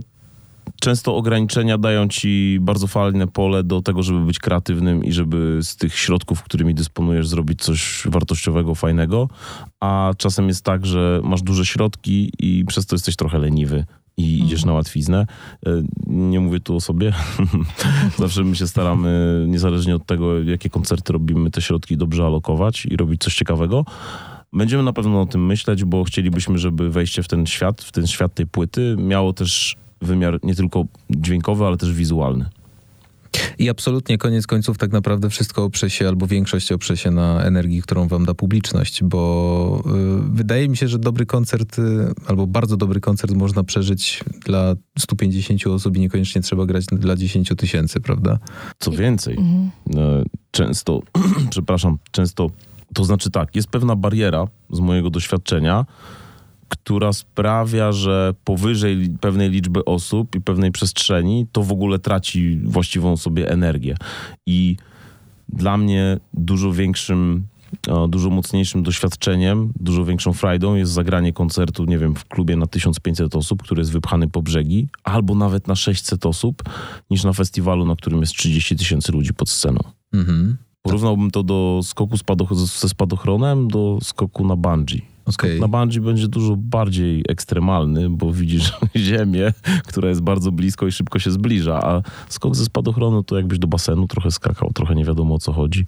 często 0.80 1.16
ograniczenia 1.16 1.78
dają 1.78 2.08
ci 2.08 2.58
bardzo 2.60 2.86
fajne 2.86 3.26
pole 3.26 3.64
do 3.64 3.82
tego, 3.82 4.02
żeby 4.02 4.20
być 4.20 4.38
kreatywnym 4.38 5.04
i 5.04 5.12
żeby 5.12 5.58
z 5.62 5.76
tych 5.76 5.94
środków, 5.98 6.42
którymi 6.42 6.74
dysponujesz, 6.74 7.28
zrobić 7.28 7.62
coś 7.62 8.02
wartościowego, 8.06 8.74
fajnego. 8.74 9.28
A 9.80 10.12
czasem 10.18 10.48
jest 10.48 10.64
tak, 10.64 10.86
że 10.86 11.20
masz 11.24 11.42
duże 11.42 11.66
środki 11.66 12.32
i 12.38 12.64
przez 12.64 12.86
to 12.86 12.94
jesteś 12.94 13.16
trochę 13.16 13.38
leniwy. 13.38 13.84
I 14.16 14.40
idziesz 14.44 14.64
na 14.64 14.72
łatwiznę. 14.72 15.26
E, 15.66 15.82
Nie 16.06 16.40
mówię 16.40 16.60
tu 16.60 16.76
o 16.76 16.80
sobie. 16.80 17.12
Zawsze 18.18 18.44
my 18.44 18.56
się 18.56 18.66
staramy, 18.66 19.44
niezależnie 19.48 19.96
od 19.96 20.06
tego, 20.06 20.42
jakie 20.42 20.70
koncerty 20.70 21.12
robimy, 21.12 21.50
te 21.50 21.62
środki 21.62 21.96
dobrze 21.96 22.26
alokować 22.26 22.86
i 22.86 22.96
robić 22.96 23.20
coś 23.20 23.34
ciekawego. 23.34 23.84
Będziemy 24.52 24.82
na 24.82 24.92
pewno 24.92 25.20
o 25.20 25.26
tym 25.26 25.46
myśleć, 25.46 25.84
bo 25.84 26.04
chcielibyśmy, 26.04 26.58
żeby 26.58 26.90
wejście 26.90 27.22
w 27.22 27.28
ten 27.28 27.46
świat, 27.46 27.82
w 27.82 27.92
ten 27.92 28.06
świat 28.06 28.34
tej 28.34 28.46
płyty 28.46 28.96
miało 28.98 29.32
też 29.32 29.76
wymiar 30.02 30.38
nie 30.42 30.54
tylko 30.54 30.84
dźwiękowy, 31.10 31.64
ale 31.66 31.76
też 31.76 31.92
wizualny. 31.92 32.50
I 33.58 33.68
absolutnie 33.70 34.18
koniec 34.18 34.46
końców 34.46 34.78
tak 34.78 34.92
naprawdę 34.92 35.30
wszystko 35.30 35.64
oprze 35.64 35.90
się, 35.90 36.08
albo 36.08 36.26
większość 36.26 36.72
oprze 36.72 36.96
się 36.96 37.10
na 37.10 37.42
energii, 37.42 37.82
którą 37.82 38.08
wam 38.08 38.24
da 38.24 38.34
publiczność, 38.34 39.04
bo 39.04 39.82
y, 39.86 40.34
wydaje 40.34 40.68
mi 40.68 40.76
się, 40.76 40.88
że 40.88 40.98
dobry 40.98 41.26
koncert, 41.26 41.78
y, 41.78 41.82
albo 42.26 42.46
bardzo 42.46 42.76
dobry 42.76 43.00
koncert 43.00 43.34
można 43.34 43.64
przeżyć 43.64 44.24
dla 44.46 44.74
150 44.98 45.66
osób 45.66 45.96
i 45.96 46.00
niekoniecznie 46.00 46.42
trzeba 46.42 46.66
grać 46.66 46.86
dla 46.86 47.16
10 47.16 47.48
tysięcy, 47.56 48.00
prawda? 48.00 48.38
Co 48.78 48.90
więcej, 48.90 49.36
Mhm. 49.38 49.70
e, 49.96 50.24
często, 50.50 51.00
przepraszam, 51.50 51.98
często, 52.10 52.50
to 52.94 53.04
znaczy 53.04 53.30
tak, 53.30 53.56
jest 53.56 53.68
pewna 53.68 53.96
bariera 53.96 54.46
z 54.70 54.80
mojego 54.80 55.10
doświadczenia, 55.10 55.86
która 56.70 57.12
sprawia, 57.12 57.92
że 57.92 58.34
powyżej 58.44 59.16
pewnej 59.20 59.50
liczby 59.50 59.84
osób 59.84 60.36
i 60.36 60.40
pewnej 60.40 60.72
przestrzeni 60.72 61.46
to 61.52 61.62
w 61.62 61.72
ogóle 61.72 61.98
traci 61.98 62.60
właściwą 62.64 63.16
sobie 63.16 63.50
energię. 63.50 63.96
I 64.46 64.76
dla 65.48 65.76
mnie 65.76 66.18
dużo 66.34 66.72
większym, 66.72 67.46
dużo 68.08 68.30
mocniejszym 68.30 68.82
doświadczeniem, 68.82 69.72
dużo 69.80 70.04
większą 70.04 70.32
frajdą 70.32 70.74
jest 70.74 70.92
zagranie 70.92 71.32
koncertu, 71.32 71.84
nie 71.84 71.98
wiem, 71.98 72.14
w 72.14 72.24
klubie 72.24 72.56
na 72.56 72.66
1500 72.66 73.36
osób, 73.36 73.62
który 73.62 73.80
jest 73.80 73.92
wypchany 73.92 74.28
po 74.28 74.42
brzegi, 74.42 74.88
albo 75.04 75.34
nawet 75.34 75.68
na 75.68 75.74
600 75.74 76.26
osób, 76.26 76.62
niż 77.10 77.24
na 77.24 77.32
festiwalu, 77.32 77.84
na 77.86 77.96
którym 77.96 78.20
jest 78.20 78.32
30 78.32 78.76
tysięcy 78.76 79.12
ludzi 79.12 79.34
pod 79.34 79.50
sceną. 79.50 79.80
Mhm. 80.12 80.56
Porównałbym 80.82 81.30
to 81.30 81.42
do 81.42 81.80
skoku 81.82 82.16
spadoch- 82.16 82.54
ze 82.54 82.88
spadochronem, 82.88 83.68
do 83.68 83.98
skoku 84.02 84.46
na 84.46 84.56
bungee. 84.56 85.02
Okej. 85.26 85.60
Na 85.60 85.68
bungee 85.68 86.00
będzie 86.00 86.28
dużo 86.28 86.56
bardziej 86.56 87.24
ekstremalny, 87.28 88.10
bo 88.10 88.32
widzisz 88.32 88.72
ziemię, 88.96 89.52
która 89.86 90.08
jest 90.08 90.20
bardzo 90.20 90.52
blisko 90.52 90.86
i 90.86 90.92
szybko 90.92 91.18
się 91.18 91.30
zbliża, 91.30 91.80
a 91.82 92.02
skok 92.28 92.56
ze 92.56 92.64
spadochronu 92.64 93.22
to 93.22 93.36
jakbyś 93.36 93.58
do 93.58 93.66
basenu 93.66 94.06
trochę 94.06 94.30
skakał, 94.30 94.70
trochę 94.74 94.94
nie 94.94 95.04
wiadomo 95.04 95.34
o 95.34 95.38
co 95.38 95.52
chodzi. 95.52 95.86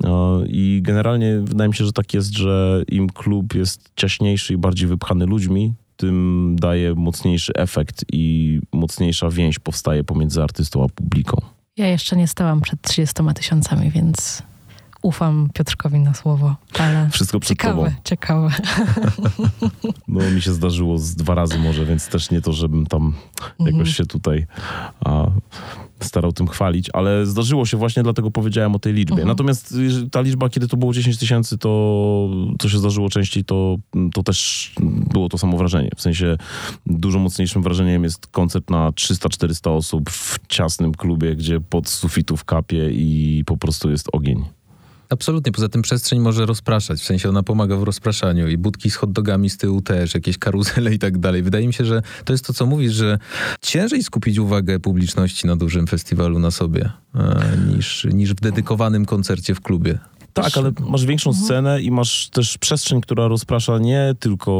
No 0.00 0.40
I 0.46 0.80
generalnie 0.82 1.40
wydaje 1.44 1.68
mi 1.68 1.74
się, 1.74 1.84
że 1.84 1.92
tak 1.92 2.14
jest, 2.14 2.32
że 2.32 2.84
im 2.88 3.08
klub 3.08 3.54
jest 3.54 3.90
ciaśniejszy 3.96 4.54
i 4.54 4.56
bardziej 4.56 4.88
wypchany 4.88 5.26
ludźmi, 5.26 5.74
tym 5.96 6.56
daje 6.60 6.94
mocniejszy 6.94 7.52
efekt 7.54 8.04
i 8.12 8.60
mocniejsza 8.72 9.30
więź 9.30 9.58
powstaje 9.58 10.04
pomiędzy 10.04 10.42
artystą 10.42 10.84
a 10.84 10.88
publiką. 10.88 11.36
Ja 11.76 11.86
jeszcze 11.86 12.16
nie 12.16 12.28
stałam 12.28 12.60
przed 12.60 12.82
30 12.82 13.14
tysiącami, 13.34 13.90
więc 13.90 14.42
ufam 15.02 15.48
Piotrkowi 15.54 16.00
na 16.00 16.14
słowo, 16.14 16.56
ale 16.78 17.08
Wszystko 17.10 17.40
przed 17.40 17.48
ciekawe, 17.58 17.84
tobą. 17.84 17.96
ciekawe. 18.04 18.50
No 20.08 20.30
mi 20.30 20.42
się 20.42 20.52
zdarzyło 20.52 20.98
z 20.98 21.14
dwa 21.14 21.34
razy 21.34 21.58
może, 21.58 21.86
więc 21.86 22.08
też 22.08 22.30
nie 22.30 22.40
to, 22.40 22.52
żebym 22.52 22.86
tam 22.86 23.14
jakoś 23.60 23.96
się 23.96 24.06
tutaj 24.06 24.46
a, 25.04 25.26
starał 26.00 26.32
tym 26.32 26.48
chwalić, 26.48 26.90
ale 26.92 27.26
zdarzyło 27.26 27.66
się 27.66 27.76
właśnie, 27.76 28.02
dlatego 28.02 28.30
powiedziałem 28.30 28.74
o 28.74 28.78
tej 28.78 28.92
liczbie. 28.92 29.24
Natomiast 29.24 29.72
y, 29.72 30.10
ta 30.10 30.20
liczba, 30.20 30.48
kiedy 30.48 30.68
to 30.68 30.76
było 30.76 30.92
10 30.92 31.18
tysięcy, 31.18 31.58
to 31.58 32.28
co 32.60 32.68
się 32.68 32.78
zdarzyło 32.78 33.08
częściej, 33.08 33.44
to, 33.44 33.76
to 34.14 34.22
też 34.22 34.72
było 35.12 35.28
to 35.28 35.38
samo 35.38 35.56
wrażenie. 35.56 35.90
W 35.96 36.00
sensie 36.00 36.36
dużo 36.86 37.18
mocniejszym 37.18 37.62
wrażeniem 37.62 38.04
jest 38.04 38.26
koncert 38.26 38.70
na 38.70 38.90
300-400 38.90 39.70
osób 39.76 40.10
w 40.10 40.38
ciasnym 40.48 40.94
klubie, 40.94 41.36
gdzie 41.36 41.60
pod 41.60 41.88
sufitów 41.88 42.44
kapie 42.44 42.90
i 42.90 43.42
po 43.46 43.56
prostu 43.56 43.90
jest 43.90 44.08
ogień. 44.12 44.44
Absolutnie, 45.10 45.52
poza 45.52 45.68
tym 45.68 45.82
przestrzeń 45.82 46.20
może 46.20 46.46
rozpraszać, 46.46 47.00
w 47.00 47.04
sensie 47.04 47.28
ona 47.28 47.42
pomaga 47.42 47.76
w 47.76 47.82
rozpraszaniu 47.82 48.48
i 48.48 48.58
budki 48.58 48.90
z 48.90 48.96
hot 48.96 49.12
dogami 49.12 49.50
z 49.50 49.56
tyłu 49.56 49.82
też, 49.82 50.14
jakieś 50.14 50.38
karuzele 50.38 50.94
i 50.94 50.98
tak 50.98 51.18
dalej. 51.18 51.42
Wydaje 51.42 51.66
mi 51.66 51.72
się, 51.72 51.84
że 51.84 52.02
to 52.24 52.32
jest 52.32 52.46
to, 52.46 52.52
co 52.52 52.66
mówisz, 52.66 52.92
że 52.92 53.18
ciężej 53.60 54.02
skupić 54.02 54.38
uwagę 54.38 54.80
publiczności 54.80 55.46
na 55.46 55.56
dużym 55.56 55.86
festiwalu 55.86 56.38
na 56.38 56.50
sobie, 56.50 56.90
e, 57.14 57.56
niż, 57.76 58.06
niż 58.12 58.30
w 58.30 58.40
dedykowanym 58.40 59.06
koncercie 59.06 59.54
w 59.54 59.60
klubie. 59.60 59.98
Tak, 60.32 60.56
ale 60.56 60.72
masz 60.80 61.06
większą 61.06 61.32
scenę 61.32 61.82
i 61.82 61.90
masz 61.90 62.28
też 62.28 62.58
przestrzeń, 62.58 63.00
która 63.00 63.28
rozprasza 63.28 63.78
nie 63.78 64.14
tylko 64.20 64.52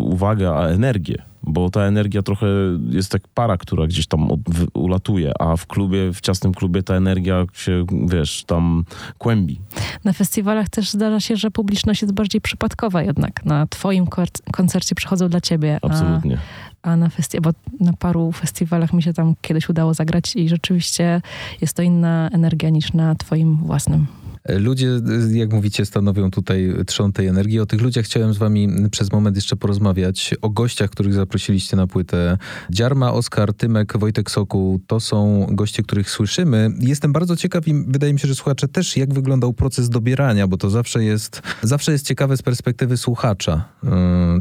uwagę, 0.00 0.50
a 0.50 0.68
energię. 0.68 1.31
Bo 1.42 1.70
ta 1.70 1.80
energia 1.80 2.22
trochę 2.22 2.46
jest 2.90 3.12
jak 3.14 3.28
para, 3.28 3.56
która 3.56 3.86
gdzieś 3.86 4.06
tam 4.06 4.28
ulatuje, 4.74 5.32
a 5.40 5.56
w 5.56 5.66
klubie, 5.66 6.12
w 6.12 6.20
ciasnym 6.20 6.54
klubie 6.54 6.82
ta 6.82 6.94
energia 6.94 7.44
się, 7.52 7.84
wiesz, 8.06 8.44
tam 8.44 8.84
kłębi. 9.18 9.60
Na 10.04 10.12
festiwalach 10.12 10.68
też 10.68 10.90
zdarza 10.90 11.20
się, 11.20 11.36
że 11.36 11.50
publiczność 11.50 12.02
jest 12.02 12.14
bardziej 12.14 12.40
przypadkowa 12.40 13.02
jednak. 13.02 13.44
Na 13.44 13.66
twoim 13.66 14.06
koncercie 14.52 14.94
przychodzą 14.94 15.28
dla 15.28 15.40
ciebie, 15.40 15.78
a, 15.82 15.86
Absolutnie. 15.86 16.38
a 16.82 16.96
na 16.96 17.08
festi- 17.08 17.40
bo 17.40 17.50
na 17.80 17.92
paru 17.92 18.32
festiwalach 18.32 18.92
mi 18.92 19.02
się 19.02 19.12
tam 19.12 19.34
kiedyś 19.40 19.68
udało 19.68 19.94
zagrać 19.94 20.36
i 20.36 20.48
rzeczywiście 20.48 21.22
jest 21.60 21.76
to 21.76 21.82
inna 21.82 22.28
energia 22.32 22.70
niż 22.70 22.92
na 22.92 23.14
twoim 23.14 23.56
własnym. 23.56 24.06
Ludzie, 24.48 25.00
jak 25.32 25.52
mówicie, 25.52 25.86
stanowią 25.86 26.30
tutaj 26.30 26.74
trzon 26.86 27.12
tej 27.12 27.26
energii. 27.26 27.60
O 27.60 27.66
tych 27.66 27.80
ludziach 27.80 28.04
chciałem 28.04 28.34
z 28.34 28.38
wami 28.38 28.68
przez 28.90 29.12
moment 29.12 29.36
jeszcze 29.36 29.56
porozmawiać. 29.56 30.34
O 30.42 30.50
gościach, 30.50 30.90
których 30.90 31.14
zaprosiliście 31.14 31.76
na 31.76 31.86
płytę. 31.86 32.38
Dziarma, 32.70 33.12
Oskar, 33.12 33.54
Tymek, 33.54 33.98
Wojtek 33.98 34.30
Soku, 34.30 34.80
to 34.86 35.00
są 35.00 35.46
goście, 35.50 35.82
których 35.82 36.10
słyszymy. 36.10 36.70
Jestem 36.80 37.12
bardzo 37.12 37.36
ciekaw 37.36 37.68
i 37.68 37.74
wydaje 37.88 38.12
mi 38.12 38.20
się, 38.20 38.28
że 38.28 38.34
słuchacze 38.34 38.68
też, 38.68 38.96
jak 38.96 39.14
wyglądał 39.14 39.52
proces 39.52 39.88
dobierania, 39.88 40.46
bo 40.46 40.56
to 40.56 40.70
zawsze 40.70 41.04
jest, 41.04 41.42
zawsze 41.62 41.92
jest 41.92 42.06
ciekawe 42.06 42.36
z 42.36 42.42
perspektywy 42.42 42.96
słuchacza. 42.96 43.64
Yy, 43.82 43.90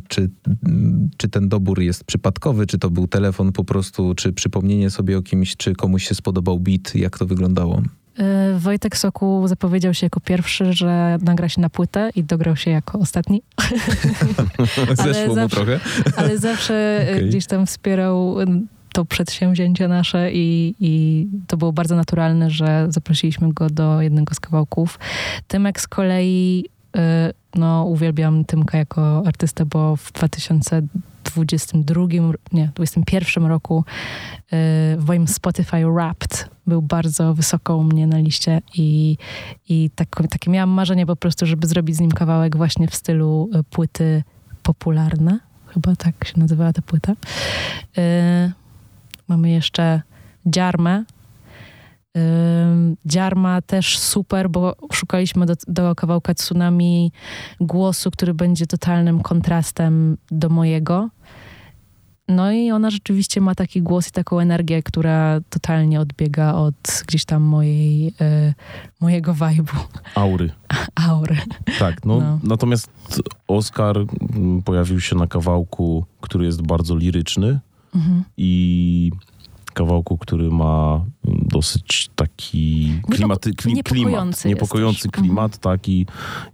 Czy, 0.08 0.30
czy 1.18 1.30
ten 1.30 1.50
dobór 1.50 1.82
jest 1.82 2.04
przypadkowy, 2.04 2.68
czy 2.68 2.78
to 2.78 2.90
był 2.90 3.08
telefon 3.08 3.52
po 3.52 3.64
prostu, 3.64 4.16
czy 4.16 4.34
przypomnienie 4.34 4.90
sobie 4.90 5.18
o 5.18 5.22
kimś, 5.22 5.56
czy 5.56 5.74
komuś 5.74 6.08
się 6.08 6.16
spodobał 6.16 6.60
beat, 6.60 6.96
jak 6.96 7.18
to 7.18 7.26
wyglądało? 7.26 7.82
Yy, 8.18 8.60
Wojtek 8.60 8.98
Soku 8.98 9.48
zapowiedział 9.48 9.94
się 9.94 10.06
jako 10.06 10.20
pierwszy, 10.20 10.74
że 10.74 11.18
nagra 11.22 11.50
się 11.50 11.62
na 11.62 11.70
płytę 11.70 12.10
i 12.16 12.24
dograł 12.24 12.56
się 12.56 12.72
jako 12.72 13.00
ostatni. 13.00 13.42
Zeszło 15.04 15.28
mu 15.28 15.36
zawsze- 15.36 15.56
trochę. 15.56 15.80
ale 16.16 16.38
zawsze 16.38 17.08
y, 17.10 17.12
Okej. 17.16 17.30
gdzieś 17.30 17.46
tam 17.46 17.66
wspierał 17.66 18.42
y, 18.42 18.46
to 18.94 19.06
przedsięwzięcie 19.06 19.88
nasze 19.88 20.32
i, 20.34 20.76
i 20.80 21.28
to 21.48 21.58
było 21.58 21.74
bardzo 21.74 21.96
naturalne, 21.96 22.50
że 22.50 22.86
zaprosiliśmy 22.90 23.54
go 23.54 23.70
do 23.70 24.02
jednego 24.02 24.36
z 24.36 24.40
kawałków. 24.40 25.00
Tymek 25.48 25.82
z 25.82 25.88
kolei, 25.88 26.66
y, 26.98 27.00
no 27.56 27.86
uwielbiam 27.86 28.46
Tymka 28.46 28.78
jako 28.78 29.24
artystę, 29.28 29.66
bo 29.66 29.96
w 29.96 30.12
2022, 30.12 32.02
nie, 32.54 32.66
2021 32.76 33.46
roku 33.46 33.80
y, 33.80 34.44
w 34.98 35.04
moim 35.08 35.28
Spotify 35.28 35.86
Wrapped 35.94 36.50
był 36.68 36.82
bardzo 36.82 37.34
wysoko 37.34 37.78
u 37.78 37.84
mnie 37.84 38.08
na 38.08 38.18
liście 38.18 38.62
i, 38.76 39.18
i 39.70 39.90
tak, 39.96 40.08
takie 40.30 40.52
miałam 40.52 40.70
marzenie 40.70 41.06
po 41.06 41.16
prostu, 41.16 41.46
żeby 41.46 41.68
zrobić 41.68 41.96
z 41.96 42.00
nim 42.00 42.12
kawałek 42.12 42.58
właśnie 42.58 42.88
w 42.88 42.96
stylu 42.96 43.50
y, 43.56 43.64
płyty 43.64 44.24
popularne. 44.64 45.40
Chyba 45.68 45.96
tak 45.96 46.26
się 46.26 46.40
nazywała 46.40 46.74
ta 46.74 46.82
płyta. 46.82 47.12
Y, 47.12 48.52
mamy 49.28 49.50
jeszcze 49.50 50.02
Dziarmę. 50.46 51.04
Y, 52.18 52.22
Dziarma 53.06 53.62
też 53.62 54.00
super, 54.00 54.50
bo 54.50 54.76
szukaliśmy 54.94 55.46
do, 55.46 55.54
do 55.68 55.96
kawałka 55.96 56.34
Tsunami 56.34 57.12
głosu, 57.60 58.12
który 58.12 58.34
będzie 58.34 58.68
totalnym 58.68 59.22
kontrastem 59.22 60.18
do 60.32 60.50
mojego. 60.50 61.10
No 62.36 62.52
i 62.52 62.72
ona 62.72 62.90
rzeczywiście 62.90 63.42
ma 63.42 63.56
taki 63.56 63.82
głos 63.82 64.08
i 64.08 64.12
taką 64.12 64.40
energię, 64.40 64.84
która 64.84 65.40
totalnie 65.50 66.00
odbiega 66.00 66.54
od 66.54 67.04
gdzieś 67.08 67.26
tam 67.26 67.42
mojej, 67.44 68.14
e, 68.22 68.54
mojego 69.02 69.34
vibe'u, 69.34 69.78
Aury. 70.16 70.52
aury. 71.10 71.38
Tak, 71.80 72.06
no, 72.06 72.20
No. 72.20 72.40
natomiast 72.44 72.90
Oscar 73.48 73.98
mm, 73.98 74.62
pojawił 74.62 75.00
się 75.00 75.16
na 75.16 75.28
kawałku, 75.28 76.06
który 76.22 76.46
jest 76.46 76.62
bardzo 76.62 76.96
liryczny 76.98 77.60
Mhm. 77.96 78.24
i 78.38 79.12
kawałku, 79.74 80.18
który 80.18 80.52
ma 80.52 81.06
mm, 81.26 81.42
dosyć 81.48 82.10
taki 82.16 82.94
klimaty, 83.12 83.54
kli, 83.54 83.56
klimat, 83.56 83.78
niepokojący 83.78 84.50
jest 84.50 84.60
niepokojący 84.60 85.10
też. 85.10 85.12
klimat, 85.12 85.58
tak 85.58 85.90
i, 85.90 86.06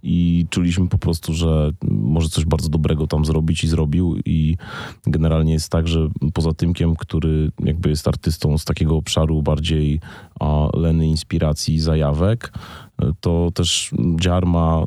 i 0.03 0.45
czuliśmy 0.49 0.87
po 0.87 0.97
prostu, 0.97 1.33
że 1.33 1.71
może 1.91 2.29
coś 2.29 2.45
bardzo 2.45 2.69
dobrego 2.69 3.07
tam 3.07 3.25
zrobić 3.25 3.63
i 3.63 3.67
zrobił. 3.67 4.17
I 4.25 4.57
generalnie 5.07 5.53
jest 5.53 5.69
tak, 5.69 5.87
że 5.87 6.09
poza 6.33 6.53
Tymkiem, 6.53 6.95
który 6.95 7.51
jakby 7.63 7.89
jest 7.89 8.07
artystą 8.07 8.57
z 8.57 8.65
takiego 8.65 8.95
obszaru 8.95 9.41
bardziej 9.41 9.99
a, 10.39 10.67
leny 10.73 11.07
inspiracji, 11.07 11.79
zajawek, 11.79 12.53
to 13.21 13.51
też 13.53 13.91
Dziarma, 14.15 14.85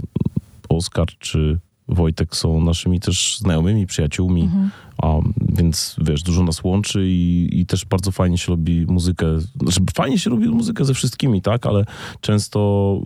Oskar 0.69 1.07
czy 1.19 1.59
Wojtek 1.91 2.37
są 2.37 2.61
naszymi 2.61 3.01
też 3.01 3.39
znajomymi, 3.39 3.87
przyjaciółmi, 3.87 4.43
Mhm. 4.43 4.71
a, 5.03 5.15
więc 5.39 5.97
wiesz, 6.03 6.23
dużo 6.23 6.43
nas 6.43 6.65
łączy 6.65 7.07
i, 7.07 7.49
i 7.53 7.67
też 7.67 7.85
bardzo 7.85 8.11
fajnie 8.11 8.39
się 8.39 8.51
robi 8.51 8.87
muzykę, 8.87 9.27
znaczy 9.61 9.81
fajnie 9.95 10.19
się 10.19 10.31
robi 10.31 10.49
muzykę 10.49 10.85
ze 10.85 10.95
wszystkimi, 10.95 11.43
tak, 11.43 11.67
ale 11.67 11.85
często 12.21 13.01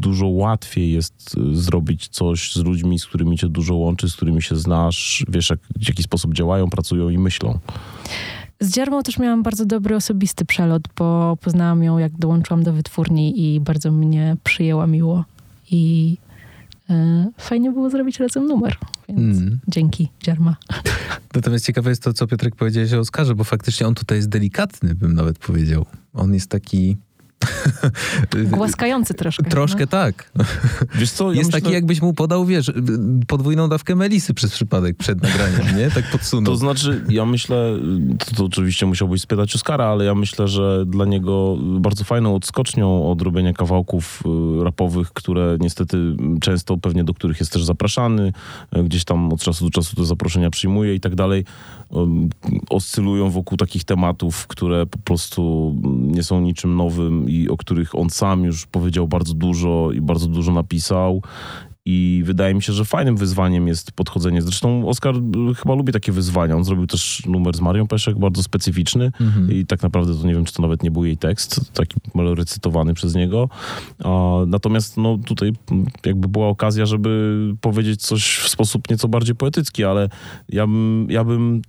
dużo 0.00 0.26
łatwiej 0.26 0.92
jest 0.92 1.36
y, 1.52 1.56
zrobić 1.56 2.08
coś 2.08 2.52
z 2.52 2.56
ludźmi, 2.56 2.98
z 2.98 3.06
którymi 3.06 3.38
cię 3.38 3.48
dużo 3.48 3.74
łączy, 3.74 4.10
z 4.10 4.16
którymi 4.16 4.42
się 4.42 4.56
znasz, 4.56 5.24
wiesz 5.28 5.50
jak, 5.50 5.58
w 5.80 5.88
jaki 5.88 6.02
sposób 6.02 6.34
działają, 6.34 6.70
pracują 6.70 7.08
i 7.08 7.18
myślą. 7.18 7.58
Z 8.60 8.70
Dziarmą 8.70 9.02
też 9.02 9.18
miałam 9.18 9.42
bardzo 9.42 9.66
dobry 9.66 9.96
osobisty 9.96 10.44
przelot, 10.44 10.82
bo 10.98 11.36
poznałam 11.40 11.82
ją, 11.82 11.98
jak 11.98 12.18
dołączyłam 12.18 12.62
do 12.62 12.72
wytwórni 12.72 13.54
i 13.54 13.60
bardzo 13.60 13.92
mnie 13.92 14.36
przyjęła 14.44 14.86
miło. 14.86 15.24
I 15.70 16.16
fajnie 17.38 17.70
było 17.72 17.90
zrobić 17.90 18.20
razem 18.20 18.46
numer, 18.46 18.76
więc 19.08 19.38
Mm. 19.38 19.58
dzięki, 19.68 20.08
Dziarma. 20.22 20.56
Natomiast 21.34 21.66
ciekawe 21.66 21.90
jest 21.90 22.02
to, 22.02 22.12
co 22.12 22.26
Piotrek 22.26 22.56
powiedziałeś 22.56 22.92
o 22.92 22.98
Oskarze, 22.98 23.34
bo 23.34 23.44
faktycznie 23.44 23.86
on 23.86 23.94
tutaj 23.94 24.18
jest 24.18 24.28
delikatny, 24.28 24.94
bym 24.94 25.14
nawet 25.14 25.38
powiedział. 25.38 25.86
On 26.12 26.34
jest 26.34 26.50
taki... 26.50 26.96
Głaskający 28.56 29.14
troszkę. 29.14 29.44
Troszkę 29.44 29.80
no. 29.80 29.86
tak. 29.86 30.32
Wiesz 30.98 31.10
co, 31.10 31.32
ja 31.32 31.38
jest 31.38 31.48
myślę- 31.48 31.60
taki, 31.60 31.74
jakbyś 31.74 32.02
mu 32.02 32.14
podał, 32.14 32.46
wiesz, 32.46 32.72
podwójną 33.26 33.68
dawkę 33.68 33.96
melisy 33.96 34.34
przez 34.34 34.50
przypadek 34.50 34.96
przed 34.96 35.22
nagraniem, 35.22 35.76
nie? 35.76 35.90
Tak 35.90 36.10
podsunął. 36.10 36.52
To 36.52 36.56
znaczy, 36.56 37.04
ja 37.08 37.26
myślę, 37.26 37.78
to, 38.18 38.36
to 38.36 38.44
oczywiście 38.44 38.86
musiałbyś 38.86 39.22
spytać 39.22 39.54
Oskara, 39.54 39.84
ale 39.84 40.04
ja 40.04 40.14
myślę, 40.14 40.48
że 40.48 40.84
dla 40.86 41.04
niego 41.04 41.56
bardzo 41.60 42.04
fajną 42.04 42.34
odskocznią 42.34 43.10
od 43.10 43.22
robienia 43.22 43.52
kawałków 43.52 44.22
y, 44.60 44.64
rapowych, 44.64 45.12
które 45.12 45.56
niestety 45.60 45.98
często 46.40 46.76
pewnie 46.76 47.04
do 47.04 47.14
których 47.14 47.40
jest 47.40 47.52
też 47.52 47.64
zapraszany, 47.64 48.32
y, 48.76 48.84
gdzieś 48.84 49.04
tam 49.04 49.32
od 49.32 49.42
czasu 49.42 49.64
do 49.64 49.70
czasu 49.70 49.96
te 49.96 50.04
zaproszenia 50.04 50.50
przyjmuje 50.50 50.94
i 50.94 51.00
tak 51.00 51.14
dalej, 51.14 51.44
ym, 51.96 52.30
oscylują 52.70 53.30
wokół 53.30 53.58
takich 53.58 53.84
tematów, 53.84 54.46
które 54.46 54.86
po 54.86 54.98
prostu 54.98 55.74
nie 56.00 56.22
są 56.22 56.40
niczym 56.40 56.76
nowym 56.76 57.23
i 57.28 57.48
o 57.48 57.56
których 57.56 57.94
on 57.94 58.10
sam 58.10 58.44
już 58.44 58.66
powiedział 58.66 59.08
bardzo 59.08 59.34
dużo 59.34 59.90
i 59.92 60.00
bardzo 60.00 60.26
dużo 60.26 60.52
napisał. 60.52 61.22
I 61.86 62.22
wydaje 62.24 62.54
mi 62.54 62.62
się, 62.62 62.72
że 62.72 62.84
fajnym 62.84 63.16
wyzwaniem 63.16 63.68
jest 63.68 63.92
podchodzenie. 63.92 64.42
Zresztą 64.42 64.88
Oskar 64.88 65.14
y, 65.16 65.54
chyba 65.54 65.74
lubi 65.74 65.92
takie 65.92 66.12
wyzwania. 66.12 66.56
On 66.56 66.64
zrobił 66.64 66.86
też 66.86 67.22
numer 67.26 67.56
z 67.56 67.60
Marią 67.60 67.86
Peszek, 67.86 68.18
bardzo 68.18 68.42
specyficzny. 68.42 69.12
Mhm. 69.20 69.52
I 69.52 69.66
tak 69.66 69.82
naprawdę 69.82 70.14
to 70.14 70.26
nie 70.26 70.34
wiem, 70.34 70.44
czy 70.44 70.52
to 70.52 70.62
nawet 70.62 70.82
nie 70.82 70.90
był 70.90 71.04
jej 71.04 71.16
tekst, 71.16 71.72
taki 71.74 71.96
recytowany 72.14 72.94
przez 72.94 73.14
niego. 73.14 73.48
Natomiast 74.46 74.96
no, 74.96 75.18
tutaj 75.26 75.52
jakby 76.06 76.28
była 76.28 76.48
okazja, 76.48 76.86
żeby 76.86 77.54
powiedzieć 77.60 78.02
coś 78.02 78.38
w 78.38 78.48
sposób 78.48 78.90
nieco 78.90 79.08
bardziej 79.08 79.34
poetycki, 79.34 79.84
ale 79.84 80.08
ja 80.48 80.66
bym, 80.66 81.06
ja 81.10 81.24
bym 81.24 81.62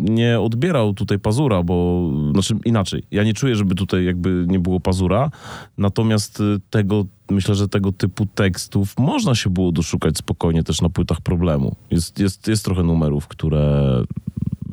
nie 0.00 0.40
odbierał 0.40 0.94
tutaj 0.94 1.18
pazura, 1.18 1.62
bo 1.62 2.10
znaczy 2.32 2.54
inaczej. 2.64 3.02
Ja 3.10 3.24
nie 3.24 3.34
czuję, 3.34 3.56
żeby 3.56 3.74
tutaj 3.74 4.04
jakby 4.04 4.46
nie 4.48 4.58
było 4.58 4.80
pazura, 4.80 5.30
natomiast 5.78 6.40
y, 6.40 6.60
tego 6.70 7.04
myślę, 7.30 7.54
że 7.54 7.68
tego 7.68 7.92
typu 7.92 8.26
tekstów 8.26 8.94
można 8.98 9.34
się 9.34 9.50
było 9.50 9.72
doszukać 9.72 10.18
spokojnie 10.18 10.64
też 10.64 10.80
na 10.80 10.88
płytach 10.88 11.20
problemu. 11.20 11.76
Jest, 11.90 12.18
jest, 12.18 12.48
jest 12.48 12.64
trochę 12.64 12.82
numerów, 12.82 13.28
które 13.28 14.02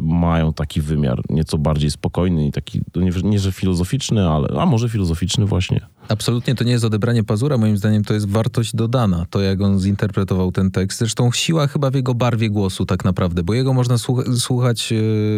mają 0.01 0.53
taki 0.53 0.81
wymiar 0.81 1.21
nieco 1.29 1.57
bardziej 1.57 1.91
spokojny 1.91 2.47
i 2.47 2.51
taki, 2.51 2.81
to 2.91 3.01
nie, 3.01 3.11
nie 3.23 3.39
że 3.39 3.51
filozoficzny, 3.51 4.29
ale 4.29 4.61
a 4.61 4.65
może 4.65 4.89
filozoficzny 4.89 5.45
właśnie. 5.45 5.81
Absolutnie 6.09 6.55
to 6.55 6.63
nie 6.63 6.71
jest 6.71 6.85
odebranie 6.85 7.23
pazura, 7.23 7.57
moim 7.57 7.77
zdaniem 7.77 8.03
to 8.03 8.13
jest 8.13 8.29
wartość 8.29 8.75
dodana, 8.75 9.25
to 9.29 9.41
jak 9.41 9.61
on 9.61 9.79
zinterpretował 9.79 10.51
ten 10.51 10.71
tekst. 10.71 10.99
Zresztą 10.99 11.31
siła 11.31 11.67
chyba 11.67 11.91
w 11.91 11.93
jego 11.95 12.13
barwie 12.13 12.49
głosu 12.49 12.85
tak 12.85 13.05
naprawdę, 13.05 13.43
bo 13.43 13.53
jego 13.53 13.73
można 13.73 13.95
słucha- 13.97 14.35
słuchać, 14.35 14.93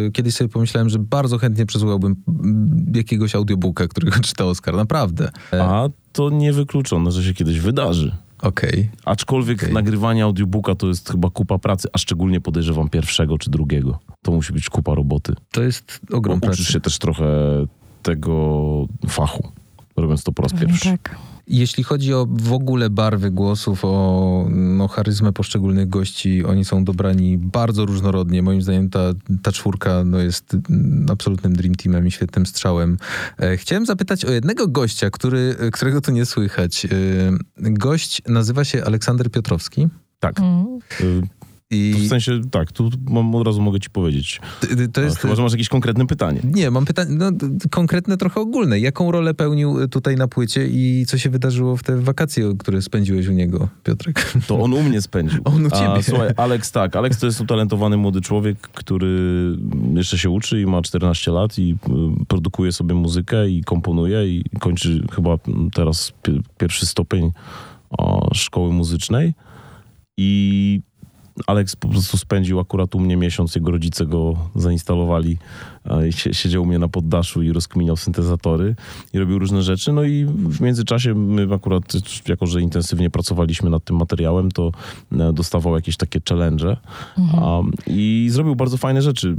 e, 0.06 0.10
kiedyś 0.10 0.34
sobie 0.34 0.48
pomyślałem, 0.48 0.88
że 0.88 0.98
bardzo 0.98 1.38
chętnie 1.38 1.66
przesłuchałbym 1.66 2.16
mm, 2.28 2.92
jakiegoś 2.94 3.34
audiobooka, 3.34 3.88
którego 3.88 4.20
czyta 4.26 4.44
Oskar, 4.44 4.74
naprawdę. 4.74 5.30
E, 5.52 5.62
A 5.64 5.88
to 6.12 6.30
niewykluczone, 6.30 7.12
że 7.12 7.24
się 7.24 7.34
kiedyś 7.34 7.60
wydarzy. 7.60 8.16
Okej. 8.44 8.90
Aczkolwiek 9.04 9.58
Okej. 9.62 9.74
nagrywanie 9.74 10.24
audiobooka 10.24 10.74
to 10.74 10.86
jest 10.86 11.10
chyba 11.10 11.30
kupa 11.30 11.58
pracy, 11.58 11.88
a 11.92 11.98
szczególnie 11.98 12.40
podejrzewam 12.40 12.88
pierwszego 12.88 13.38
czy 13.38 13.50
drugiego. 13.50 13.98
To 14.22 14.32
musi 14.32 14.52
być 14.52 14.68
kupa 14.70 14.94
roboty. 14.94 15.34
To 15.52 15.62
jest 15.62 16.00
ogrom 16.12 16.40
Bo 16.40 16.46
pracy. 16.46 16.60
uczysz 16.62 16.72
się 16.72 16.80
też 16.80 16.98
trochę 16.98 17.24
tego 18.02 18.86
fachu, 19.08 19.52
robiąc 19.96 20.22
to 20.22 20.32
po 20.32 20.42
raz 20.42 20.52
Pewnie 20.52 20.66
pierwszy. 20.66 20.88
tak. 20.90 21.16
Jeśli 21.46 21.84
chodzi 21.84 22.14
o 22.14 22.26
w 22.30 22.52
ogóle 22.52 22.90
barwy 22.90 23.30
głosów, 23.30 23.84
o 23.84 24.46
no, 24.50 24.88
charyzmę 24.88 25.32
poszczególnych 25.32 25.88
gości, 25.88 26.44
oni 26.44 26.64
są 26.64 26.84
dobrani 26.84 27.38
bardzo 27.38 27.86
różnorodnie. 27.86 28.42
Moim 28.42 28.62
zdaniem 28.62 28.90
ta, 28.90 29.00
ta 29.42 29.52
czwórka 29.52 30.04
no, 30.04 30.18
jest 30.18 30.56
absolutnym 31.10 31.56
dream 31.56 31.74
teamem 31.74 32.06
i 32.06 32.10
świetnym 32.10 32.46
strzałem. 32.46 32.98
E, 33.38 33.56
chciałem 33.56 33.86
zapytać 33.86 34.24
o 34.24 34.30
jednego 34.30 34.68
gościa, 34.68 35.10
który, 35.10 35.56
e, 35.58 35.70
którego 35.70 36.00
tu 36.00 36.12
nie 36.12 36.26
słychać. 36.26 36.86
E, 36.86 36.88
gość 37.56 38.22
nazywa 38.28 38.64
się 38.64 38.84
Aleksander 38.84 39.30
Piotrowski. 39.30 39.88
Tak. 40.20 40.40
Mm. 40.40 40.78
I 41.74 41.94
W 41.94 42.08
sensie, 42.08 42.40
tak, 42.50 42.72
tu 42.72 42.90
mam, 43.10 43.34
od 43.34 43.46
razu 43.46 43.62
mogę 43.62 43.80
ci 43.80 43.90
powiedzieć. 43.90 44.40
to 44.92 45.00
jest... 45.00 45.18
chyba, 45.18 45.34
że 45.34 45.42
masz 45.42 45.52
jakieś 45.52 45.68
konkretne 45.68 46.06
pytanie. 46.06 46.40
Nie, 46.44 46.70
mam 46.70 46.84
pytanie 46.84 47.10
no, 47.18 47.30
konkretne, 47.70 48.16
trochę 48.16 48.40
ogólne. 48.40 48.80
Jaką 48.80 49.10
rolę 49.12 49.34
pełnił 49.34 49.80
y, 49.80 49.88
tutaj 49.88 50.16
na 50.16 50.28
płycie 50.28 50.66
i 50.70 51.04
co 51.08 51.18
się 51.18 51.30
wydarzyło 51.30 51.76
w 51.76 51.82
te 51.82 52.00
wakacje, 52.00 52.52
które 52.58 52.82
spędziłeś 52.82 53.26
u 53.28 53.32
niego, 53.32 53.68
Piotrek? 53.84 54.32
To 54.46 54.60
on 54.60 54.72
u 54.72 54.82
mnie 54.82 55.02
spędził. 55.02 55.40
On 55.54 55.66
u 55.66 55.70
ciebie. 55.70 55.92
A, 55.92 56.02
słuchaj, 56.02 56.30
Alex 56.36 56.72
tak. 56.72 56.96
Alex 56.96 57.18
to 57.18 57.26
jest 57.26 57.40
utalentowany 57.40 57.96
młody 57.96 58.20
człowiek, 58.20 58.58
który 58.60 59.08
jeszcze 59.94 60.18
się 60.18 60.30
uczy 60.30 60.60
i 60.60 60.66
ma 60.66 60.82
14 60.82 61.30
lat 61.30 61.58
i 61.58 61.72
y, 61.72 62.24
produkuje 62.28 62.72
sobie 62.72 62.94
muzykę 62.94 63.48
i 63.48 63.64
komponuje 63.64 64.28
i 64.28 64.44
kończy 64.60 65.04
chyba 65.12 65.38
teraz 65.74 66.12
pi- 66.22 66.42
pierwszy 66.58 66.86
stopień 66.86 67.30
szkoły 68.34 68.72
muzycznej. 68.72 69.34
I 70.16 70.80
Alex 71.46 71.76
po 71.76 71.88
prostu 71.88 72.16
spędził 72.16 72.60
akurat 72.60 72.94
u 72.94 73.00
mnie 73.00 73.16
miesiąc, 73.16 73.54
jego 73.54 73.70
rodzice 73.70 74.06
go 74.06 74.34
zainstalowali, 74.54 75.38
i 76.08 76.12
siedział 76.12 76.62
u 76.62 76.66
mnie 76.66 76.78
na 76.78 76.88
poddaszu 76.88 77.42
i 77.42 77.52
rozkminiał 77.52 77.96
syntezatory 77.96 78.74
i 79.12 79.18
robił 79.18 79.38
różne 79.38 79.62
rzeczy. 79.62 79.92
No 79.92 80.04
i 80.04 80.24
w 80.24 80.60
międzyczasie 80.60 81.14
my 81.14 81.54
akurat, 81.54 81.92
jako 82.28 82.46
że 82.46 82.60
intensywnie 82.60 83.10
pracowaliśmy 83.10 83.70
nad 83.70 83.84
tym 83.84 83.96
materiałem, 83.96 84.50
to 84.50 84.72
e, 85.12 85.32
dostawał 85.32 85.74
jakieś 85.74 85.96
takie 85.96 86.20
challenge 86.28 86.76
a, 87.36 87.60
i 87.86 88.28
zrobił 88.30 88.56
bardzo 88.56 88.76
fajne 88.76 89.02
rzeczy. 89.02 89.36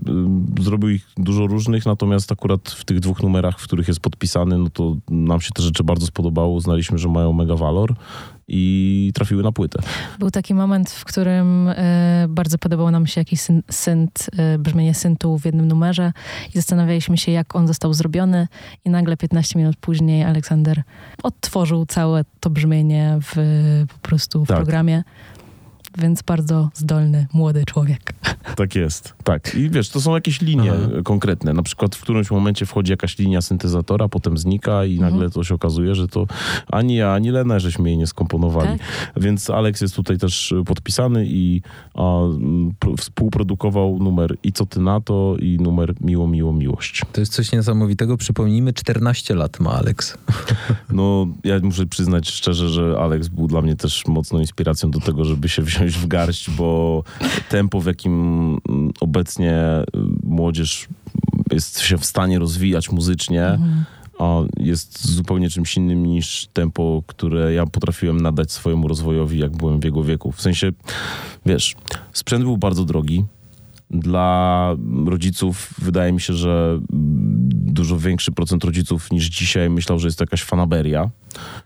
Y, 0.59 0.63
Zrobił 0.63 0.89
ich 0.89 1.07
dużo 1.17 1.47
różnych, 1.47 1.85
natomiast 1.85 2.31
akurat 2.31 2.69
w 2.69 2.85
tych 2.85 2.99
dwóch 2.99 3.23
numerach, 3.23 3.59
w 3.59 3.63
których 3.63 3.87
jest 3.87 3.99
podpisany, 3.99 4.57
no 4.57 4.69
to 4.69 4.95
nam 5.09 5.41
się 5.41 5.49
te 5.51 5.63
rzeczy 5.63 5.83
bardzo 5.83 6.05
spodobało. 6.05 6.53
Uznaliśmy, 6.53 6.97
że 6.97 7.09
mają 7.09 7.33
mega 7.33 7.55
walor 7.55 7.95
i 8.47 9.11
trafiły 9.15 9.43
na 9.43 9.51
płytę. 9.51 9.79
Był 10.19 10.31
taki 10.31 10.53
moment, 10.53 10.89
w 10.89 11.05
którym 11.05 11.67
e, 11.67 12.25
bardzo 12.29 12.57
podobał 12.57 12.91
nam 12.91 13.07
się 13.07 13.21
jakiś 13.21 13.41
syn, 13.41 13.61
synt, 13.71 14.29
e, 14.37 14.57
brzmienie 14.57 14.93
syntu 14.93 15.37
w 15.39 15.45
jednym 15.45 15.67
numerze 15.67 16.11
i 16.49 16.51
zastanawialiśmy 16.57 17.17
się, 17.17 17.31
jak 17.31 17.55
on 17.55 17.67
został 17.67 17.93
zrobiony 17.93 18.47
i 18.85 18.89
nagle 18.89 19.17
15 19.17 19.59
minut 19.59 19.75
później 19.75 20.23
Aleksander 20.23 20.83
odtworzył 21.23 21.85
całe 21.85 22.25
to 22.39 22.49
brzmienie 22.49 23.17
w, 23.21 23.35
po 23.93 24.07
prostu 24.07 24.45
w 24.45 24.47
Tak. 24.47 24.57
programie. 24.57 25.03
Więc 25.97 26.21
bardzo 26.21 26.69
zdolny, 26.73 27.27
młody 27.33 27.63
człowiek. 27.65 28.13
Tak 28.55 28.75
jest, 28.75 29.13
tak. 29.23 29.55
I 29.55 29.69
wiesz, 29.69 29.89
to 29.89 30.01
są 30.01 30.15
jakieś 30.15 30.41
linie 30.41 30.71
Aha. 30.71 31.01
konkretne. 31.03 31.53
Na 31.53 31.63
przykład 31.63 31.95
w 31.95 32.01
którymś 32.01 32.31
momencie 32.31 32.65
wchodzi 32.65 32.91
jakaś 32.91 33.17
linia 33.17 33.41
syntezatora, 33.41 34.09
potem 34.09 34.37
znika 34.37 34.85
i 34.85 34.99
nagle 34.99 35.29
to 35.29 35.43
się 35.43 35.55
okazuje, 35.55 35.95
że 35.95 36.07
to 36.07 36.27
ani 36.71 36.95
ja, 36.95 37.13
ani 37.13 37.31
Lena, 37.31 37.59
żeśmy 37.59 37.89
jej 37.89 37.97
nie 37.97 38.07
skomponowali. 38.07 38.79
Tak. 38.79 38.87
Więc 39.17 39.49
Alex 39.49 39.81
jest 39.81 39.95
tutaj 39.95 40.17
też 40.17 40.51
y, 40.51 40.63
podpisany 40.63 41.25
i 41.27 41.61
a, 41.95 42.19
współprodukował 42.97 43.99
numer 43.99 44.35
I 44.43 44.51
co 44.51 44.65
ty 44.65 44.79
na 44.79 45.01
to 45.01 45.35
i 45.39 45.57
numer 45.57 45.93
Miło, 46.01 46.27
miło, 46.27 46.53
miłość. 46.53 47.01
To 47.11 47.21
jest 47.21 47.33
coś 47.33 47.51
niesamowitego. 47.51 48.17
Przypomnijmy, 48.17 48.73
14 48.73 49.35
lat 49.35 49.59
ma 49.59 49.71
Alex. 49.71 50.17
No, 50.91 51.27
ja 51.43 51.59
muszę 51.63 51.85
przyznać 51.85 52.29
szczerze, 52.29 52.69
że 52.69 52.97
Alex 52.99 53.27
był 53.27 53.47
dla 53.47 53.61
mnie 53.61 53.75
też 53.75 54.07
mocną 54.07 54.39
inspiracją 54.39 54.91
do 54.91 54.99
tego, 54.99 55.25
żeby 55.25 55.49
się 55.49 55.61
wziąć 55.61 55.84
w 55.93 56.07
garść, 56.07 56.49
bo 56.49 57.03
tempo, 57.49 57.81
w 57.81 57.86
jakim 57.86 58.13
mm, 58.69 58.91
obecnie 58.99 59.53
y, 59.53 59.99
młodzież 60.23 60.88
jest 61.51 61.79
się 61.79 61.97
w 61.97 62.05
stanie 62.05 62.39
rozwijać 62.39 62.91
muzycznie, 62.91 63.59
a 64.19 64.41
jest 64.57 65.07
zupełnie 65.07 65.49
czymś 65.49 65.77
innym 65.77 66.05
niż 66.05 66.47
tempo, 66.53 67.03
które 67.07 67.53
ja 67.53 67.65
potrafiłem 67.65 68.21
nadać 68.21 68.51
swojemu 68.51 68.88
rozwojowi, 68.88 69.39
jak 69.39 69.57
byłem 69.57 69.79
w 69.79 69.83
jego 69.83 70.03
wieku. 70.03 70.31
W 70.31 70.41
sensie, 70.41 70.71
wiesz, 71.45 71.75
sprzęt 72.13 72.43
był 72.43 72.57
bardzo 72.57 72.86
drogi. 72.86 73.25
Dla 73.89 74.69
rodziców 75.05 75.73
wydaje 75.77 76.11
mi 76.11 76.21
się, 76.21 76.33
że 76.33 76.79
dużo 77.49 77.99
większy 77.99 78.31
procent 78.31 78.63
rodziców 78.63 79.11
niż 79.11 79.25
dzisiaj 79.25 79.69
myślał, 79.69 79.99
że 79.99 80.07
jest 80.07 80.17
to 80.17 80.23
jakaś 80.23 80.43
fanaberia. 80.43 81.09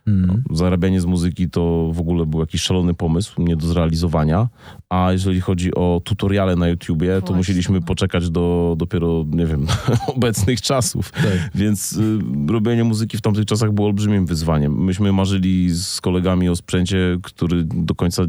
Mm. 0.07 0.43
Zarabianie 0.51 1.01
z 1.01 1.05
muzyki 1.05 1.49
to 1.49 1.91
w 1.93 1.99
ogóle 1.99 2.25
był 2.25 2.39
jakiś 2.39 2.61
szalony 2.61 2.93
pomysł, 2.93 3.41
nie 3.41 3.55
do 3.55 3.67
zrealizowania. 3.67 4.49
A 4.89 5.11
jeżeli 5.11 5.41
chodzi 5.41 5.75
o 5.75 6.01
tutoriale 6.03 6.55
na 6.55 6.67
YouTubie, 6.67 7.07
to 7.07 7.19
Właśnie, 7.19 7.35
musieliśmy 7.35 7.79
no. 7.79 7.85
poczekać 7.85 8.29
do 8.29 8.75
dopiero, 8.77 9.25
nie 9.31 9.45
wiem, 9.45 9.67
obecnych 10.15 10.61
czasów. 10.61 11.11
Tak. 11.11 11.51
Więc 11.55 11.93
y, 11.93 12.19
robienie 12.49 12.83
muzyki 12.83 13.17
w 13.17 13.21
tamtych 13.21 13.45
czasach 13.45 13.71
było 13.71 13.87
olbrzymim 13.87 14.25
wyzwaniem. 14.25 14.83
Myśmy 14.83 15.11
marzyli 15.11 15.69
z 15.69 16.01
kolegami 16.01 16.49
o 16.49 16.55
sprzęcie, 16.55 17.17
który 17.23 17.63
do 17.63 17.95
końca 17.95 18.23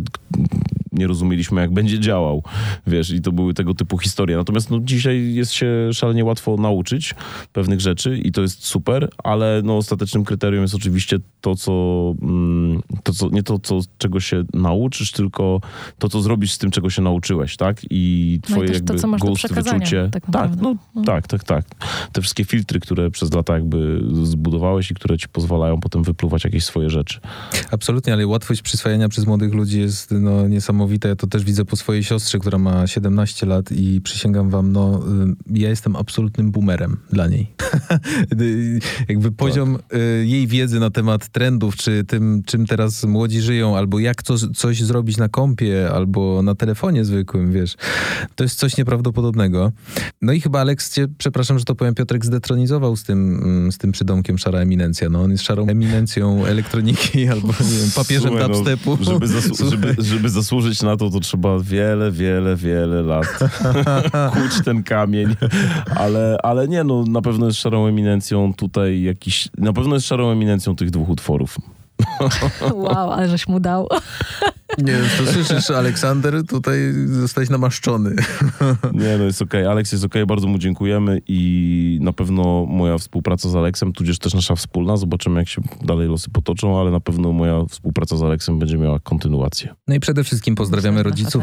nie 0.92 1.06
rozumieliśmy, 1.06 1.60
jak 1.60 1.72
będzie 1.72 2.00
działał. 2.00 2.42
Wiesz, 2.86 3.10
i 3.10 3.20
to 3.20 3.32
były 3.32 3.54
tego 3.54 3.74
typu 3.74 3.98
historie. 3.98 4.36
Natomiast 4.36 4.70
no, 4.70 4.80
dzisiaj 4.80 5.34
jest 5.34 5.52
się 5.52 5.90
szalenie 5.92 6.24
łatwo 6.24 6.56
nauczyć 6.56 7.14
pewnych 7.52 7.80
rzeczy 7.80 8.18
i 8.18 8.32
to 8.32 8.42
jest 8.42 8.66
super, 8.66 9.08
ale 9.24 9.62
no, 9.64 9.76
ostatecznym 9.76 10.24
kryterium 10.24 10.62
jest 10.62 10.74
oczywiście 10.74 11.18
to, 11.40 11.54
co, 11.54 11.72
mm, 12.22 12.80
to, 13.02 13.12
co 13.12 13.28
nie 13.28 13.42
to, 13.42 13.58
co, 13.58 13.80
czego 13.98 14.20
się 14.20 14.44
nauczysz, 14.54 15.12
tylko 15.12 15.60
to, 15.98 16.08
co 16.08 16.22
zrobisz 16.22 16.52
z 16.52 16.58
tym, 16.58 16.70
czego 16.70 16.90
się 16.90 17.02
nauczyłeś, 17.02 17.56
tak? 17.56 17.80
I 17.90 18.40
No 18.42 18.48
i 18.48 18.52
twoje 18.52 18.68
też 18.68 18.76
to, 18.78 18.84
jakby 18.84 18.98
co 18.98 19.08
masz 19.08 19.20
gust, 19.20 19.54
wyczucie. 19.54 20.08
tak 20.12 20.22
tak, 20.32 20.50
no, 20.60 20.76
No. 20.94 21.02
tak, 21.04 21.26
tak, 21.26 21.44
tak. 21.44 21.64
Te 22.12 22.20
wszystkie 22.20 22.44
filtry, 22.44 22.80
które 22.80 23.10
przez 23.10 23.32
lata 23.34 23.54
jakby 23.54 24.04
zbudowałeś 24.22 24.90
i 24.90 24.94
które 24.94 25.18
ci 25.18 25.28
pozwalają 25.28 25.80
potem 25.80 26.02
wypluwać 26.02 26.44
jakieś 26.44 26.64
swoje 26.64 26.90
rzeczy. 26.90 27.20
Absolutnie, 27.70 28.12
ale 28.12 28.26
łatwość 28.26 28.62
przyswajania 28.62 29.08
przez 29.08 29.26
młodych 29.26 29.54
ludzi 29.54 29.80
jest 29.80 30.10
no, 30.10 30.48
niesamowita. 30.48 31.08
Ja 31.08 31.16
to 31.16 31.26
też 31.26 31.44
widzę 31.44 31.64
po 31.64 31.76
swojej 31.76 32.04
siostrze, 32.04 32.38
która 32.38 32.58
ma 32.58 32.86
17 32.86 33.46
lat 33.46 33.72
i 33.72 34.00
przysięgam 34.00 34.50
wam, 34.50 34.72
no 34.72 35.00
y, 35.52 35.58
ja 35.60 35.68
jestem 35.68 35.96
absolutnym 35.96 36.50
boomerem 36.50 36.96
dla 37.12 37.26
niej. 37.26 37.46
Y, 38.40 38.78
Jakby 39.08 39.32
poziom 39.32 39.78
y, 40.22 40.26
jej 40.26 40.46
wiedzy 40.46 40.80
na 40.80 40.90
temat 40.90 41.19
trendów, 41.28 41.76
czy 41.76 42.04
tym, 42.04 42.42
czym 42.46 42.66
teraz 42.66 43.04
młodzi 43.04 43.40
żyją, 43.40 43.76
albo 43.76 43.98
jak 43.98 44.22
co, 44.22 44.34
coś 44.38 44.82
zrobić 44.82 45.16
na 45.16 45.28
kompie, 45.28 45.90
albo 45.94 46.42
na 46.42 46.54
telefonie 46.54 47.04
zwykłym, 47.04 47.52
wiesz. 47.52 47.76
To 48.34 48.44
jest 48.44 48.58
coś 48.58 48.76
nieprawdopodobnego. 48.76 49.72
No 50.22 50.32
i 50.32 50.40
chyba 50.40 50.60
Alex 50.60 50.94
cię, 50.94 51.06
przepraszam, 51.18 51.58
że 51.58 51.64
to 51.64 51.74
powiem, 51.74 51.94
Piotrek 51.94 52.24
zdetronizował 52.24 52.96
z 52.96 53.04
tym, 53.04 53.42
mm, 53.42 53.72
z 53.72 53.78
tym 53.78 53.92
przydomkiem 53.92 54.38
Szara 54.38 54.58
Eminencja. 54.58 55.08
No 55.08 55.22
on 55.22 55.30
jest 55.30 55.44
szarą 55.44 55.66
eminencją 55.66 56.44
elektroniki 56.46 57.28
albo 57.32 57.48
nie 57.48 57.78
wiem, 57.78 57.90
papieżem 57.96 58.30
Słuchaj, 58.30 58.48
no, 58.48 58.54
dubstepu. 58.54 58.98
żeby, 59.00 59.26
zasu- 59.26 59.54
Słuchaj. 59.54 59.70
żeby, 59.70 60.02
żeby 60.02 60.30
zasłużyć 60.30 60.82
na 60.82 60.96
to, 60.96 61.10
to 61.10 61.20
trzeba 61.20 61.58
wiele, 61.60 62.12
wiele, 62.12 62.56
wiele 62.56 63.02
lat 63.02 63.26
kuć 64.34 64.64
ten 64.64 64.82
kamień. 64.82 65.36
Ale, 65.96 66.38
ale 66.42 66.68
nie, 66.68 66.84
no 66.84 67.04
na 67.08 67.22
pewno 67.22 67.46
jest 67.46 67.58
szarą 67.58 67.86
eminencją 67.86 68.54
tutaj 68.54 69.02
jakiś... 69.02 69.48
Na 69.58 69.72
pewno 69.72 69.94
jest 69.94 70.06
szarą 70.06 70.30
eminencją 70.30 70.76
tych 70.76 70.90
dwóch 70.90 71.09
utworów. 71.10 71.56
Wow, 72.74 73.10
ale 73.12 73.28
żeś 73.28 73.48
mu 73.48 73.60
dał. 73.60 73.88
Nie 74.78 74.92
wiem, 74.92 75.04
to 75.18 75.32
słyszysz, 75.32 75.70
Aleksander, 75.70 76.46
tutaj 76.46 76.78
zostałeś 77.06 77.50
namaszczony. 77.50 78.14
Nie, 78.92 79.18
no 79.18 79.24
jest 79.24 79.42
okej. 79.42 79.66
Aleks 79.66 79.92
jest 79.92 80.04
okej, 80.04 80.26
bardzo 80.26 80.46
mu 80.46 80.58
dziękujemy 80.58 81.20
i 81.28 81.98
na 82.02 82.12
pewno 82.12 82.66
moja 82.66 82.98
współpraca 82.98 83.48
z 83.48 83.56
Aleksem, 83.56 83.92
tudzież 83.92 84.18
też 84.18 84.34
nasza 84.34 84.54
wspólna, 84.54 84.96
zobaczymy 84.96 85.40
jak 85.40 85.48
się 85.48 85.62
dalej 85.82 86.08
losy 86.08 86.30
potoczą, 86.30 86.80
ale 86.80 86.90
na 86.90 87.00
pewno 87.00 87.32
moja 87.32 87.64
współpraca 87.68 88.16
z 88.16 88.22
Aleksem 88.22 88.58
będzie 88.58 88.78
miała 88.78 89.00
kontynuację. 89.00 89.74
No 89.88 89.94
i 89.94 90.00
przede 90.00 90.24
wszystkim 90.24 90.54
pozdrawiamy 90.54 91.02
rodziców. 91.02 91.42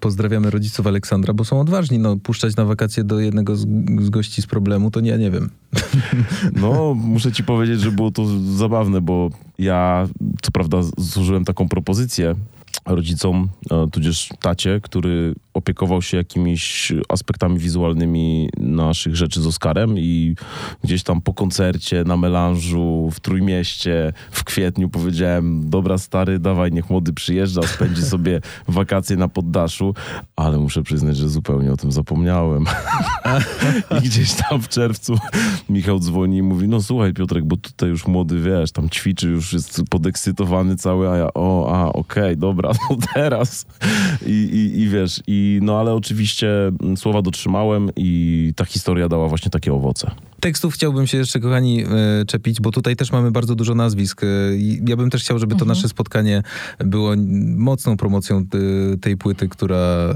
Pozdrawiamy 0.00 0.50
rodziców 0.50 0.86
Aleksandra, 0.86 1.34
bo 1.34 1.44
są 1.44 1.60
odważni. 1.60 1.98
No, 1.98 2.16
puszczać 2.16 2.56
na 2.56 2.64
wakacje 2.64 3.04
do 3.04 3.20
jednego 3.20 3.56
z, 3.56 3.66
z 4.00 4.10
gości 4.10 4.42
z 4.42 4.46
problemu, 4.46 4.90
to 4.90 5.00
nie, 5.00 5.10
ja 5.10 5.16
nie 5.16 5.30
wiem. 5.30 5.50
No, 6.62 6.94
muszę 6.94 7.32
ci 7.32 7.44
powiedzieć, 7.44 7.80
że 7.80 7.92
było 7.92 8.10
to 8.10 8.26
zabawne, 8.56 9.00
bo 9.00 9.30
ja 9.58 10.08
co 10.42 10.50
prawda 10.52 10.78
złożyłem 10.98 11.44
taką 11.44 11.68
propozycję 11.68 12.34
rodzicom, 12.86 13.48
e, 13.70 13.86
tudzież 13.92 14.28
tacie, 14.40 14.80
który 14.82 15.34
opiekował 15.58 16.02
się 16.02 16.16
jakimiś 16.16 16.92
aspektami 17.08 17.58
wizualnymi 17.58 18.48
naszych 18.56 19.16
rzeczy 19.16 19.40
z 19.40 19.46
Oskarem 19.46 19.98
i 19.98 20.34
gdzieś 20.84 21.02
tam 21.02 21.20
po 21.20 21.34
koncercie, 21.34 22.04
na 22.04 22.16
melanżu, 22.16 23.10
w 23.12 23.20
Trójmieście, 23.20 24.12
w 24.30 24.44
kwietniu 24.44 24.88
powiedziałem, 24.88 25.70
dobra 25.70 25.98
stary, 25.98 26.38
dawaj, 26.38 26.72
niech 26.72 26.90
młody 26.90 27.12
przyjeżdża, 27.12 27.62
spędzi 27.62 28.02
sobie 28.14 28.40
wakacje 28.68 29.16
na 29.16 29.28
poddaszu, 29.28 29.94
ale 30.36 30.58
muszę 30.58 30.82
przyznać, 30.82 31.16
że 31.16 31.28
zupełnie 31.28 31.72
o 31.72 31.76
tym 31.76 31.92
zapomniałem. 31.92 32.64
I 33.98 34.08
gdzieś 34.08 34.32
tam 34.34 34.62
w 34.62 34.68
czerwcu 34.68 35.18
Michał 35.68 35.98
dzwoni 35.98 36.36
i 36.36 36.42
mówi, 36.42 36.68
no 36.68 36.82
słuchaj 36.82 37.14
Piotrek, 37.14 37.44
bo 37.44 37.56
tutaj 37.56 37.88
już 37.88 38.06
młody, 38.06 38.40
wiesz, 38.40 38.72
tam 38.72 38.90
ćwiczy, 38.90 39.28
już 39.28 39.52
jest 39.52 39.82
podekscytowany 39.90 40.76
cały, 40.76 41.08
a 41.08 41.16
ja, 41.16 41.28
o, 41.34 41.72
a, 41.74 41.92
okej, 41.92 42.36
dobra, 42.36 42.72
no 42.90 42.96
teraz. 43.14 43.66
I, 44.26 44.32
i, 44.32 44.80
I 44.80 44.88
wiesz, 44.88 45.22
i 45.26 45.47
no 45.62 45.80
ale 45.80 45.94
oczywiście 45.94 46.48
mm, 46.82 46.96
słowa 46.96 47.22
dotrzymałem 47.22 47.90
i 47.96 48.52
ta 48.56 48.64
historia 48.64 49.08
dała 49.08 49.28
właśnie 49.28 49.50
takie 49.50 49.72
owoce. 49.72 50.10
Tekstów 50.40 50.74
chciałbym 50.74 51.06
się 51.06 51.18
jeszcze, 51.18 51.40
kochani, 51.40 51.84
e, 51.84 52.24
czepić, 52.26 52.60
bo 52.60 52.70
tutaj 52.70 52.96
też 52.96 53.12
mamy 53.12 53.30
bardzo 53.30 53.54
dużo 53.54 53.74
nazwisk. 53.74 54.22
E, 54.22 54.26
Ja 54.86 54.96
bym 54.96 55.10
też 55.10 55.22
chciał, 55.22 55.38
żeby 55.38 55.56
to 55.56 55.64
nasze 55.64 55.88
spotkanie 55.88 56.42
było 56.78 57.12
mocną 57.56 57.96
promocją 57.96 58.38
e, 58.94 58.96
tej 58.96 59.16
płyty, 59.16 59.48
która, 59.48 60.14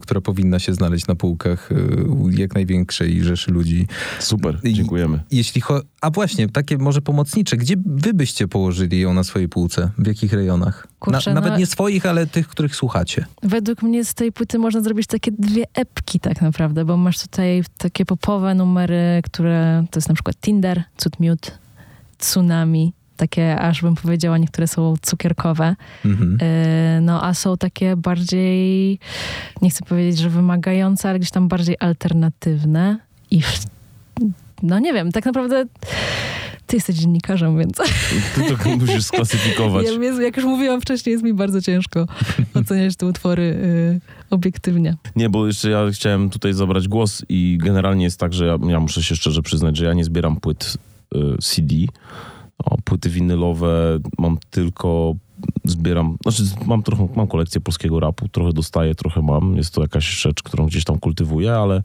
która 0.00 0.20
powinna 0.20 0.58
się 0.58 0.74
znaleźć 0.74 1.06
na 1.06 1.14
półkach 1.14 1.70
u 2.08 2.28
jak 2.30 2.54
największej 2.54 3.24
rzeszy 3.24 3.50
ludzi. 3.50 3.86
Super, 4.18 4.58
dziękujemy. 4.64 5.20
Jeśli 5.30 5.60
cho- 5.62 5.82
A 6.00 6.10
właśnie, 6.10 6.48
takie 6.48 6.78
może 6.78 7.02
pomocnicze. 7.02 7.56
Gdzie 7.56 7.74
wy 7.86 8.14
byście 8.14 8.48
położyli 8.48 9.00
ją 9.00 9.14
na 9.14 9.24
swojej 9.24 9.48
półce? 9.48 9.90
W 9.98 10.06
jakich 10.06 10.32
rejonach? 10.32 10.86
Kurczę, 10.98 11.30
na, 11.34 11.40
no- 11.40 11.46
Nawet 11.46 11.58
nie 11.60 11.66
swoich, 11.66 12.06
ale 12.06 12.26
tych, 12.26 12.48
których 12.48 12.76
słuchacie. 12.76 13.26
Według 13.42 13.82
mnie 13.82 14.04
z 14.04 14.14
tej 14.14 14.32
płyty 14.32 14.58
można 14.58 14.80
zrobić 14.80 15.06
takie 15.06 15.32
dwie 15.32 15.64
epki 15.74 16.20
tak 16.20 16.42
naprawdę, 16.42 16.84
bo 16.84 16.96
masz 16.96 17.18
tutaj 17.18 17.62
takie 17.78 18.04
popowe 18.04 18.54
numery, 18.54 19.20
które 19.24 19.57
to 19.90 19.98
jest 19.98 20.08
na 20.08 20.14
przykład 20.14 20.36
Tinder, 20.40 20.82
Cud 20.96 21.20
Miód, 21.20 21.58
Tsunami, 22.18 22.92
takie 23.16 23.60
aż 23.60 23.82
bym 23.82 23.94
powiedziała, 23.94 24.38
niektóre 24.38 24.68
są 24.68 24.94
cukierkowe. 25.02 25.76
Mhm. 26.04 26.38
Yy, 26.40 27.00
No 27.00 27.24
a 27.24 27.34
są 27.34 27.56
takie 27.56 27.96
bardziej, 27.96 28.98
nie 29.62 29.70
chcę 29.70 29.84
powiedzieć, 29.84 30.18
że 30.18 30.30
wymagające, 30.30 31.08
ale 31.08 31.18
gdzieś 31.18 31.30
tam 31.30 31.48
bardziej 31.48 31.76
alternatywne 31.80 32.98
i 33.30 33.42
w, 33.42 33.66
no 34.62 34.78
nie 34.78 34.92
wiem, 34.92 35.12
tak 35.12 35.24
naprawdę 35.24 35.64
ty 36.68 36.76
jesteś 36.76 36.96
dziennikarzem, 36.96 37.58
więc 37.58 37.76
Ty 38.34 38.56
to 38.64 38.76
musisz 38.76 39.04
sklasyfikować. 39.04 39.86
ja, 39.86 39.92
jest, 39.92 40.20
jak 40.20 40.36
już 40.36 40.46
mówiłam 40.46 40.80
wcześniej, 40.80 41.12
jest 41.12 41.24
mi 41.24 41.34
bardzo 41.34 41.62
ciężko 41.62 42.06
oceniać 42.54 42.96
te 42.96 43.06
utwory 43.06 43.42
yy, 43.92 44.00
obiektywnie. 44.30 44.96
Nie, 45.16 45.28
bo 45.28 45.46
jeszcze 45.46 45.70
ja 45.70 45.90
chciałem 45.92 46.30
tutaj 46.30 46.52
zabrać 46.52 46.88
głos 46.88 47.24
i 47.28 47.58
generalnie 47.62 48.04
jest 48.04 48.20
tak, 48.20 48.32
że 48.32 48.46
ja, 48.46 48.58
ja 48.68 48.80
muszę 48.80 49.02
się 49.02 49.16
szczerze 49.16 49.42
przyznać, 49.42 49.76
że 49.76 49.84
ja 49.84 49.94
nie 49.94 50.04
zbieram 50.04 50.40
płyt 50.40 50.76
y, 51.14 51.18
CD. 51.42 51.74
O, 52.58 52.76
płyty 52.84 53.10
winylowe 53.10 53.98
mam 54.18 54.38
tylko 54.50 55.14
zbieram, 55.64 56.16
znaczy 56.22 56.42
mam 56.66 56.82
trochę, 56.82 57.08
mam 57.16 57.26
kolekcję 57.26 57.60
polskiego 57.60 58.00
rapu, 58.00 58.28
trochę 58.28 58.52
dostaję, 58.52 58.94
trochę 58.94 59.22
mam. 59.22 59.56
Jest 59.56 59.74
to 59.74 59.82
jakaś 59.82 60.10
rzecz, 60.22 60.42
którą 60.42 60.66
gdzieś 60.66 60.84
tam 60.84 60.98
kultywuję, 60.98 61.54
ale 61.54 61.82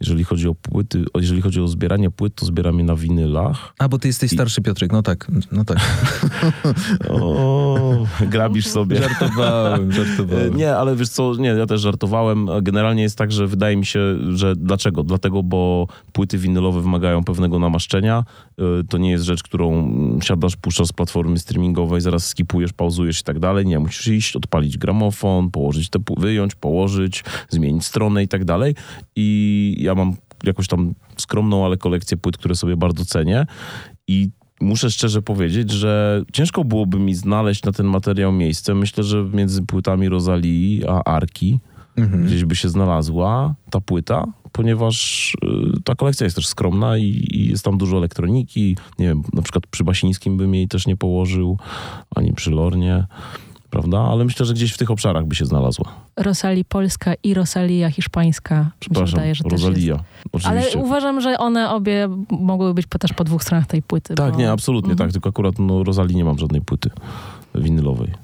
jeżeli 0.00 0.24
chodzi 0.24 0.48
o 0.48 0.54
płyty, 0.54 1.04
jeżeli 1.14 1.42
chodzi 1.42 1.60
o 1.60 1.68
zbieranie 1.68 2.10
płyt, 2.10 2.34
to 2.34 2.46
zbieram 2.46 2.78
je 2.78 2.84
na 2.84 2.96
winylach. 2.96 3.74
A, 3.78 3.88
bo 3.88 3.98
ty 3.98 4.08
jesteś 4.08 4.30
starszy, 4.30 4.62
Piotrek. 4.62 4.92
No 4.92 5.02
tak, 5.02 5.30
no 5.52 5.64
tak. 5.64 5.78
O, 7.10 8.06
grabisz 8.30 8.66
sobie. 8.76 8.96
Żartowałem, 9.02 9.92
żartowałem. 10.02 10.56
Nie, 10.56 10.76
ale 10.76 10.96
wiesz 10.96 11.08
co, 11.08 11.34
nie, 11.34 11.48
ja 11.48 11.66
też 11.66 11.80
żartowałem. 11.80 12.48
Generalnie 12.62 13.02
jest 13.02 13.18
tak, 13.18 13.32
że 13.32 13.46
wydaje 13.46 13.76
mi 13.76 13.86
się, 13.86 14.00
że 14.36 14.56
dlaczego? 14.56 15.02
Dlatego, 15.02 15.42
bo 15.42 15.86
płyty 16.12 16.38
winylowe 16.38 16.80
wymagają 16.80 17.24
pewnego 17.24 17.58
namaszczenia. 17.58 18.24
E, 18.58 18.62
To 18.88 18.98
nie 18.98 19.10
jest 19.10 19.24
rzecz, 19.24 19.42
którą 19.42 19.90
siadasz, 20.22 20.56
puszczasz 20.56 20.86
z 20.86 20.92
platformy 20.92 21.38
streamingowej, 21.38 22.00
zaraz 22.00 22.26
skipujesz, 22.26 22.72
i 23.20 23.24
tak 23.24 23.38
dalej. 23.38 23.66
Nie, 23.66 23.78
musisz 23.78 24.08
iść, 24.08 24.36
odpalić 24.36 24.78
gramofon, 24.78 25.50
położyć 25.50 25.88
te, 25.90 25.98
wyjąć, 26.16 26.54
położyć, 26.54 27.24
zmienić 27.48 27.84
stronę 27.84 28.22
i 28.22 28.28
tak 28.28 28.44
dalej. 28.44 28.74
I 29.16 29.76
ja 29.78 29.94
mam 29.94 30.16
jakąś 30.44 30.68
tam 30.68 30.94
skromną, 31.16 31.64
ale 31.64 31.76
kolekcję 31.76 32.16
płyt, 32.16 32.38
które 32.38 32.54
sobie 32.54 32.76
bardzo 32.76 33.04
cenię. 33.04 33.46
I 34.08 34.30
muszę 34.60 34.90
szczerze 34.90 35.22
powiedzieć, 35.22 35.70
że 35.70 36.22
ciężko 36.32 36.64
byłoby 36.64 36.98
mi 36.98 37.14
znaleźć 37.14 37.62
na 37.62 37.72
ten 37.72 37.86
materiał 37.86 38.32
miejsce. 38.32 38.74
Myślę, 38.74 39.04
że 39.04 39.24
między 39.32 39.62
płytami 39.62 40.08
Rosalii 40.08 40.82
a 40.88 41.04
Arki 41.04 41.60
Mhm. 41.96 42.26
gdzieś 42.26 42.44
by 42.44 42.56
się 42.56 42.68
znalazła 42.68 43.54
ta 43.70 43.80
płyta, 43.80 44.24
ponieważ 44.52 45.32
y, 45.78 45.82
ta 45.84 45.94
kolekcja 45.94 46.24
jest 46.24 46.36
też 46.36 46.46
skromna 46.46 46.98
i, 46.98 47.26
i 47.30 47.48
jest 47.50 47.64
tam 47.64 47.78
dużo 47.78 47.96
elektroniki. 47.96 48.76
Nie 48.98 49.06
wiem, 49.06 49.22
na 49.32 49.42
przykład 49.42 49.66
przy 49.66 49.84
Basińskim 49.84 50.36
bym 50.36 50.54
jej 50.54 50.68
też 50.68 50.86
nie 50.86 50.96
położył, 50.96 51.58
ani 52.14 52.32
przy 52.32 52.50
Lornie, 52.50 53.06
prawda? 53.70 54.00
Ale 54.00 54.24
myślę, 54.24 54.46
że 54.46 54.54
gdzieś 54.54 54.72
w 54.72 54.78
tych 54.78 54.90
obszarach 54.90 55.26
by 55.26 55.34
się 55.34 55.44
znalazła. 55.44 55.84
Rosalii 56.16 56.64
polska 56.64 57.14
i 57.22 57.34
Rosalia 57.34 57.90
hiszpańska. 57.90 58.58
Mi 58.58 58.64
się 58.64 58.70
Przepraszam, 58.80 59.14
wydaje, 59.14 59.34
że. 59.34 59.44
Rosalia. 59.48 59.98
Ale 60.44 60.62
uważam, 60.76 61.20
że 61.20 61.38
one 61.38 61.70
obie 61.70 62.08
mogłyby 62.30 62.74
być 62.74 62.86
też 63.00 63.12
po 63.12 63.24
dwóch 63.24 63.42
stronach 63.42 63.66
tej 63.66 63.82
płyty. 63.82 64.14
Tak, 64.14 64.32
bo... 64.32 64.38
nie, 64.38 64.50
absolutnie 64.50 64.90
Mhm. 64.92 65.08
tak, 65.08 65.12
tylko 65.12 65.28
akurat 65.28 65.58
no, 65.58 65.84
Rosalii 65.84 66.16
nie 66.16 66.24
mam 66.24 66.38
żadnej 66.38 66.60
płyty 66.60 66.90
winylowej. 67.54 68.23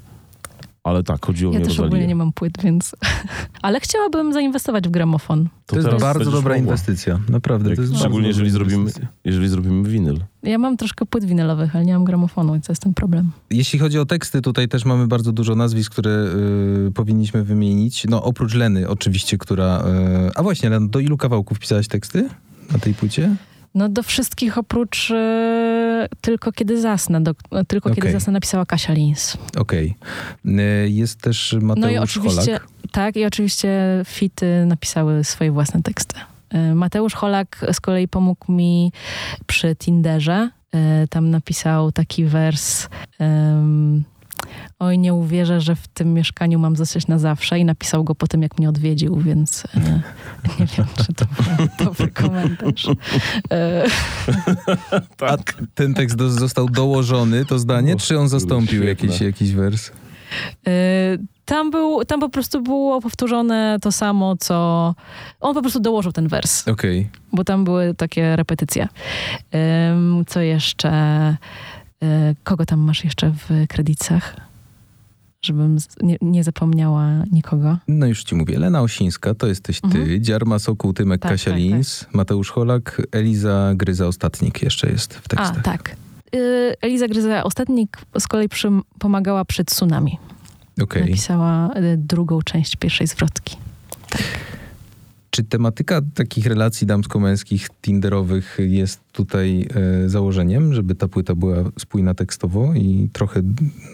Ale 0.85 1.03
tak, 1.03 1.27
chodziło 1.27 1.53
Ja 1.53 1.59
mi 1.59 1.65
o 1.65 1.69
też 1.69 1.79
ogólnie 1.79 1.95
Rosalię. 1.95 2.07
nie 2.07 2.15
mam 2.15 2.33
płyt, 2.33 2.53
więc... 2.65 2.97
Ale 3.63 3.81
chciałabym 3.81 4.33
zainwestować 4.33 4.89
w 4.89 4.91
gramofon. 4.91 5.49
To, 5.67 5.77
jest 5.77 5.89
teraz 5.89 6.03
bardzo 6.03 6.25
dobra 6.25 6.41
mogła. 6.41 6.57
inwestycja. 6.57 7.21
Naprawdę. 7.29 7.75
To 7.77 7.83
jest 7.83 7.97
szczególnie 7.99 8.29
jeżeli 8.29 8.51
zrobimy, 8.51 8.77
inwestycja. 8.77 9.09
jeżeli 9.25 9.49
zrobimy 9.49 9.89
winyl. 9.89 10.19
Ja 10.43 10.59
mam 10.59 10.77
troszkę 10.77 11.07
płyt 11.07 11.25
winylowych, 11.25 11.77
ale 11.77 11.85
nie 11.85 11.93
mam 11.93 12.05
gramofonu 12.05 12.57
i 12.57 12.61
to 12.61 12.73
jest 12.73 12.83
ten 12.83 12.95
problem. 12.95 13.31
Jeśli 13.51 13.79
chodzi 13.79 13.99
o 13.99 14.07
teksty, 14.07 14.43
tutaj 14.43 14.69
też 14.69 14.85
mamy 14.85 15.07
bardzo 15.07 15.33
dużo 15.33 15.55
nazwisk, 15.55 15.93
które 15.93 16.27
y, 16.89 16.91
powinniśmy 16.95 17.45
wymienić. 17.45 18.07
No 18.09 18.23
oprócz 18.23 18.55
Leny 18.55 18.89
oczywiście, 18.89 19.39
która... 19.39 19.85
Y, 20.29 20.31
a 20.35 20.43
właśnie, 20.43 20.71
Len, 20.71 20.89
do 20.91 20.99
ilu 20.99 21.17
kawałków 21.17 21.59
pisałaś 21.59 21.89
teksty 21.89 22.29
na 22.73 22.79
tej 22.79 22.95
płycie? 22.95 23.37
No 23.75 23.89
do 23.89 24.03
wszystkich 24.03 24.59
oprócz 24.59 25.11
e, 25.11 26.09
Tylko 26.21 26.53
kiedy 26.53 26.81
zasnę. 26.81 27.21
Do, 27.21 27.35
tylko 27.69 27.89
kiedy 27.89 28.01
Okej. 28.01 28.13
zasnę 28.13 28.33
napisała 28.33 28.67
Kasia 28.67 28.93
Lins. 28.93 29.37
Okej. 29.59 29.95
Y, 30.47 30.89
Jest 30.91 31.21
też 31.21 31.57
Mateusz 31.63 31.83
No 31.85 31.91
i 31.91 31.99
oczywiście, 31.99 32.45
Holak. 32.59 32.67
tak, 32.93 33.17
i 33.17 33.25
oczywiście 33.25 33.79
Fity 34.07 34.65
napisały 34.67 35.25
swoje 35.25 35.53
własne 35.53 35.83
teksty. 35.83 36.17
E, 36.51 36.75
Mateusz 36.75 37.15
Holak 37.15 37.65
z 37.73 37.81
kolei 37.81 38.09
pomógł 38.09 38.53
mi 38.53 38.93
przy 39.47 39.77
Tinderze. 39.77 40.51
E, 40.75 41.07
Tam 41.09 41.31
napisał 41.31 41.93
taki 41.93 42.25
wers. 42.25 42.89
Oj, 44.79 44.99
nie 44.99 45.15
uwierzę, 45.15 45.61
że 45.61 45.77
w 45.77 45.89
tym 45.89 46.15
mieszkaniu 46.15 46.59
mam 46.59 46.77
zostać 46.77 47.07
na 47.07 47.19
zawsze 47.19 47.59
i 47.59 47.65
napisał 47.65 48.05
go 48.05 48.15
po 48.15 48.27
tym, 48.27 48.43
jak 48.43 48.59
mnie 48.59 48.69
odwiedził, 48.69 49.17
więc 49.17 49.65
e, 49.77 49.81
nie 50.61 50.67
wiem, 50.67 50.87
czy 51.07 51.13
to 51.13 51.25
był 51.25 51.69
dobry 51.87 52.09
komentarz. 52.09 52.89
E, 53.53 53.85
A 55.31 55.37
ten 55.75 55.95
tekst 55.95 56.17
do, 56.17 56.31
został 56.31 56.69
dołożony, 56.69 57.45
to 57.45 57.59
zdanie, 57.59 57.95
O, 57.95 57.99
czy 57.99 58.19
on 58.19 58.29
zastąpił 58.29 58.85
jakiś, 58.85 59.21
jakiś 59.21 59.53
wers? 59.53 59.91
E, 60.67 60.73
Tam, 61.45 61.71
był, 61.71 62.05
tam 62.05 62.21
po 62.21 62.29
prostu 62.29 62.63
było 62.63 63.01
powtórzone 63.01 63.79
to 63.83 63.93
samo, 63.93 64.37
co. 64.37 64.95
On 65.41 65.55
po 65.55 65.61
prostu 65.61 65.81
dołożył 65.81 66.13
ten 66.13 66.29
wers, 66.29 66.69
Okej. 66.69 67.11
bo 67.33 67.45
tam 67.45 67.65
były 67.65 67.95
takie 67.95 68.37
repetycje. 68.37 68.89
Co 70.27 70.41
jeszcze? 70.41 70.91
E, 72.03 72.35
Kogo 72.45 72.67
tam 72.67 72.81
masz 72.81 73.05
jeszcze 73.05 73.31
w 73.31 73.67
kredytach? 73.69 74.37
Żebym 75.43 75.79
nie, 76.03 76.17
nie 76.23 76.45
zapomniała 76.45 77.09
nikogo. 77.33 77.77
No 77.89 78.07
już 78.07 78.25
ci 78.25 78.35
mówię. 78.35 78.59
Lena 78.59 78.81
Osińska, 78.83 79.35
to 79.35 79.47
jesteś 79.47 79.81
ty. 79.81 79.87
Mhm. 79.87 80.25
Dziarma 80.25 80.59
Sokół, 80.59 80.93
Tymek 80.93 81.21
Tak, 81.23 81.33
Kasia 81.33 81.51
tak, 81.51 81.61
Lins, 81.61 82.07
Mateusz 82.13 82.51
Holak, 82.51 83.03
Eliza 83.13 83.73
Gryza 83.75 84.07
Ostatnik 84.07 84.63
jeszcze 84.63 84.91
jest 84.91 85.15
w 85.15 85.27
A, 85.27 85.29
tekstach. 85.29 85.63
tak. 85.63 85.97
Y, 86.35 86.75
Eliza 86.81 87.09
Gryza 87.09 87.45
Ostatnik 87.45 87.99
z 88.19 88.29
kolei 88.29 88.49
przy, 88.49 88.69
pomagała 88.99 89.45
przy 89.45 89.65
tsunami. 89.65 90.19
Okej. 90.83 91.03
Napisała 91.03 91.71
y, 91.77 91.97
drugą 91.97 92.43
część 92.43 92.77
pierwszej 92.77 93.07
zwrotki. 93.07 93.57
Czy 95.31 95.45
tematyka 95.45 96.01
takich 96.15 96.47
relacji 96.47 96.87
damsko-męskich, 96.87 97.69
tinderowych 97.83 98.59
jest 98.61 99.01
tutaj 99.13 99.69
e, 100.05 100.09
założeniem, 100.09 100.75
żeby 100.75 100.95
ta 100.95 101.09
płyta 101.09 101.35
była 101.35 101.57
spójna 101.79 102.15
tekstowo 102.15 102.75
i 102.75 103.09
trochę, 103.13 103.43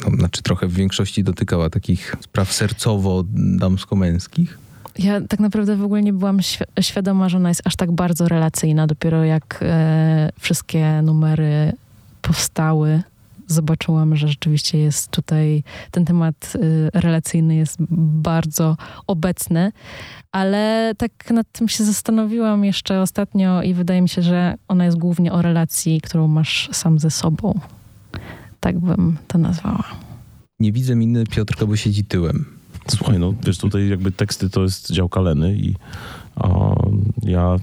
no, 0.05 0.17
znaczy 0.19 0.43
trochę 0.43 0.67
w 0.67 0.73
większości 0.73 1.25
dotykała 1.25 1.71
takich 1.71 2.15
spraw 2.21 2.53
sercowo-damsko-męskich? 2.53 4.59
Ja 4.99 5.21
tak 5.21 5.41
naprawdę 5.41 5.77
w 5.77 5.83
ogóle 5.83 6.03
nie 6.03 6.13
byłam 6.13 6.39
świ- 6.39 6.65
świadoma, 6.81 7.29
że 7.29 7.37
ona 7.37 7.49
jest 7.49 7.63
aż 7.65 7.77
tak 7.77 7.93
bardzo 7.93 8.29
relacyjna. 8.29 8.87
Dopiero 8.87 9.25
jak 9.25 9.59
e, 9.63 10.31
wszystkie 10.41 11.03
numery 11.03 11.73
powstały, 12.23 13.03
zobaczyłam, 13.47 14.17
że 14.17 14.29
rzeczywiście 14.29 14.79
jest 14.79 15.11
tutaj 15.11 15.63
ten 15.91 16.05
temat 16.05 16.53
e, 16.95 17.01
relacyjny 17.01 17.57
jest 17.57 17.77
bardzo 17.91 18.77
obecny. 19.07 19.73
Ale 20.33 20.93
tak 20.99 21.31
nad 21.31 21.53
tym 21.53 21.69
się 21.69 21.85
zastanowiłam 21.85 22.65
jeszcze 22.65 23.01
ostatnio 23.01 23.63
i 23.63 23.75
wydaje 23.75 24.03
mi 24.03 24.09
się, 24.09 24.23
że 24.23 24.55
ona 24.69 24.85
jest 24.85 24.99
głównie 24.99 25.33
o 25.33 25.43
relacji, 25.43 26.01
którą 26.01 26.29
masz 26.29 26.69
sam 26.73 26.99
ze 26.99 27.11
sobą. 27.11 27.61
Tak 28.61 28.79
bym 28.79 29.17
to 29.29 29.39
nazwała. 29.39 29.85
Nie 30.61 30.73
widzę 30.73 30.95
miny 30.95 31.25
Piotrka, 31.27 31.67
bo 31.67 31.77
siedzi 31.77 32.05
tyłem. 32.05 32.45
Słuchaj, 32.89 33.19
no 33.19 33.35
wiesz, 33.47 33.59
tutaj 33.59 33.89
jakby 33.89 34.13
teksty 34.13 34.51
to 34.51 34.63
jest 34.63 34.93
działka 34.93 35.21
Leny 35.21 35.57
i 35.57 35.75
ja 37.23 37.57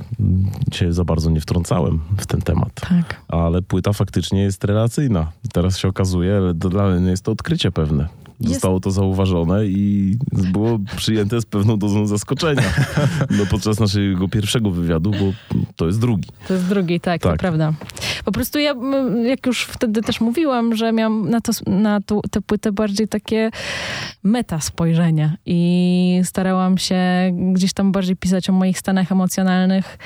się 0.71 0.93
za 0.93 1.05
bardzo 1.05 1.30
nie 1.30 1.41
wtrącałem 1.41 1.99
w 2.17 2.26
ten 2.26 2.41
temat. 2.41 2.74
Tak. 2.74 3.21
Ale 3.28 3.61
płyta 3.61 3.93
faktycznie 3.93 4.41
jest 4.41 4.63
relacyjna. 4.63 5.32
Teraz 5.53 5.78
się 5.78 5.88
okazuje, 5.88 6.41
dla 6.55 6.86
Leny 6.86 7.09
jest 7.09 7.24
to 7.24 7.32
odkrycie 7.32 7.71
pewne. 7.71 8.07
Zostało 8.50 8.80
to 8.80 8.91
zauważone 8.91 9.66
i 9.66 10.18
było 10.32 10.80
przyjęte 10.96 11.41
z 11.41 11.46
pewną 11.46 11.78
dozą 11.78 12.08
zaskoczenia 12.08 12.62
no, 13.38 13.46
podczas 13.52 13.80
naszego 13.80 14.28
pierwszego 14.28 14.72
wywiadu, 14.72 15.12
bo 15.12 15.58
to 15.76 15.86
jest 15.86 16.00
drugi. 16.00 16.30
To 16.48 16.54
jest 16.54 16.66
drugi, 16.66 17.00
tak, 17.00 17.22
to 17.22 17.30
Tak. 17.30 17.39
prawda. 17.39 17.74
Po 18.26 18.32
prostu 18.32 18.60
ja, 18.60 18.76
jak 19.26 19.46
już 19.46 19.64
wtedy 19.64 20.02
też 20.02 20.22
mówiłam, 20.22 20.76
że 20.76 20.91
miałam 20.91 21.30
na, 21.30 21.41
to, 21.41 21.52
na 21.68 22.02
tą, 22.02 22.22
tę 22.32 22.41
płytę 22.41 22.72
bardziej 22.72 23.08
takie 23.08 23.52
meta 24.24 24.60
spojrzenie 24.60 25.38
i 25.46 26.22
starałam 26.24 26.78
się 26.78 26.98
gdzieś 27.54 27.74
tam 27.74 27.91
bardziej 27.91 28.16
pisać 28.16 28.50
o 28.50 28.54
moich 28.54 28.80
stanach 28.80 29.12
emocjonalnych. 29.12 29.98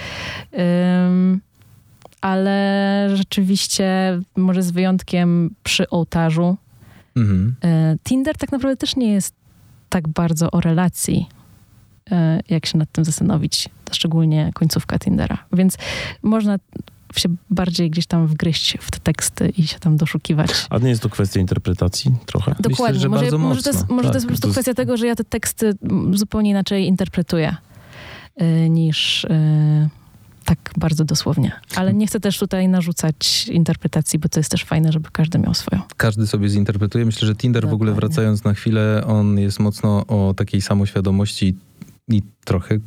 Ym, 1.07 1.41
ale 2.21 3.07
rzeczywiście, 3.13 4.19
może 4.37 4.63
z 4.63 4.71
wyjątkiem 4.71 5.49
przy 5.63 5.89
ołtarzu, 5.89 6.57
Mhm. 7.17 7.55
E, 7.63 7.95
Tinder 8.03 8.37
tak 8.37 8.51
naprawdę 8.51 8.77
też 8.77 8.95
nie 8.95 9.13
jest 9.13 9.33
tak 9.89 10.07
bardzo 10.07 10.51
o 10.51 10.61
relacji, 10.61 11.27
e, 12.11 12.39
jak 12.49 12.65
się 12.65 12.77
nad 12.77 12.91
tym 12.91 13.05
zastanowić, 13.05 13.69
szczególnie 13.91 14.51
końcówka 14.53 14.99
Tindera. 14.99 15.37
Więc 15.53 15.77
można 16.23 16.57
się 17.15 17.29
bardziej 17.49 17.89
gdzieś 17.89 18.05
tam 18.07 18.27
wgryźć 18.27 18.77
w 18.81 18.91
te 18.91 18.99
teksty 18.99 19.49
i 19.57 19.67
się 19.67 19.79
tam 19.79 19.97
doszukiwać. 19.97 20.49
A 20.69 20.77
nie 20.77 20.89
jest 20.89 21.01
to 21.01 21.09
kwestia 21.09 21.39
interpretacji 21.39 22.11
trochę? 22.25 22.55
Dokładnie. 22.59 22.99
że 22.99 23.09
może, 23.09 23.21
bardzo 23.21 23.37
może, 23.37 23.63
to 23.63 23.69
jest, 23.69 23.81
mocno. 23.81 23.95
może 23.95 24.07
to 24.07 24.13
Tak, 24.13 24.15
jest 24.15 24.25
po 24.25 24.29
prostu 24.29 24.41
to 24.41 24.47
jest- 24.47 24.55
kwestia 24.55 24.73
tego, 24.73 24.97
że 24.97 25.07
ja 25.07 25.15
te 25.15 25.23
teksty 25.23 25.73
zupełnie 26.13 26.49
inaczej 26.49 26.85
interpretuję 26.87 27.55
e, 28.35 28.69
niż 28.69 29.25
tak 30.47 30.71
bardzo 30.77 31.05
dosłownie. 31.05 31.51
Ale 31.75 31.93
nie 31.93 32.07
chcę 32.07 32.19
też 32.19 32.39
tutaj 32.39 32.67
narzucać 32.67 33.47
interpretacji, 33.47 34.19
bo 34.19 34.29
to 34.29 34.39
jest 34.39 34.51
też 34.51 34.63
fajne, 34.63 34.91
żeby 34.91 35.09
każdy 35.11 35.39
miał 35.39 35.53
swoją. 35.53 35.81
Każdy 35.97 36.27
sobie 36.27 36.49
zinterpretuje. 36.49 37.05
Myślę, 37.05 37.27
że 37.27 37.35
Tinder 37.35 37.67
w 37.67 37.73
ogóle 37.73 37.91
Dokładnie. 37.91 38.09
wracając 38.09 38.43
na 38.43 38.53
chwilę, 38.53 39.03
on 39.07 39.39
jest 39.39 39.59
mocno 39.59 40.07
o 40.07 40.33
takiej 40.33 40.61
samoświadomości 40.61 41.55
i 42.07 42.21
trochę 42.45 42.77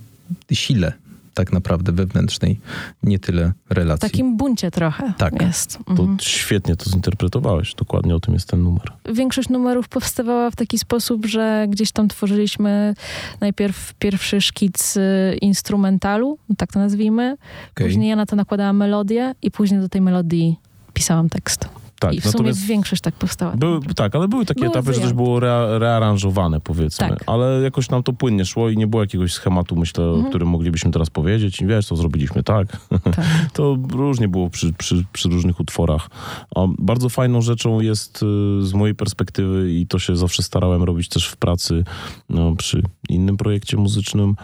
sile. 0.52 0.92
Tak 1.34 1.52
naprawdę 1.52 1.92
wewnętrznej, 1.92 2.60
nie 3.02 3.18
tyle 3.18 3.52
W 3.66 3.72
relacji. 3.72 4.10
takim 4.10 4.36
buncie 4.36 4.70
trochę 4.70 5.12
Tak. 5.18 5.42
jest. 5.42 5.78
To 5.86 5.90
Mhm. 5.92 6.18
świetnie 6.20 6.76
to 6.76 6.90
zinterpretowałeś. 6.90 7.74
Dokładnie 7.74 8.14
o 8.14 8.20
tym 8.20 8.34
jest 8.34 8.48
ten 8.48 8.62
numer. 8.62 8.92
Większość 9.12 9.48
numerów 9.48 9.88
powstawała 9.88 10.50
w 10.50 10.56
taki 10.56 10.78
sposób, 10.78 11.26
że 11.26 11.66
gdzieś 11.68 11.92
tam 11.92 12.08
tworzyliśmy 12.08 12.94
najpierw 13.40 13.94
pierwszy 13.98 14.40
szkic 14.40 14.96
y, 14.96 15.00
instrumentalu, 15.40 16.38
tak 16.56 16.72
to 16.72 16.78
nazwijmy. 16.78 17.36
Okej. 17.72 17.86
Później 17.86 18.08
ja 18.10 18.16
na 18.16 18.26
to 18.26 18.36
nakładałam 18.36 18.76
melodię 18.76 19.34
i 19.42 19.50
później 19.50 19.80
do 19.80 19.88
tej 19.88 20.00
melodii 20.00 20.56
pisałam 20.94 21.28
tekst. 21.28 21.68
Tak, 22.00 22.14
I 22.14 22.20
w 22.20 22.28
sumie 22.30 22.52
większość 22.52 23.02
tak 23.02 23.14
powstała. 23.14 23.56
Były, 23.56 23.80
tak, 23.80 24.14
ale 24.14 24.28
były 24.28 24.46
takie 24.46 24.60
Były 24.60 24.70
etapy, 24.72 24.86
że 24.86 24.92
też 24.92 24.98
wyjątki. 24.98 25.16
było 25.16 25.40
rea, 25.40 25.78
rearanżowane, 25.78 26.60
powiedzmy. 26.60 27.08
Tak. 27.08 27.24
Ale 27.26 27.60
jakoś 27.62 27.90
nam 27.90 28.02
to 28.02 28.12
płynnie 28.12 28.44
szło 28.44 28.68
i 28.70 28.76
nie 28.76 28.86
było 28.86 29.02
jakiegoś 29.02 29.32
schematu, 29.32 29.76
myślę, 29.76 30.04
o 30.04 30.08
Mhm. 30.10 30.28
którym 30.28 30.48
moglibyśmy 30.48 30.90
teraz 30.90 31.10
powiedzieć. 31.10 31.60
I 31.60 31.66
wiesz, 31.66 31.86
to 31.86 31.96
zrobiliśmy 31.96 32.42
tak. 32.42 32.66
Tak. 33.04 33.20
To 33.52 33.78
różnie 33.90 34.28
było 34.28 34.50
przy, 34.50 34.72
przy, 34.72 35.04
przy 35.12 35.28
różnych 35.28 35.60
utworach. 35.60 36.10
A 36.56 36.60
bardzo 36.78 37.08
fajną 37.08 37.42
rzeczą 37.42 37.80
jest 37.80 38.22
y, 38.22 38.66
z 38.66 38.72
mojej 38.74 38.94
perspektywy 38.94 39.72
i 39.74 39.86
to 39.86 39.98
się 39.98 40.16
zawsze 40.16 40.42
starałem 40.42 40.82
robić 40.82 41.08
też 41.08 41.28
w 41.28 41.36
pracy 41.36 41.84
no, 42.30 42.56
przy 42.56 42.82
innym 43.08 43.36
projekcie 43.36 43.76
muzycznym, 43.76 44.36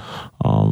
a, 0.45 0.63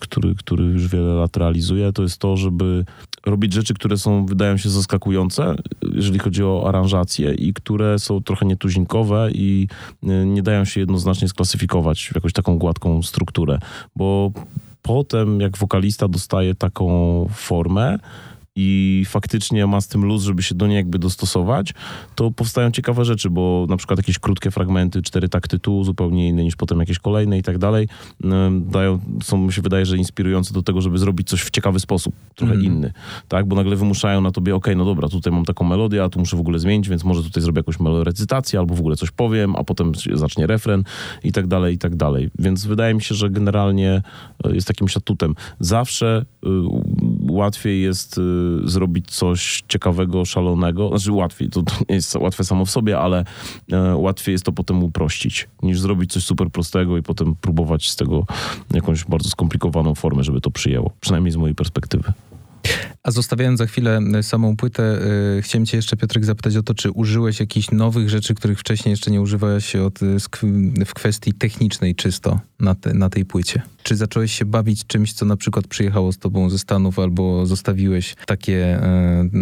który, 0.00 0.34
który 0.34 0.64
już 0.64 0.88
wiele 0.88 1.14
lat 1.14 1.36
realizuję, 1.36 1.92
to 1.92 2.02
jest 2.02 2.18
to, 2.18 2.36
żeby 2.36 2.84
robić 3.26 3.52
rzeczy, 3.52 3.74
które 3.74 3.98
są, 3.98 4.26
wydają 4.26 4.56
się 4.56 4.70
zaskakujące, 4.70 5.54
jeżeli 5.92 6.18
chodzi 6.18 6.44
o 6.44 6.64
aranżacje 6.68 7.34
i 7.34 7.54
które 7.54 7.98
są 7.98 8.22
trochę 8.22 8.46
nietuzinkowe 8.46 9.30
i 9.34 9.68
y, 10.02 10.26
nie 10.26 10.42
dają 10.42 10.64
się 10.64 10.80
jednoznacznie 10.80 11.28
sklasyfikować 11.28 12.08
w 12.12 12.14
jakąś 12.14 12.32
taką 12.32 12.58
gładką 12.58 13.02
strukturę, 13.02 13.58
bo 13.96 14.32
potem 14.82 15.40
jak 15.40 15.58
wokalista 15.58 16.08
dostaje 16.08 16.54
taką 16.54 17.26
formę 17.34 17.98
i 18.56 19.02
faktycznie 19.06 19.66
ma 19.66 19.80
z 19.80 19.88
tym 19.88 20.04
luz, 20.04 20.22
żeby 20.22 20.42
się 20.42 20.54
do 20.54 20.66
niej 20.66 20.76
jakby 20.76 20.98
dostosować, 20.98 21.74
to 22.14 22.30
powstają 22.30 22.70
ciekawe 22.70 23.04
rzeczy, 23.04 23.30
bo 23.30 23.66
na 23.68 23.76
przykład 23.76 23.98
jakieś 23.98 24.18
krótkie 24.18 24.50
fragmenty, 24.50 25.02
cztery 25.02 25.28
takty 25.28 25.58
tu, 25.58 25.84
zupełnie 25.84 26.28
inne 26.28 26.44
niż 26.44 26.56
potem 26.56 26.80
jakieś 26.80 26.98
kolejne 26.98 27.38
i 27.38 27.42
tak 27.42 27.58
dalej, 27.58 27.88
dają, 28.60 29.00
są 29.22 29.38
mi 29.38 29.52
się 29.52 29.62
wydaje, 29.62 29.86
że 29.86 29.96
inspirujące 29.96 30.54
do 30.54 30.62
tego, 30.62 30.80
żeby 30.80 30.98
zrobić 30.98 31.28
coś 31.28 31.42
w 31.42 31.50
ciekawy 31.50 31.80
sposób, 31.80 32.14
trochę 32.34 32.54
Mhm. 32.54 32.72
inny, 32.72 32.92
tak, 33.28 33.46
bo 33.48 33.56
nagle 33.56 33.76
wymuszają 33.76 34.20
na 34.20 34.30
tobie, 34.30 34.54
okej, 34.54 34.76
no 34.76 34.84
dobra, 34.84 35.08
tutaj 35.08 35.32
mam 35.32 35.44
taką 35.44 35.64
melodię, 35.64 36.04
a 36.04 36.08
tu 36.08 36.18
muszę 36.18 36.36
w 36.36 36.40
ogóle 36.40 36.58
zmienić, 36.58 36.88
więc 36.88 37.04
może 37.04 37.22
tutaj 37.22 37.42
zrobię 37.42 37.58
jakąś 37.58 37.80
melorecytację, 37.80 38.58
albo 38.58 38.74
w 38.74 38.80
ogóle 38.80 38.96
coś 38.96 39.10
powiem, 39.10 39.56
a 39.56 39.64
potem 39.64 39.92
zacznie 40.12 40.46
refren 40.46 40.84
i 41.24 41.32
tak 41.32 41.46
dalej, 41.46 41.74
i 41.74 41.78
tak 41.78 41.96
dalej. 41.96 42.30
Więc 42.38 42.66
wydaje 42.66 42.94
mi 42.94 43.02
się, 43.02 43.14
że 43.14 43.30
generalnie 43.30 44.02
e, 44.44 44.54
jest 44.54 44.68
takim 44.68 44.86
atutem. 44.96 45.34
Zawsze 45.60 46.24
y, 46.44 46.48
łatwiej 47.30 47.82
jest 47.82 48.18
y, 48.18 48.43
zrobić 48.64 49.10
coś 49.10 49.62
ciekawego, 49.68 50.24
szalonego. 50.24 50.88
Znaczy 50.88 51.12
łatwiej, 51.12 51.50
to, 51.50 51.62
to 51.62 51.72
nie 51.88 51.94
jest 51.94 52.16
łatwe 52.16 52.44
samo 52.44 52.64
w 52.64 52.70
sobie, 52.70 52.98
ale 52.98 53.24
e, 53.72 53.96
łatwiej 53.96 54.32
jest 54.32 54.44
to 54.44 54.52
potem 54.52 54.82
uprościć, 54.82 55.48
niż 55.62 55.80
zrobić 55.80 56.12
coś 56.12 56.24
super 56.24 56.50
prostego 56.50 56.96
i 56.98 57.02
potem 57.02 57.34
próbować 57.40 57.90
z 57.90 57.96
tego 57.96 58.26
jakąś 58.74 59.04
bardzo 59.04 59.28
skomplikowaną 59.30 59.94
formę, 59.94 60.24
żeby 60.24 60.40
to 60.40 60.50
przyjęło. 60.50 60.90
Przynajmniej 61.00 61.32
z 61.32 61.36
mojej 61.36 61.54
perspektywy. 61.54 62.12
A 63.02 63.10
zostawiając 63.10 63.58
za 63.58 63.66
chwilę 63.66 64.00
e, 64.14 64.22
samą 64.22 64.56
płytę, 64.56 64.98
y, 65.38 65.42
chciałem 65.42 65.66
cię 65.66 65.76
jeszcze, 65.76 65.96
Piotrek, 65.96 66.24
zapytać 66.24 66.56
o 66.56 66.62
to, 66.62 66.74
czy 66.74 66.90
użyłeś 66.90 67.40
jakichś 67.40 67.70
nowych 67.70 68.10
rzeczy, 68.10 68.34
których 68.34 68.60
wcześniej 68.60 68.90
jeszcze 68.90 69.10
nie 69.10 69.20
używałeś 69.20 69.76
od, 69.76 70.02
y, 70.02 70.18
w 70.86 70.94
kwestii 70.94 71.32
technicznej 71.32 71.94
czysto 71.94 72.40
na, 72.60 72.74
te, 72.74 72.94
na 72.94 73.10
tej 73.10 73.24
płycie? 73.24 73.62
Czy 73.82 73.96
zacząłeś 73.96 74.32
się 74.32 74.44
bawić 74.44 74.86
czymś, 74.86 75.12
co 75.12 75.26
na 75.26 75.36
przykład 75.36 75.66
przyjechało 75.66 76.12
z 76.12 76.18
tobą 76.18 76.50
ze 76.50 76.58
Stanów, 76.58 76.98
albo 76.98 77.46
zostawiłeś 77.46 78.14
takie, 78.26 78.80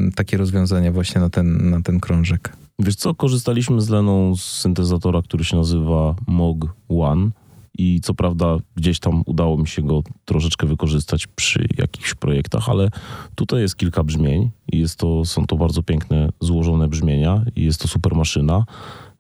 y, 0.08 0.12
takie 0.14 0.36
rozwiązania 0.36 0.92
właśnie 0.92 1.20
na 1.20 1.30
ten, 1.30 1.70
na 1.70 1.82
ten 1.82 2.00
krążek? 2.00 2.52
Wiesz 2.78 2.96
co, 2.96 3.14
korzystaliśmy 3.14 3.80
z 3.80 3.88
Leną 3.88 4.36
z 4.36 4.42
syntezatora, 4.42 5.22
który 5.22 5.44
się 5.44 5.56
nazywa 5.56 6.14
Mog 6.26 6.74
One 6.88 7.30
i 7.78 8.00
co 8.00 8.14
prawda 8.14 8.56
gdzieś 8.76 8.98
tam 9.00 9.22
udało 9.26 9.58
mi 9.58 9.68
się 9.68 9.82
go 9.82 10.02
troszeczkę 10.24 10.66
wykorzystać 10.66 11.26
przy 11.26 11.66
jakichś 11.78 12.14
projektach, 12.14 12.68
ale 12.68 12.88
tutaj 13.34 13.60
jest 13.60 13.76
kilka 13.76 14.04
brzmień 14.04 14.50
i 14.72 14.78
jest 14.78 14.98
to, 14.98 15.24
są 15.24 15.46
to 15.46 15.56
bardzo 15.56 15.82
piękne, 15.82 16.28
złożone 16.40 16.88
brzmienia 16.88 17.44
i 17.56 17.64
jest 17.64 17.80
to 17.80 17.88
super 17.88 18.14
maszyna, 18.14 18.64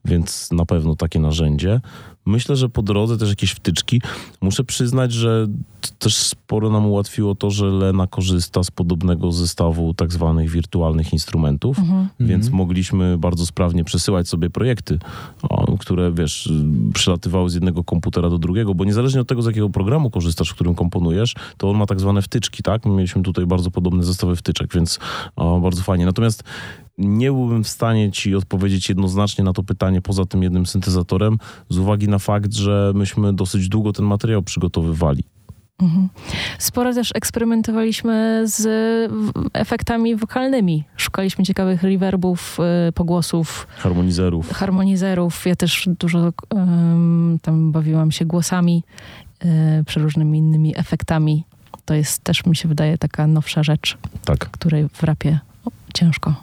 więc 0.04 0.50
na 0.50 0.66
pewno 0.66 0.96
takie 0.96 1.18
narzędzie. 1.18 1.80
Myślę, 2.26 2.56
że 2.56 2.68
po 2.68 2.82
drodze 2.82 3.18
też 3.18 3.28
jakieś 3.28 3.50
wtyczki. 3.50 4.00
Muszę 4.40 4.64
przyznać, 4.64 5.12
że 5.12 5.46
też 5.98 6.16
sporo 6.16 6.70
nam 6.70 6.86
ułatwiło 6.86 7.34
to, 7.34 7.50
że 7.50 7.66
Lena 7.66 8.06
korzysta 8.06 8.62
z 8.62 8.70
podobnego 8.70 9.32
zestawu 9.32 9.94
tak 9.94 10.12
zwanych 10.12 10.50
wirtualnych 10.50 11.12
instrumentów, 11.12 11.76
więc 12.20 12.50
mogliśmy 12.50 13.18
bardzo 13.18 13.46
sprawnie 13.46 13.84
przesyłać 13.84 14.28
sobie 14.28 14.50
projekty, 14.50 14.98
które, 15.80 16.12
wiesz, 16.12 16.52
przelatywały 16.94 17.50
z 17.50 17.54
jednego 17.54 17.84
komputera 17.84 18.30
do 18.30 18.38
drugiego, 18.38 18.74
bo 18.74 18.84
niezależnie 18.84 19.20
od 19.20 19.28
tego, 19.28 19.42
z 19.42 19.46
jakiego 19.46 19.70
programu 19.70 20.10
korzystasz, 20.10 20.50
w 20.50 20.54
którym 20.54 20.74
komponujesz, 20.74 21.34
to 21.56 21.70
on 21.70 21.76
ma 21.76 21.86
tak 21.86 22.00
zwane 22.00 22.22
wtyczki, 22.22 22.62
tak? 22.62 22.86
My 22.86 22.92
mieliśmy 22.92 23.22
tutaj 23.22 23.46
bardzo 23.46 23.70
podobne 23.70 24.04
zestawy 24.04 24.36
wtyczek, 24.36 24.74
więc 24.74 24.98
o, 25.36 25.60
bardzo 25.60 25.82
fajnie. 25.82 26.06
Natomiast 26.06 26.44
nie 26.98 27.26
byłbym 27.32 27.64
w 27.64 27.68
stanie 27.68 28.10
ci 28.12 28.34
odpowiedzieć 28.34 28.88
jednoznacznie 28.88 29.44
na 29.44 29.52
to 29.52 29.62
pytanie 29.62 30.02
poza 30.02 30.24
tym 30.24 30.42
jednym 30.42 30.66
syntezatorem, 30.66 31.38
z 31.68 31.78
uwagi 31.78 32.08
na 32.08 32.18
fakt, 32.18 32.52
że 32.54 32.92
myśmy 32.94 33.32
dosyć 33.32 33.68
długo 33.68 33.92
ten 33.92 34.04
materiał 34.06 34.42
przygotowywali. 34.42 35.24
Sporo 36.58 36.94
też 36.94 37.10
eksperymentowaliśmy 37.14 38.42
z 38.44 38.66
efektami 39.52 40.16
wokalnymi. 40.16 40.84
Szukaliśmy 40.96 41.44
ciekawych 41.44 41.82
reverbów, 41.82 42.58
y, 42.88 42.92
pogłosów, 42.92 43.66
Harmonizerów. 43.76 44.50
harmonizerów. 44.52 45.46
Ja 45.46 45.56
też 45.56 45.88
dużo 45.98 46.32
tam 47.42 47.72
bawiłam 47.72 48.10
się 48.12 48.24
głosami, 48.24 48.84
y, 49.80 49.84
przeróżnymi 49.84 50.38
innymi 50.38 50.78
efektami. 50.78 51.44
To 51.84 51.94
jest 51.94 52.24
też, 52.24 52.46
mi 52.46 52.56
się 52.56 52.68
wydaje, 52.68 52.98
taka 52.98 53.26
nowsza 53.26 53.62
rzecz, 53.62 53.98
Tak. 54.24 54.38
której 54.50 54.88
w 54.88 55.02
rapie 55.02 55.38
ciężko 55.94 56.34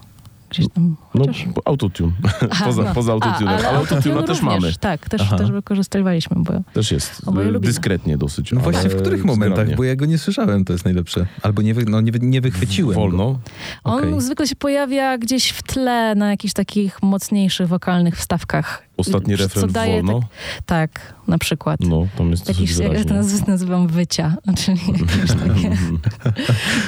gdzieś 0.50 0.68
No, 1.14 1.20
Chociaż... 1.20 1.46
autotune. 1.64 2.12
Aha, 2.50 2.64
poza, 2.64 2.82
no. 2.82 2.94
poza 2.94 3.12
A, 3.12 3.14
autotunem. 3.14 3.54
Ale, 3.54 3.68
ale 3.68 3.78
autotune 3.78 4.22
też 4.22 4.42
mamy. 4.42 4.72
Tak, 4.80 5.08
też, 5.08 5.20
Aha. 5.20 5.38
też 5.38 5.50
wykorzystywaliśmy, 5.50 6.36
bo 6.38 6.52
Też 6.72 6.92
jest. 6.92 7.22
Oboje 7.28 7.48
y, 7.48 7.50
lubimy. 7.50 7.72
Dyskretnie 7.72 8.16
dosyć. 8.16 8.52
No 8.52 8.60
właśnie, 8.60 8.90
w 8.90 8.96
których 8.96 9.24
momentach? 9.24 9.76
Bo 9.76 9.84
ja 9.84 9.96
go 9.96 10.06
nie 10.06 10.18
słyszałem, 10.18 10.64
to 10.64 10.72
jest 10.72 10.84
najlepsze. 10.84 11.26
Albo 11.42 11.62
nie, 11.62 11.74
wy, 11.74 11.84
no, 11.84 12.00
nie, 12.00 12.12
nie 12.20 12.40
wychwyciłem 12.40 12.94
Go. 12.94 13.00
Wolno. 13.00 13.38
on 13.84 13.98
Okej. 13.98 14.20
zwykle 14.20 14.46
się 14.46 14.56
pojawia 14.56 15.18
gdzieś 15.18 15.50
w 15.50 15.62
tle 15.62 16.14
na 16.14 16.30
jakichś 16.30 16.54
takich 16.54 17.02
mocniejszych 17.02 17.68
wokalnych 17.68 18.16
wstawkach. 18.16 18.90
Ostatni 18.96 19.36
Co 19.36 19.42
refren 19.42 19.72
daje 19.72 20.02
wolno. 20.02 20.20
Tak, 20.20 20.92
tak, 20.92 21.14
na 21.28 21.38
przykład. 21.38 21.80
No, 21.80 22.06
tam 22.18 22.30
jest 22.30 22.48
Jakiś, 22.48 22.78
jak 22.78 22.92
ja 22.92 23.04
to 23.04 23.14
nazywam 23.46 23.88
wycia, 23.88 24.36
czyli 24.64 24.80
jakieś 24.88 25.30
takie 25.30 25.76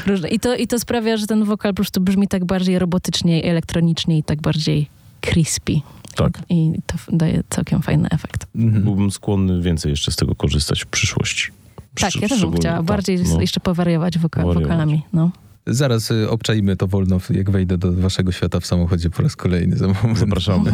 różne. 0.06 0.28
I 0.28 0.40
to, 0.40 0.54
I 0.54 0.66
to 0.66 0.78
sprawia, 0.78 1.16
że 1.16 1.26
ten 1.26 1.44
wokal 1.44 1.72
po 1.72 1.76
prostu 1.76 2.00
brzmi 2.00 2.28
tak 2.28 2.44
bardziej 2.44 2.78
robotycznie, 2.78 3.40
i 3.40 3.46
elektronicznie 3.46 4.11
i 4.18 4.22
tak 4.22 4.40
bardziej 4.40 4.86
crispy. 5.20 5.80
Tak. 6.14 6.42
I 6.48 6.72
to 6.86 6.94
daje 7.12 7.42
całkiem 7.50 7.82
fajny 7.82 8.08
efekt. 8.10 8.46
Mhm. 8.56 8.84
Byłbym 8.84 9.10
skłonny 9.10 9.62
więcej 9.62 9.90
jeszcze 9.90 10.12
z 10.12 10.16
tego 10.16 10.34
korzystać 10.34 10.82
w 10.84 10.86
przyszłości. 10.86 11.50
Tak, 11.94 12.16
ja 12.22 12.28
też 12.28 12.40
bym 12.40 12.52
chciała 12.52 12.76
tak, 12.76 12.86
bardziej 12.86 13.22
no. 13.22 13.40
jeszcze 13.40 13.60
powariować 13.60 14.18
woka- 14.18 14.36
Wariować. 14.36 14.62
wokalami. 14.62 15.02
No. 15.12 15.30
Zaraz 15.66 16.10
y, 16.10 16.30
obczajmy 16.30 16.76
to 16.76 16.86
wolno, 16.86 17.20
jak 17.30 17.50
wejdę 17.50 17.78
do 17.78 17.92
waszego 17.92 18.32
świata 18.32 18.60
w 18.60 18.66
samochodzie 18.66 19.10
po 19.10 19.22
raz 19.22 19.36
kolejny. 19.36 19.76
Zapraszamy. 20.16 20.72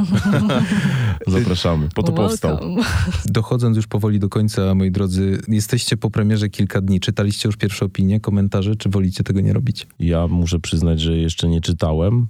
Zapraszamy. 1.26 1.88
Po 1.94 2.02
to 2.02 2.12
powstał. 2.12 2.56
Welcome. 2.56 2.82
Dochodząc 3.24 3.76
już 3.76 3.86
powoli 3.86 4.18
do 4.18 4.28
końca, 4.28 4.74
moi 4.74 4.90
drodzy, 4.90 5.38
jesteście 5.48 5.96
po 5.96 6.10
premierze 6.10 6.48
kilka 6.48 6.80
dni. 6.80 7.00
Czytaliście 7.00 7.48
już 7.48 7.56
pierwsze 7.56 7.84
opinie, 7.84 8.20
komentarze, 8.20 8.76
czy 8.76 8.88
wolicie 8.88 9.24
tego 9.24 9.40
nie 9.40 9.52
robić? 9.52 9.86
Ja 10.00 10.26
muszę 10.26 10.60
przyznać, 10.60 11.00
że 11.00 11.16
jeszcze 11.16 11.48
nie 11.48 11.60
czytałem. 11.60 12.26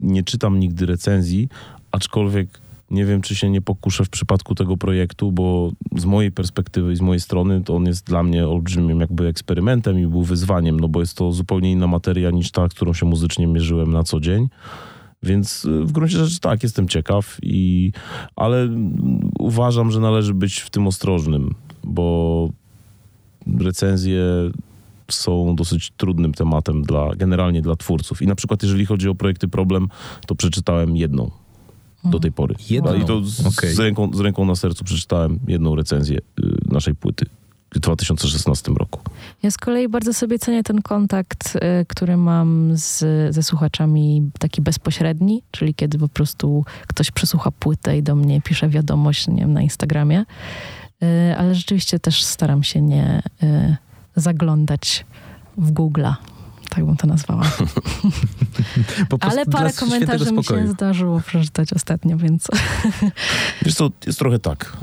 Nie 0.00 0.22
czytam 0.22 0.60
nigdy 0.60 0.86
recenzji, 0.86 1.48
aczkolwiek 1.92 2.60
nie 2.90 3.04
wiem, 3.04 3.22
czy 3.22 3.34
się 3.34 3.50
nie 3.50 3.60
pokuszę 3.60 4.04
w 4.04 4.08
przypadku 4.08 4.54
tego 4.54 4.76
projektu, 4.76 5.32
bo 5.32 5.72
z 5.96 6.04
mojej 6.04 6.32
perspektywy 6.32 6.92
i 6.92 6.96
z 6.96 7.00
mojej 7.00 7.20
strony 7.20 7.64
to 7.64 7.76
on 7.76 7.86
jest 7.86 8.06
dla 8.06 8.22
mnie 8.22 8.48
olbrzymim 8.48 9.00
jakby 9.00 9.26
eksperymentem 9.26 9.98
i 9.98 10.06
był 10.06 10.22
wyzwaniem, 10.22 10.80
no 10.80 10.88
bo 10.88 11.00
jest 11.00 11.16
to 11.16 11.32
zupełnie 11.32 11.72
inna 11.72 11.86
materia 11.86 12.30
niż 12.30 12.50
ta, 12.50 12.68
którą 12.68 12.92
się 12.92 13.06
muzycznie 13.06 13.46
mierzyłem 13.46 13.92
na 13.92 14.02
co 14.02 14.20
dzień. 14.20 14.48
Więc 15.22 15.64
y, 15.64 15.84
w 15.84 15.92
gruncie 15.92 16.16
rzeczy 16.16 16.40
tak, 16.40 16.62
jestem 16.62 16.88
ciekaw, 16.88 17.38
i, 17.42 17.92
ale 18.36 18.68
uważam, 19.38 19.90
że 19.90 20.00
należy 20.00 20.34
być 20.34 20.58
w 20.60 20.70
tym 20.70 20.86
ostrożnym, 20.86 21.54
bo 21.84 22.48
recenzje 23.58 24.22
są 25.14 25.56
dosyć 25.56 25.92
trudnym 25.96 26.34
tematem 26.34 26.82
dla, 26.82 27.10
generalnie 27.16 27.62
dla 27.62 27.76
twórców. 27.76 28.22
I 28.22 28.26
na 28.26 28.34
przykład 28.34 28.62
jeżeli 28.62 28.86
chodzi 28.86 29.08
o 29.08 29.14
projekty 29.14 29.48
Problem, 29.48 29.88
to 30.26 30.34
przeczytałem 30.34 30.96
jedną 30.96 31.30
do 32.04 32.20
tej 32.20 32.32
pory. 32.32 32.54
Jedną? 32.70 32.94
I 32.94 33.04
to 33.04 33.24
z, 33.24 33.46
Okej. 33.46 33.74
z, 33.74 33.78
ręką, 33.78 34.10
z 34.14 34.20
ręką 34.20 34.44
na 34.44 34.56
sercu 34.56 34.84
przeczytałem 34.84 35.38
jedną 35.48 35.74
recenzję 35.74 36.18
y, 36.18 36.22
naszej 36.66 36.94
płyty. 36.94 37.26
w 37.74 37.78
2016 37.78 38.72
roku. 38.72 39.00
Ja 39.42 39.50
z 39.50 39.56
kolei 39.56 39.88
bardzo 39.88 40.14
sobie 40.14 40.38
cenię 40.38 40.62
ten 40.62 40.82
kontakt, 40.82 41.56
y, 41.56 41.60
który 41.88 42.16
mam 42.16 42.70
z, 42.74 42.98
ze 43.34 43.42
słuchaczami 43.42 44.30
taki 44.38 44.62
bezpośredni, 44.62 45.42
czyli 45.50 45.74
kiedy 45.74 45.98
po 45.98 46.08
prostu 46.08 46.64
ktoś 46.86 47.10
przesłucha 47.10 47.50
płytę 47.50 47.98
i 47.98 48.02
do 48.02 48.14
mnie 48.14 48.40
pisze 48.42 48.68
wiadomość 48.68 49.28
nie 49.28 49.36
wiem, 49.36 49.52
na 49.52 49.62
Instagramie. 49.62 50.24
Y, 51.02 51.36
ale 51.36 51.54
rzeczywiście 51.54 51.98
też 51.98 52.24
staram 52.24 52.62
się 52.62 52.80
nie 52.80 53.22
y, 53.42 53.76
zaglądać 54.20 55.06
w 55.56 55.72
Google'a. 55.72 56.14
Tak 56.68 56.84
bym 56.84 56.96
to 56.96 57.06
nazwała. 57.06 57.42
Ale 59.20 59.46
parę 59.46 59.72
komentarzy 59.72 60.32
mi 60.32 60.44
się 60.44 60.68
zdarzyło 60.68 61.20
przeczytać 61.20 61.72
ostatnio, 61.72 62.16
więc 62.16 62.48
Wiesz 63.62 63.74
co, 63.74 63.90
jest 64.06 64.18
trochę 64.18 64.38
tak. 64.38 64.76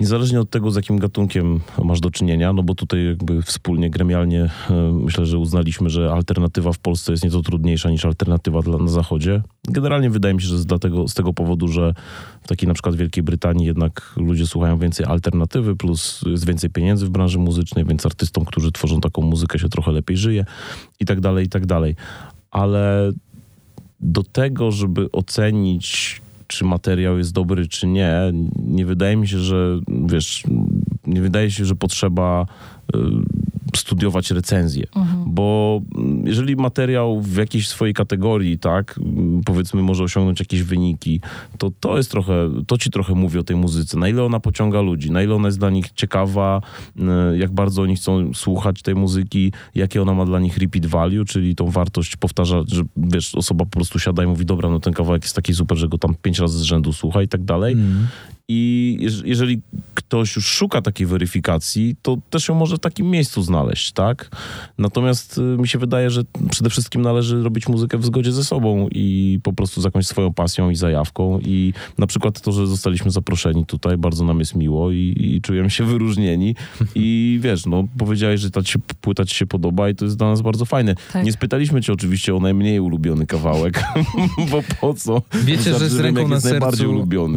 Niezależnie 0.00 0.40
od 0.40 0.50
tego, 0.50 0.70
z 0.70 0.76
jakim 0.76 0.98
gatunkiem 0.98 1.60
masz 1.84 2.00
do 2.00 2.10
czynienia, 2.10 2.52
no 2.52 2.62
bo 2.62 2.74
tutaj 2.74 3.06
jakby 3.06 3.42
wspólnie, 3.42 3.90
gremialnie 3.90 4.50
y, 4.70 4.72
myślę, 4.92 5.26
że 5.26 5.38
uznaliśmy, 5.38 5.90
że 5.90 6.12
alternatywa 6.12 6.72
w 6.72 6.78
Polsce 6.78 7.12
jest 7.12 7.24
nieco 7.24 7.42
trudniejsza 7.42 7.90
niż 7.90 8.04
alternatywa 8.04 8.62
dla, 8.62 8.78
na 8.78 8.88
Zachodzie. 8.88 9.42
Generalnie 9.68 10.10
wydaje 10.10 10.34
mi 10.34 10.42
się, 10.42 10.48
że 10.48 10.64
dlatego, 10.64 11.08
z 11.08 11.14
tego 11.14 11.32
powodu, 11.32 11.68
że 11.68 11.94
w 12.42 12.48
takiej 12.48 12.68
na 12.68 12.74
przykład 12.74 12.96
Wielkiej 12.96 13.22
Brytanii 13.22 13.66
jednak 13.66 14.12
ludzie 14.16 14.46
słuchają 14.46 14.78
więcej 14.78 15.06
alternatywy, 15.06 15.76
plus 15.76 16.22
jest 16.26 16.46
więcej 16.46 16.70
pieniędzy 16.70 17.06
w 17.06 17.10
branży 17.10 17.38
muzycznej, 17.38 17.84
więc 17.84 18.06
artystom, 18.06 18.44
którzy 18.44 18.72
tworzą 18.72 19.00
taką 19.00 19.22
muzykę 19.22 19.58
się 19.58 19.68
trochę 19.68 19.92
lepiej 19.92 20.16
żyje 20.16 20.44
i 21.00 21.04
tak 21.04 21.20
dalej, 21.20 21.46
i 21.46 21.48
tak 21.48 21.66
dalej. 21.66 21.96
Ale 22.50 23.12
do 24.00 24.22
tego, 24.22 24.70
żeby 24.70 25.12
ocenić, 25.12 26.20
czy 26.50 26.64
materiał 26.64 27.18
jest 27.18 27.32
dobry, 27.32 27.68
czy 27.68 27.86
nie, 27.86 28.32
nie 28.66 28.86
wydaje 28.86 29.16
mi 29.16 29.28
się, 29.28 29.38
że 29.38 29.80
wiesz, 30.06 30.44
nie 31.06 31.20
wydaje 31.20 31.50
się, 31.50 31.64
że 31.64 31.74
potrzeba 31.74 32.46
y, 32.96 32.98
studiować 33.76 34.30
recenzję, 34.30 34.86
bo 35.26 35.80
mm, 35.96 36.26
jeżeli 36.26 36.56
materiał 36.56 37.20
w 37.20 37.36
jakiejś 37.36 37.68
swojej 37.68 37.94
kategorii, 37.94 38.58
tak, 38.58 38.98
mm, 38.98 39.40
powiedzmy 39.44 39.82
może 39.82 40.04
osiągnąć 40.04 40.40
jakieś 40.40 40.62
wyniki, 40.62 41.20
to 41.58 41.70
to 41.80 41.96
jest 41.96 42.10
trochę, 42.10 42.50
to 42.66 42.78
ci 42.78 42.90
trochę 42.90 43.14
mówi 43.14 43.38
o 43.38 43.42
tej 43.42 43.56
muzyce, 43.56 43.98
na 43.98 44.08
ile 44.08 44.24
ona 44.24 44.40
pociąga 44.40 44.80
ludzi, 44.80 45.10
na 45.10 45.22
ile 45.22 45.34
ona 45.34 45.48
jest 45.48 45.58
dla 45.58 45.70
nich 45.70 45.92
ciekawa, 45.94 46.60
y, 46.96 47.38
jak 47.38 47.52
bardzo 47.52 47.82
oni 47.82 47.96
chcą 47.96 48.34
słuchać 48.34 48.82
tej 48.82 48.94
muzyki, 48.94 49.52
jakie 49.74 50.02
ona 50.02 50.14
ma 50.14 50.24
dla 50.24 50.40
nich 50.40 50.58
repeat 50.58 50.86
value, 50.86 51.24
czyli 51.24 51.54
tą 51.54 51.66
wartość 51.66 52.16
powtarza, 52.16 52.62
że 52.66 52.82
wiesz, 52.96 53.34
osoba 53.34 53.64
po 53.64 53.70
prostu 53.70 53.98
siada 53.98 54.24
i 54.24 54.26
mówi, 54.26 54.46
dobra, 54.46 54.68
no 54.68 54.80
ten 54.80 54.92
kawałek 54.92 55.22
jest 55.22 55.36
taki 55.36 55.54
super, 55.54 55.78
że 55.78 55.88
go 55.88 55.98
tam 55.98 56.14
pięć 56.22 56.38
razy 56.38 56.58
z 56.58 56.62
rzędu 56.62 56.92
słucha 56.92 57.22
i 57.22 57.28
tak 57.28 57.44
dalej. 57.44 57.76
I 58.52 58.96
jeż- 59.00 59.22
jeżeli 59.24 59.60
ktoś 59.94 60.36
już 60.36 60.46
szuka 60.46 60.82
takiej 60.82 61.06
weryfikacji, 61.06 61.96
to 62.02 62.16
też 62.30 62.48
ją 62.48 62.54
może 62.54 62.76
w 62.76 62.78
takim 62.78 63.10
miejscu 63.10 63.42
znaleźć, 63.42 63.92
tak? 63.92 64.30
Natomiast 64.78 65.38
y, 65.38 65.40
mi 65.40 65.68
się 65.68 65.78
wydaje, 65.78 66.10
że 66.10 66.22
przede 66.50 66.70
wszystkim 66.70 67.02
należy 67.02 67.42
robić 67.42 67.68
muzykę 67.68 67.98
w 67.98 68.04
zgodzie 68.04 68.32
ze 68.32 68.44
sobą 68.44 68.88
i 68.92 69.38
po 69.42 69.52
prostu 69.52 69.80
z 69.80 69.84
jakąś 69.84 70.06
swoją 70.06 70.32
pasją 70.32 70.70
i 70.70 70.76
zajawką. 70.76 71.38
I 71.42 71.72
na 71.98 72.06
przykład 72.06 72.40
to, 72.40 72.52
że 72.52 72.66
zostaliśmy 72.66 73.10
zaproszeni 73.10 73.66
tutaj, 73.66 73.96
bardzo 73.96 74.24
nam 74.24 74.38
jest 74.38 74.54
miło 74.54 74.90
i, 74.92 75.14
i 75.18 75.40
czujemy 75.42 75.70
się 75.70 75.84
wyróżnieni. 75.84 76.54
I 76.94 77.38
wiesz, 77.42 77.66
no 77.66 77.84
powiedziałeś, 77.98 78.40
że 78.40 78.50
ta 78.50 78.62
ci, 78.62 78.78
płyta 79.00 79.24
ci 79.24 79.34
się 79.36 79.46
podoba 79.46 79.88
i 79.90 79.94
to 79.94 80.04
jest 80.04 80.16
dla 80.16 80.28
nas 80.28 80.42
bardzo 80.42 80.64
fajne. 80.64 80.94
Tak. 81.12 81.24
Nie 81.24 81.32
spytaliśmy 81.32 81.82
cię 81.82 81.92
oczywiście 81.92 82.34
o 82.34 82.40
najmniej 82.40 82.80
ulubiony 82.80 83.26
kawałek, 83.26 83.82
bo 84.50 84.62
po 84.80 84.94
co? 84.94 85.22
Wiecie, 85.44 85.78
że 85.78 85.88
z 85.88 85.98
ręką 86.00 86.28
na 86.28 86.40
sercu 86.40 86.66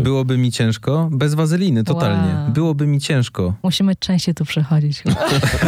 byłoby 0.02 0.38
mi 0.38 0.52
ciężko. 0.52 1.03
Bez 1.12 1.34
wazeliny, 1.34 1.84
totalnie. 1.84 2.36
Wow. 2.36 2.52
Byłoby 2.52 2.88
mi 2.88 3.00
ciężko. 3.00 3.54
musimy 3.64 3.96
częściej 3.96 4.36
tu 4.36 4.46
przychodzić. 4.46 5.04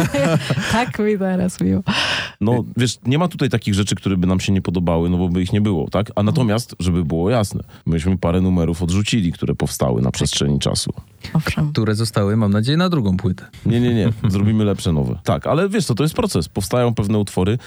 tak 0.72 0.98
mi 0.98 1.18
teraz 1.18 1.60
miło. 1.60 1.82
No, 2.40 2.64
wiesz, 2.76 2.98
nie 3.06 3.18
ma 3.18 3.28
tutaj 3.28 3.50
takich 3.50 3.74
rzeczy, 3.74 3.94
które 3.94 4.16
by 4.16 4.26
nam 4.26 4.40
się 4.40 4.52
nie 4.52 4.62
podobały, 4.62 5.10
no 5.10 5.18
bo 5.18 5.28
by 5.28 5.42
ich 5.42 5.52
nie 5.52 5.60
było, 5.60 5.90
tak? 5.90 6.12
A 6.14 6.22
natomiast, 6.22 6.76
żeby 6.80 7.04
było 7.04 7.30
jasne, 7.30 7.62
myśmy 7.86 8.18
parę 8.18 8.40
numerów 8.40 8.82
odrzucili, 8.82 9.32
które 9.32 9.54
powstały 9.54 10.02
na 10.02 10.10
przestrzeni 10.10 10.58
czasu. 10.58 10.92
Owszem. 11.32 11.72
Które 11.72 11.94
zostały, 11.94 12.36
mam 12.36 12.52
nadzieję, 12.52 12.78
na 12.78 12.88
drugą 12.88 13.16
płytę. 13.16 13.44
Nie, 13.66 13.80
nie, 13.80 13.94
nie, 13.94 14.12
zrobimy 14.28 14.64
lepsze 14.64 14.92
nowe. 14.92 15.18
Tak, 15.24 15.46
ale 15.46 15.68
wiesz 15.68 15.84
co, 15.84 15.94
to 15.94 16.02
jest 16.02 16.14
proces. 16.14 16.48
Powstają 16.48 16.94
pewne 16.94 17.18
utwory. 17.18 17.58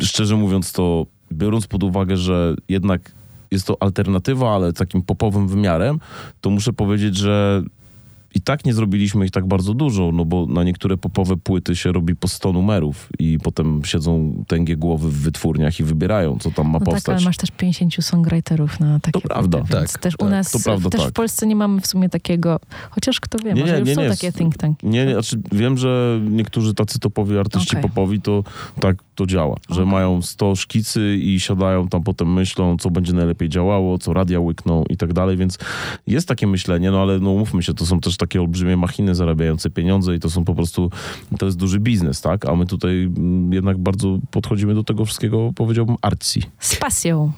Szczerze 0.00 0.36
mówiąc, 0.36 0.72
to 0.72 1.06
biorąc 1.32 1.66
pod 1.66 1.82
uwagę, 1.82 2.16
że 2.16 2.54
jednak 2.68 3.12
jest 3.56 3.66
to 3.66 3.76
alternatywa, 3.80 4.54
ale 4.54 4.72
takim 4.72 5.02
popowym 5.02 5.48
wymiarem, 5.48 6.00
to 6.40 6.50
muszę 6.50 6.72
powiedzieć, 6.72 7.16
że 7.16 7.62
i 8.36 8.40
tak 8.40 8.64
nie 8.64 8.74
zrobiliśmy 8.74 9.24
ich 9.24 9.30
tak 9.30 9.46
bardzo 9.46 9.74
dużo, 9.74 10.10
no 10.12 10.24
bo 10.24 10.46
na 10.46 10.64
niektóre 10.64 10.96
popowe 10.96 11.36
płyty 11.36 11.76
się 11.76 11.92
robi 11.92 12.16
po 12.16 12.28
100 12.28 12.52
numerów 12.52 13.08
i 13.18 13.38
potem 13.42 13.84
siedzą 13.84 14.44
tęgie 14.46 14.76
głowy 14.76 15.10
w 15.10 15.14
wytwórniach 15.14 15.80
i 15.80 15.84
wybierają, 15.84 16.38
co 16.38 16.50
tam 16.50 16.66
ma 16.66 16.72
No 16.72 16.78
tak, 16.78 16.88
powstać. 16.94 17.16
ale 17.16 17.24
masz 17.24 17.36
też 17.36 17.50
50 17.50 17.94
songwriterów 18.04 18.80
na 18.80 19.00
takie 19.00 19.20
To 19.20 19.28
prawda. 19.28 19.58
płyty, 19.58 19.72
Tak, 19.72 19.98
też 19.98 20.14
u 20.14 20.18
tak, 20.18 20.30
nas, 20.30 20.50
to 20.50 20.58
prawda, 20.64 20.90
też 20.90 21.00
tak. 21.00 21.10
w 21.10 21.12
Polsce 21.12 21.46
nie 21.46 21.56
mamy 21.56 21.80
w 21.80 21.86
sumie 21.86 22.08
takiego, 22.08 22.60
chociaż 22.90 23.20
kto 23.20 23.38
wie, 23.38 23.52
Nie, 23.54 23.60
może 23.60 23.72
nie, 23.72 23.78
już 23.78 23.88
nie, 23.88 23.94
są 23.94 24.02
nie, 24.02 24.08
takie 24.08 24.32
think 24.32 24.56
tanki. 24.56 24.86
Nie, 24.86 25.06
nie, 25.06 25.12
znaczy 25.12 25.40
wiem, 25.52 25.78
że 25.78 26.20
niektórzy 26.30 26.74
tacy 26.74 26.98
topowi 26.98 27.38
artyści 27.38 27.76
Okej. 27.78 27.82
popowi 27.82 28.20
to 28.20 28.44
tak 28.80 28.96
to 29.14 29.26
działa, 29.26 29.56
że 29.70 29.86
mają 29.86 30.22
100 30.22 30.56
szkicy 30.56 31.16
i 31.16 31.40
siadają 31.40 31.88
tam 31.88 32.02
potem 32.02 32.32
myślą, 32.32 32.76
co 32.76 32.90
będzie 32.90 33.12
najlepiej 33.12 33.48
działało, 33.48 33.98
co 33.98 34.12
radia 34.12 34.40
łykną 34.40 34.84
i 34.90 34.96
tak 34.96 35.12
dalej, 35.12 35.36
więc 35.36 35.58
jest 36.06 36.28
takie 36.28 36.46
myślenie, 36.46 36.90
no 36.90 37.02
ale 37.02 37.18
no 37.18 37.30
mówmy 37.34 37.62
się, 37.62 37.74
to 37.74 37.86
są 37.86 38.00
też 38.00 38.16
takie 38.16 38.25
olbrzymie 38.34 38.76
machiny 38.76 39.14
zarabiające 39.14 39.70
pieniądze 39.70 40.14
i 40.14 40.20
to 40.20 40.30
są 40.30 40.44
po 40.44 40.54
prostu, 40.54 40.90
to 41.38 41.46
jest 41.46 41.58
duży 41.58 41.80
biznes, 41.80 42.20
tak? 42.20 42.46
A 42.46 42.56
my 42.56 42.66
tutaj 42.66 43.02
mm, 43.02 43.52
jednak 43.52 43.78
bardzo 43.78 44.18
podchodzimy 44.30 44.74
do 44.74 44.84
tego 44.84 45.04
wszystkiego, 45.04 45.52
powiedziałbym, 45.56 45.96
artsy. 46.02 46.40
Z 46.58 46.76
pasją. 46.76 47.32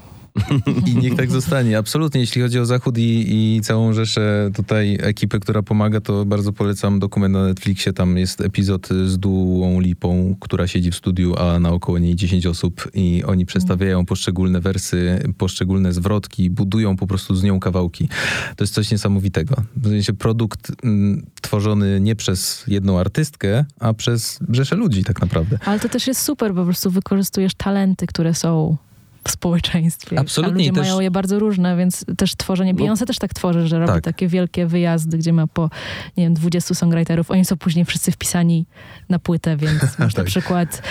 I 0.86 0.96
niech 0.96 1.16
tak 1.16 1.30
zostanie. 1.30 1.78
Absolutnie, 1.78 2.20
jeśli 2.20 2.42
chodzi 2.42 2.58
o 2.58 2.66
Zachód 2.66 2.98
i, 2.98 3.26
i 3.28 3.60
całą 3.60 3.92
rzeszę 3.92 4.50
tutaj 4.54 4.98
ekipy, 5.00 5.40
która 5.40 5.62
pomaga, 5.62 6.00
to 6.00 6.24
bardzo 6.24 6.52
polecam 6.52 6.98
dokument 6.98 7.34
na 7.34 7.44
Netflixie. 7.44 7.92
Tam 7.92 8.16
jest 8.16 8.40
epizod 8.40 8.88
z 9.06 9.18
Dułą 9.18 9.80
Lipą, 9.80 10.36
która 10.40 10.66
siedzi 10.66 10.90
w 10.90 10.96
studiu, 10.96 11.34
a 11.38 11.58
naokoło 11.58 11.98
niej 11.98 12.16
10 12.16 12.46
osób 12.46 12.90
i 12.94 13.24
oni 13.26 13.46
przedstawiają 13.46 14.06
poszczególne 14.06 14.60
wersy, 14.60 15.32
poszczególne 15.38 15.92
zwrotki, 15.92 16.50
budują 16.50 16.96
po 16.96 17.06
prostu 17.06 17.34
z 17.34 17.42
nią 17.42 17.60
kawałki. 17.60 18.08
To 18.56 18.64
jest 18.64 18.74
coś 18.74 18.90
niesamowitego. 18.90 19.54
W 19.76 19.88
sensie 19.88 20.12
produkt 20.12 20.72
mm, 20.84 21.26
tworzony 21.40 22.00
nie 22.00 22.16
przez 22.16 22.64
jedną 22.66 22.98
artystkę, 22.98 23.64
a 23.80 23.94
przez 23.94 24.38
rzeszę 24.48 24.76
ludzi 24.76 25.04
tak 25.04 25.20
naprawdę. 25.20 25.58
Ale 25.64 25.80
to 25.80 25.88
też 25.88 26.06
jest 26.06 26.20
super, 26.20 26.54
bo 26.54 26.60
po 26.60 26.64
prostu 26.64 26.90
wykorzystujesz 26.90 27.54
talenty, 27.54 28.06
które 28.06 28.34
są 28.34 28.76
w 29.24 29.30
społeczeństwie. 29.30 30.20
Absolutnie, 30.20 30.54
A 30.54 30.58
ludzie 30.58 30.72
też- 30.72 30.80
mają 30.88 31.00
je 31.00 31.10
bardzo 31.10 31.38
różne, 31.38 31.76
więc 31.76 32.04
też 32.16 32.36
tworzenie, 32.36 32.72
No. 32.72 32.78
Beyoncé 32.84 33.06
też 33.06 33.18
tak 33.18 33.34
tworzy, 33.34 33.68
że 33.68 33.78
robi 33.78 33.92
Tak. 33.92 34.04
takie 34.04 34.28
wielkie 34.28 34.66
wyjazdy, 34.66 35.18
gdzie 35.18 35.32
ma 35.32 35.46
po, 35.46 35.70
nie 36.16 36.24
wiem, 36.24 36.34
20 36.34 36.74
songwriterów. 36.74 37.30
Oni 37.30 37.44
są 37.44 37.56
później 37.56 37.84
wszyscy 37.84 38.12
wpisani 38.12 38.66
na 39.08 39.18
płytę, 39.18 39.56
więc 39.56 39.82
masz 39.98 40.14
na 40.14 40.16
Tak. 40.22 40.24
przykład 40.26 40.82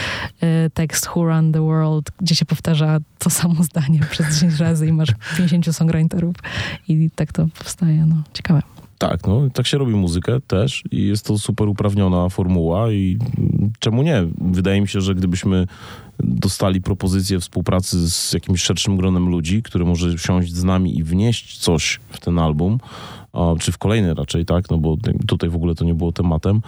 y, 0.43 0.69
tekst 0.73 1.09
Who 1.15 1.23
Run 1.25 1.51
the 1.51 1.61
World, 1.61 2.11
gdzie 2.21 2.36
się 2.36 2.45
powtarza 2.45 2.97
to 3.19 3.30
samo 3.30 3.63
zdanie 3.63 3.99
przez 4.11 4.36
10 4.36 4.59
razy 4.59 4.88
i 4.88 4.91
masz 4.93 5.09
50 5.38 5.75
songwriterów 5.75 6.36
i 6.88 7.09
tak 7.15 7.32
to 7.34 7.47
powstaje, 7.57 8.05
no. 8.05 8.15
Ciekawe. 8.34 8.61
Tak, 8.97 9.27
no 9.27 9.49
tak 9.53 9.67
się 9.67 9.77
robi 9.77 9.93
muzykę 9.93 10.41
też 10.47 10.83
i 10.91 11.07
jest 11.07 11.25
to 11.25 11.37
super 11.37 11.67
uprawniona 11.67 12.29
formuła 12.29 12.91
i 12.91 13.17
czemu 13.79 14.03
nie? 14.03 14.23
Wydaje 14.41 14.81
mi 14.81 14.87
się, 14.87 15.01
że 15.01 15.15
gdybyśmy 15.15 15.67
dostali 16.19 16.81
propozycję 16.81 17.39
współpracy 17.39 18.09
z 18.11 18.33
jakimś 18.33 18.61
szerszym 18.61 18.97
gronem 18.97 19.29
ludzi, 19.29 19.63
który 19.63 19.85
może 19.85 20.17
siąść 20.17 20.53
z 20.53 20.63
nami 20.63 20.97
i 20.97 21.03
wnieść 21.03 21.57
coś 21.57 21.99
w 22.09 22.19
ten 22.19 22.39
album, 22.39 22.79
czy 23.59 23.71
w 23.71 23.77
kolejny 23.77 24.13
raczej, 24.13 24.45
tak, 24.45 24.69
no 24.71 24.77
bo 24.77 24.97
tutaj 25.27 25.49
w 25.49 25.55
ogóle 25.55 25.75
to 25.75 25.85
nie 25.85 25.93
było 25.93 26.11
tematem, 26.11 26.61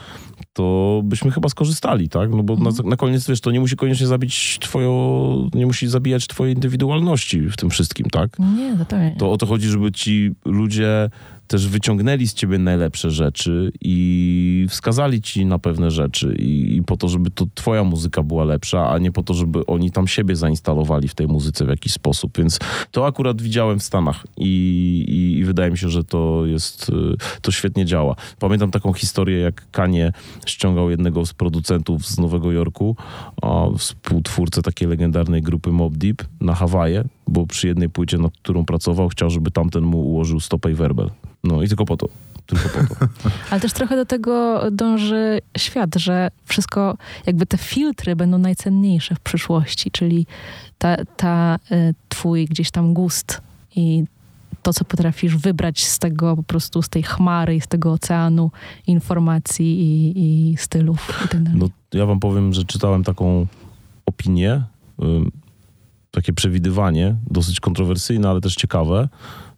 to 0.54 1.02
byśmy 1.04 1.32
chyba 1.32 1.50
skorzystali, 1.50 2.10
tak, 2.10 2.30
no 2.32 2.44
bo 2.44 2.56
na, 2.56 2.70
na 2.86 2.96
koniec, 2.96 3.28
wiesz, 3.28 3.42
to 3.42 3.52
nie 3.52 3.60
musi 3.60 3.76
koniecznie 3.76 4.08
zabić 4.08 4.58
twoją, 4.62 5.50
nie 5.54 5.66
musi 5.66 5.88
zabijać 5.88 6.28
twojej 6.28 6.56
indywidualności 6.56 7.42
w 7.42 7.58
tym 7.58 7.70
wszystkim, 7.70 8.06
tak? 8.12 8.40
Nie, 8.40 8.78
zupełnie. 8.78 9.16
To 9.18 9.32
o 9.32 9.38
to 9.38 9.46
chodzi, 9.46 9.68
żeby 9.68 9.92
ci 9.92 10.32
ludzie 10.46 11.10
też 11.50 11.68
wyciągnęli 11.68 12.28
z 12.28 12.34
ciebie 12.34 12.58
najlepsze 12.58 13.12
rzeczy 13.12 13.72
i 13.82 14.66
wskazali 14.70 15.22
ci 15.22 15.46
na 15.46 15.60
pewne 15.60 15.92
rzeczy 15.92 16.36
i, 16.40 16.76
i 16.78 16.84
po 16.84 16.98
to, 16.98 17.08
żeby 17.08 17.32
to 17.32 17.46
twoja 17.56 17.84
muzyka 17.84 18.24
była 18.24 18.44
lepsza, 18.44 18.90
a 18.90 18.98
nie 18.98 19.12
po 19.12 19.24
to, 19.24 19.34
żeby 19.34 19.66
oni 19.66 19.92
tam 19.92 20.08
siebie 20.08 20.36
zainstalowali 20.36 21.08
w 21.08 21.16
tej 21.16 21.28
muzyce 21.28 21.66
w 21.66 21.70
jakiś 21.70 21.94
sposób. 21.94 22.38
Więc 22.38 22.60
to 22.92 23.06
akurat 23.06 23.42
widziałem 23.42 23.80
w 23.80 23.84
Stanach 23.84 24.28
i, 24.38 24.46
i, 25.08 25.40
i 25.40 25.46
wydaje 25.46 25.72
mi 25.72 25.78
się, 25.78 25.90
że 25.90 26.04
to 26.04 26.46
jest, 26.46 26.90
y, 26.90 26.94
to 27.42 27.52
świetnie 27.52 27.86
działa. 27.86 28.16
Pamiętam 28.40 28.72
taką 28.72 28.94
historię, 28.94 29.40
jak 29.40 29.72
Kanie 29.72 30.12
ściągał 30.46 30.90
jednego 30.90 31.26
z 31.26 31.34
producentów 31.34 32.06
z 32.06 32.20
Nowego 32.20 32.52
Jorku, 32.52 32.96
współtwórcę 33.78 34.62
takiej 34.62 34.88
legendarnej 34.88 35.42
grupy 35.42 35.72
Mob 35.72 35.94
Deep 35.94 36.24
na 36.42 36.56
Hawaje, 36.56 37.04
bo 37.28 37.48
przy 37.48 37.68
jednej 37.68 37.90
płycie, 37.90 38.18
nad 38.18 38.34
którą 38.34 38.66
pracował, 38.66 39.10
chciał, 39.10 39.30
żeby 39.30 39.52
tamten 39.52 39.84
mu 39.84 40.02
ułożył 40.02 40.40
stopę 40.40 40.72
i 40.72 40.74
werbel. 40.74 41.10
No 41.44 41.64
i 41.64 41.68
tylko 41.68 41.86
po 41.86 41.98
to. 41.98 42.10
tylko 42.46 42.70
po 42.70 42.96
to. 42.96 43.06
Ale 43.52 43.62
też 43.62 43.74
trochę 43.74 43.96
do 43.96 44.06
tego 44.06 44.62
dąży 44.72 45.40
świat, 45.58 45.96
że 45.96 46.32
wszystko, 46.46 46.98
jakby 47.26 47.46
te 47.46 47.58
filtry 47.58 48.16
będą 48.16 48.38
najcenniejsze 48.38 49.16
w 49.16 49.20
przyszłości, 49.20 49.92
czyli 49.92 50.26
ta, 50.78 50.98
ta 51.18 51.60
y, 51.72 51.94
twój 52.10 52.46
gdzieś 52.46 52.72
tam 52.72 52.94
gust 52.94 53.42
i 53.76 54.04
to, 54.62 54.74
co 54.74 54.86
potrafisz 54.86 55.36
wybrać 55.38 55.86
z 55.86 56.00
tego 56.00 56.36
po 56.36 56.44
prostu, 56.44 56.82
z 56.82 56.90
tej 56.90 57.04
chmary 57.04 57.56
i 57.56 57.62
z 57.62 57.68
tego 57.68 57.92
oceanu 57.92 58.52
informacji 58.88 59.82
i, 59.82 60.52
i 60.52 60.58
stylów 60.58 61.22
i 61.26 61.28
tak 61.28 61.44
dalej. 61.44 61.60
No, 61.60 61.70
ja 62.00 62.06
wam 62.06 62.20
powiem, 62.20 62.54
że 62.54 62.66
czytałem 62.66 63.04
taką 63.04 63.48
opinię, 64.06 64.64
ym, 65.04 65.32
takie 66.12 66.34
przewidywanie, 66.34 67.16
dosyć 67.32 67.60
kontrowersyjne, 67.60 68.30
ale 68.30 68.42
też 68.42 68.56
ciekawe, 68.56 69.10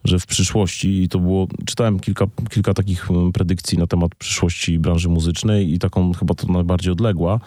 że 0.04 0.20
w 0.20 0.26
przyszłości, 0.26 1.04
i 1.04 1.10
to 1.10 1.20
było, 1.20 1.48
czytałem 1.66 2.00
kilka, 2.00 2.26
kilka 2.50 2.74
takich 2.74 3.12
ym, 3.12 3.32
predykcji 3.32 3.78
na 3.78 3.88
temat 3.88 4.16
przyszłości 4.16 4.80
branży 4.80 5.10
muzycznej 5.10 5.74
i 5.74 5.80
taką 5.80 6.14
chyba 6.14 6.34
to 6.34 6.48
najbardziej 6.48 6.92
odległa, 6.92 7.40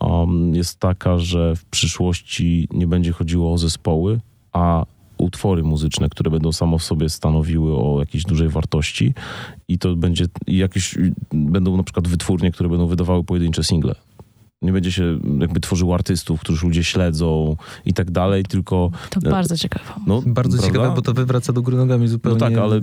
um, 0.00 0.54
jest 0.54 0.80
taka, 0.80 1.18
że 1.18 1.56
w 1.56 1.64
przyszłości 1.64 2.68
nie 2.72 2.86
będzie 2.86 3.12
chodziło 3.12 3.52
o 3.52 3.58
zespoły, 3.58 4.20
a 4.52 4.84
utwory 5.18 5.62
muzyczne, 5.62 6.08
które 6.08 6.30
będą 6.30 6.52
samo 6.52 6.78
w 6.78 6.84
sobie 6.84 7.08
stanowiły 7.08 7.76
o 7.76 8.00
jakiejś 8.00 8.24
dużej 8.24 8.48
wartości 8.48 9.14
i 9.68 9.78
to 9.78 9.96
będzie, 9.96 10.24
jakieś, 10.46 10.98
będą 11.32 11.76
na 11.76 11.82
przykład 11.82 12.08
wytwórnie, 12.08 12.50
które 12.50 12.68
będą 12.68 12.86
wydawały 12.86 13.24
pojedyncze 13.24 13.64
single. 13.64 13.94
Nie 14.62 14.72
będzie 14.72 14.92
się 14.92 15.18
jakby 15.40 15.60
tworzyło 15.60 15.94
artystów, 15.94 16.40
których 16.40 16.62
ludzie 16.62 16.84
śledzą 16.84 17.56
i 17.84 17.92
tak 17.94 18.10
dalej, 18.10 18.44
tylko... 18.44 18.90
To 19.10 19.20
bardzo 19.20 19.56
ciekawe. 19.56 19.84
No, 20.06 20.22
Bardzo 20.26 20.56
prawda? 20.58 20.66
ciekawe, 20.78 20.94
bo 20.96 21.02
to 21.02 21.12
wywraca 21.14 21.52
do 21.52 21.62
góry 21.62 21.76
nogami 21.76 22.08
zupełnie. 22.08 22.40
tak, 22.40 22.54
ale- 22.56 22.80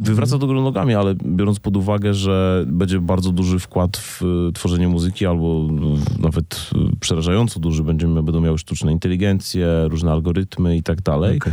Wywraca 0.00 0.38
do 0.38 0.46
góry 0.46 0.60
nogami, 0.60 0.94
ale 0.94 1.14
biorąc 1.14 1.60
pod 1.60 1.76
uwagę, 1.76 2.14
że 2.14 2.64
będzie 2.68 3.00
bardzo 3.00 3.32
duży 3.32 3.58
wkład 3.58 3.96
w 3.96 4.22
y, 4.22 4.52
tworzenie 4.52 4.88
muzyki, 4.88 5.26
albo 5.26 5.68
nawet 6.18 6.70
y, 6.94 6.96
przerażająco 7.00 7.60
duży, 7.60 7.84
będziemy, 7.84 8.22
będą 8.22 8.40
miały 8.40 8.58
sztuczne 8.58 8.92
inteligencje, 8.92 9.68
różne 9.88 10.12
algorytmy 10.12 10.76
i 10.76 10.82
tak 10.82 11.02
dalej. 11.02 11.36
Okej. 11.36 11.52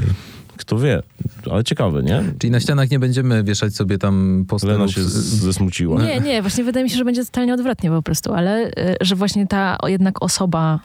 Kto 0.58 0.78
wie, 0.80 1.04
ale 1.52 1.64
ciekawe, 1.64 2.04
nie? 2.04 2.24
Czyli 2.40 2.52
na 2.52 2.60
ścianach 2.60 2.92
nie 2.92 3.00
będziemy 3.00 3.44
wieszać 3.44 3.76
sobie 3.76 3.98
tam 3.98 4.34
Lena 4.34 4.46
posterów. 4.46 4.92
się 4.92 5.04
z- 5.04 5.08
z- 5.14 5.40
zesmuciła. 5.44 6.02
Nie, 6.04 6.20
nie, 6.20 6.42
właśnie 6.42 6.64
wydaje 6.64 6.84
mi 6.84 6.90
się, 6.90 6.98
że 6.98 7.06
będzie 7.06 7.26
totalnie 7.26 7.54
odwrotnie 7.54 7.90
po 7.90 8.02
prostu, 8.02 8.34
ale 8.34 8.68
y, 8.68 8.72
że 9.02 9.16
właśnie 9.16 9.48
ta 9.48 9.78
jednak 9.88 10.24
osoba, 10.24 10.80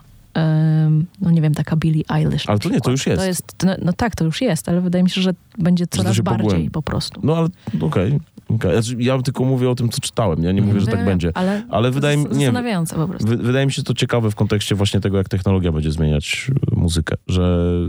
no 1.20 1.30
nie 1.30 1.40
wiem, 1.42 1.54
taka 1.54 1.76
Billie 1.76 2.02
Eilish. 2.14 2.48
Ale 2.48 2.58
to 2.58 2.68
nie, 2.68 2.80
to 2.80 2.90
już 2.90 3.06
jest. 3.06 3.20
To 3.22 3.26
jest 3.26 3.44
no, 3.64 3.74
no 3.84 3.92
tak, 3.92 4.16
to 4.16 4.24
już 4.24 4.40
jest, 4.42 4.68
ale 4.68 4.80
wydaje 4.80 5.04
mi 5.04 5.10
się, 5.10 5.22
że 5.22 5.34
będzie 5.58 5.86
coraz 5.86 6.16
się 6.16 6.22
bardziej 6.22 6.44
pogłębi. 6.46 6.70
po 6.70 6.82
prostu. 6.82 7.20
No 7.24 7.36
ale 7.36 7.48
okej. 7.80 8.18
okej. 8.48 8.72
Znaczy, 8.82 8.96
ja 9.02 9.22
tylko 9.22 9.44
mówię 9.44 9.70
o 9.70 9.74
tym, 9.74 9.88
co 9.88 10.00
czytałem. 10.00 10.42
Ja 10.42 10.52
nie 10.52 10.62
mówię, 10.62 10.80
że 10.80 10.86
tak 10.86 11.04
będzie. 11.04 11.30
Ale, 11.34 11.62
Ale 11.70 11.90
wydaje 11.90 12.16
mi- 12.16 12.26
Zastanawiające 12.30 12.96
po 12.96 13.08
prostu. 13.08 13.28
Wy, 13.28 13.36
wydaje 13.36 13.66
mi 13.66 13.72
się 13.72 13.82
to 13.82 13.94
ciekawe 13.94 14.30
w 14.30 14.34
kontekście 14.34 14.74
właśnie 14.74 15.00
tego, 15.00 15.16
jak 15.18 15.28
technologia 15.28 15.72
będzie 15.72 15.92
zmieniać 15.92 16.50
y, 16.72 16.76
muzykę. 16.76 17.16
Że 17.26 17.42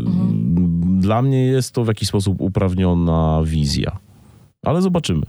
Mhm. 0.05 0.92
Dla 1.03 1.21
mnie 1.21 1.45
jest 1.45 1.71
to 1.71 1.83
w 1.83 1.87
jakiś 1.87 2.09
sposób 2.09 2.41
uprawniona 2.41 3.41
wizja. 3.45 3.99
Ale 4.65 4.81
zobaczymy. 4.81 5.21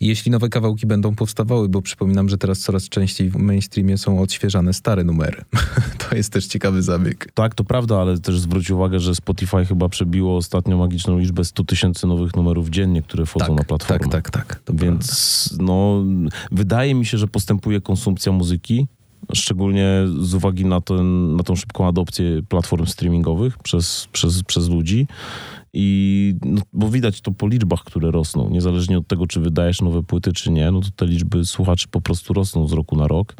Jeśli 0.00 0.30
nowe 0.30 0.48
kawałki 0.48 0.86
będą 0.86 1.14
powstawały, 1.14 1.68
bo 1.68 1.82
przypominam, 1.82 2.28
że 2.28 2.38
teraz 2.38 2.58
coraz 2.58 2.88
częściej 2.88 3.30
w 3.30 3.36
mainstreamie 3.36 3.98
są 3.98 4.20
odświeżane 4.20 4.72
stare 4.72 5.04
numery. 5.04 5.44
to 6.08 6.16
jest 6.16 6.32
też 6.32 6.46
ciekawy 6.46 6.82
zabieg. 6.82 7.32
Tak, 7.34 7.54
to 7.54 7.64
prawda, 7.64 8.00
ale 8.00 8.18
też 8.18 8.40
zwróć 8.40 8.70
uwagę, 8.70 9.00
że 9.00 9.14
Spotify 9.14 9.64
chyba 9.64 9.88
przebiło 9.88 10.36
ostatnio 10.36 10.76
magiczną 10.76 11.18
liczbę 11.18 11.44
100 11.44 11.64
tysięcy 11.64 12.06
nowych 12.06 12.36
numerów 12.36 12.68
dziennie, 12.68 13.02
które 13.02 13.26
wchodzą 13.26 13.46
tak, 13.46 13.56
na 13.56 13.64
platformę. 13.64 14.08
tak, 14.08 14.30
tak, 14.30 14.46
tak. 14.46 14.58
To 14.58 14.72
prawda. 14.72 14.84
Więc 14.84 15.58
no, 15.60 16.04
wydaje 16.52 16.94
mi 16.94 17.06
się, 17.06 17.18
że 17.18 17.26
postępuje 17.26 17.80
konsumpcja 17.80 18.32
muzyki, 18.32 18.86
szczególnie 19.32 19.88
z 20.20 20.34
uwagi 20.34 20.64
na, 20.64 20.80
ten, 20.80 21.36
na 21.36 21.42
tą 21.42 21.56
szybką 21.56 21.88
adopcję 21.88 22.42
platform 22.48 22.86
streamingowych 22.86 23.58
przez, 23.58 24.08
przez, 24.12 24.42
przez 24.42 24.68
ludzi. 24.68 25.06
I 25.72 26.34
no, 26.44 26.62
bo 26.72 26.88
widać 26.88 27.20
to 27.20 27.32
po 27.32 27.48
liczbach, 27.48 27.84
które 27.84 28.10
rosną. 28.10 28.50
Niezależnie 28.50 28.98
od 28.98 29.06
tego, 29.06 29.26
czy 29.26 29.40
wydajesz 29.40 29.80
nowe 29.80 30.02
płyty, 30.02 30.32
czy 30.32 30.50
nie, 30.50 30.70
no 30.70 30.80
to 30.80 30.88
te 30.96 31.06
liczby 31.06 31.46
słuchaczy 31.46 31.88
po 31.90 32.00
prostu 32.00 32.34
rosną 32.34 32.68
z 32.68 32.72
roku 32.72 32.96
na 32.96 33.08
rok. 33.08 33.34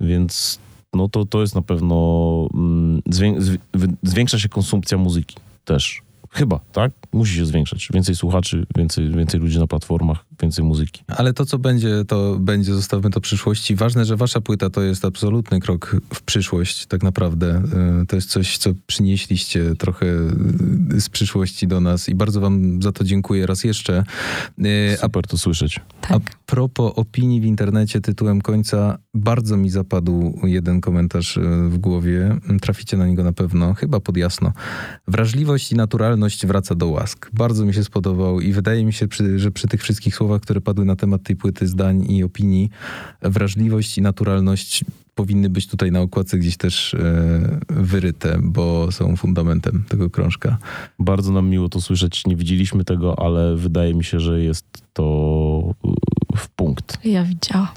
Więc 0.00 0.58
no 0.94 1.08
to, 1.08 1.24
to 1.24 1.40
jest 1.40 1.54
na 1.54 1.62
pewno. 1.62 2.48
Mm, 2.54 3.00
zwię- 3.10 3.96
zwiększa 4.02 4.38
się 4.38 4.48
konsumpcja 4.48 4.98
muzyki 4.98 5.36
też. 5.64 6.02
Chyba, 6.30 6.60
tak? 6.72 6.92
Musi 7.12 7.34
się 7.34 7.46
zwiększać. 7.46 7.88
Więcej 7.94 8.16
słuchaczy, 8.16 8.66
więcej, 8.76 9.10
więcej 9.10 9.40
ludzi 9.40 9.58
na 9.58 9.66
platformach, 9.66 10.24
więcej 10.42 10.64
muzyki. 10.64 11.02
Ale 11.06 11.32
to, 11.32 11.46
co 11.46 11.58
będzie, 11.58 12.04
to 12.04 12.36
będzie, 12.40 12.74
zostawmy 12.74 13.10
to 13.10 13.20
przyszłości. 13.20 13.74
Ważne, 13.76 14.04
że 14.04 14.16
wasza 14.16 14.40
płyta 14.40 14.70
to 14.70 14.82
jest 14.82 15.04
absolutny 15.04 15.60
krok 15.60 15.96
w 16.14 16.22
przyszłość, 16.22 16.86
tak 16.86 17.02
naprawdę. 17.02 17.62
Y, 18.02 18.06
To 18.06 18.16
jest 18.16 18.30
coś, 18.30 18.58
co 18.58 18.70
przynieśliście 18.86 19.74
trochę 19.78 20.06
y, 20.96 21.00
z 21.00 21.08
przyszłości 21.08 21.66
do 21.66 21.80
nas 21.80 22.08
i 22.08 22.14
bardzo 22.14 22.40
wam 22.40 22.82
za 22.82 22.92
to 22.92 23.04
dziękuję 23.04 23.46
raz 23.46 23.64
jeszcze. 23.64 24.04
A 25.02 25.06
Super 25.06 25.26
to 25.26 25.38
słyszeć. 25.38 25.80
A 26.02 26.06
Tak. 26.08 26.22
propos 26.46 26.92
opinii 26.96 27.40
w 27.40 27.44
internecie 27.44 28.00
tytułem 28.00 28.40
końca, 28.40 28.98
bardzo 29.14 29.56
mi 29.56 29.70
zapadł 29.70 30.40
jeden 30.44 30.80
komentarz 30.80 31.38
e, 31.38 31.40
w 31.68 31.78
głowie. 31.78 32.36
Traficie 32.60 32.96
na 32.96 33.06
niego 33.06 33.24
na 33.24 33.32
pewno, 33.32 33.74
chyba 33.74 34.00
pod 34.00 34.16
jasno. 34.16 34.52
Wrażliwość 35.08 35.72
i 35.72 35.74
naturalność 35.76 36.46
wraca 36.46 36.74
do 36.74 36.90
Bardzo 37.32 37.64
mi 37.64 37.74
się 37.74 37.84
spodobał 37.84 38.40
i 38.40 38.52
wydaje 38.52 38.84
mi 38.84 38.92
się, 38.92 39.08
przy, 39.08 39.38
że 39.38 39.50
przy 39.50 39.68
tych 39.68 39.82
wszystkich 39.82 40.14
słowach, 40.14 40.40
które 40.40 40.60
padły 40.60 40.84
na 40.84 40.96
temat 40.96 41.22
tej 41.22 41.36
płyty 41.36 41.66
zdań 41.66 42.10
i 42.10 42.24
opinii, 42.24 42.70
wrażliwość 43.22 43.98
i 43.98 44.02
naturalność 44.02 44.84
powinny 45.16 45.50
być 45.50 45.66
tutaj 45.66 45.92
na 45.92 46.00
okładce 46.00 46.38
gdzieś 46.38 46.56
też 46.56 46.94
e, 46.94 47.58
wyryte, 47.68 48.38
bo 48.42 48.92
są 48.92 49.16
fundamentem 49.16 49.84
tego 49.88 50.10
krążka. 50.10 50.58
Bardzo 50.98 51.32
nam 51.32 51.48
miło 51.48 51.68
to 51.68 51.80
słyszeć. 51.80 52.26
Nie 52.26 52.36
widzieliśmy 52.36 52.84
tego, 52.84 53.18
ale 53.18 53.56
wydaje 53.56 53.94
mi 53.94 54.04
się, 54.04 54.20
że 54.20 54.40
jest 54.40 54.64
to 54.92 55.74
y, 56.34 56.38
w 56.38 56.48
punkt. 56.48 56.98
Ja 57.04 57.24
widziałam. 57.24 57.68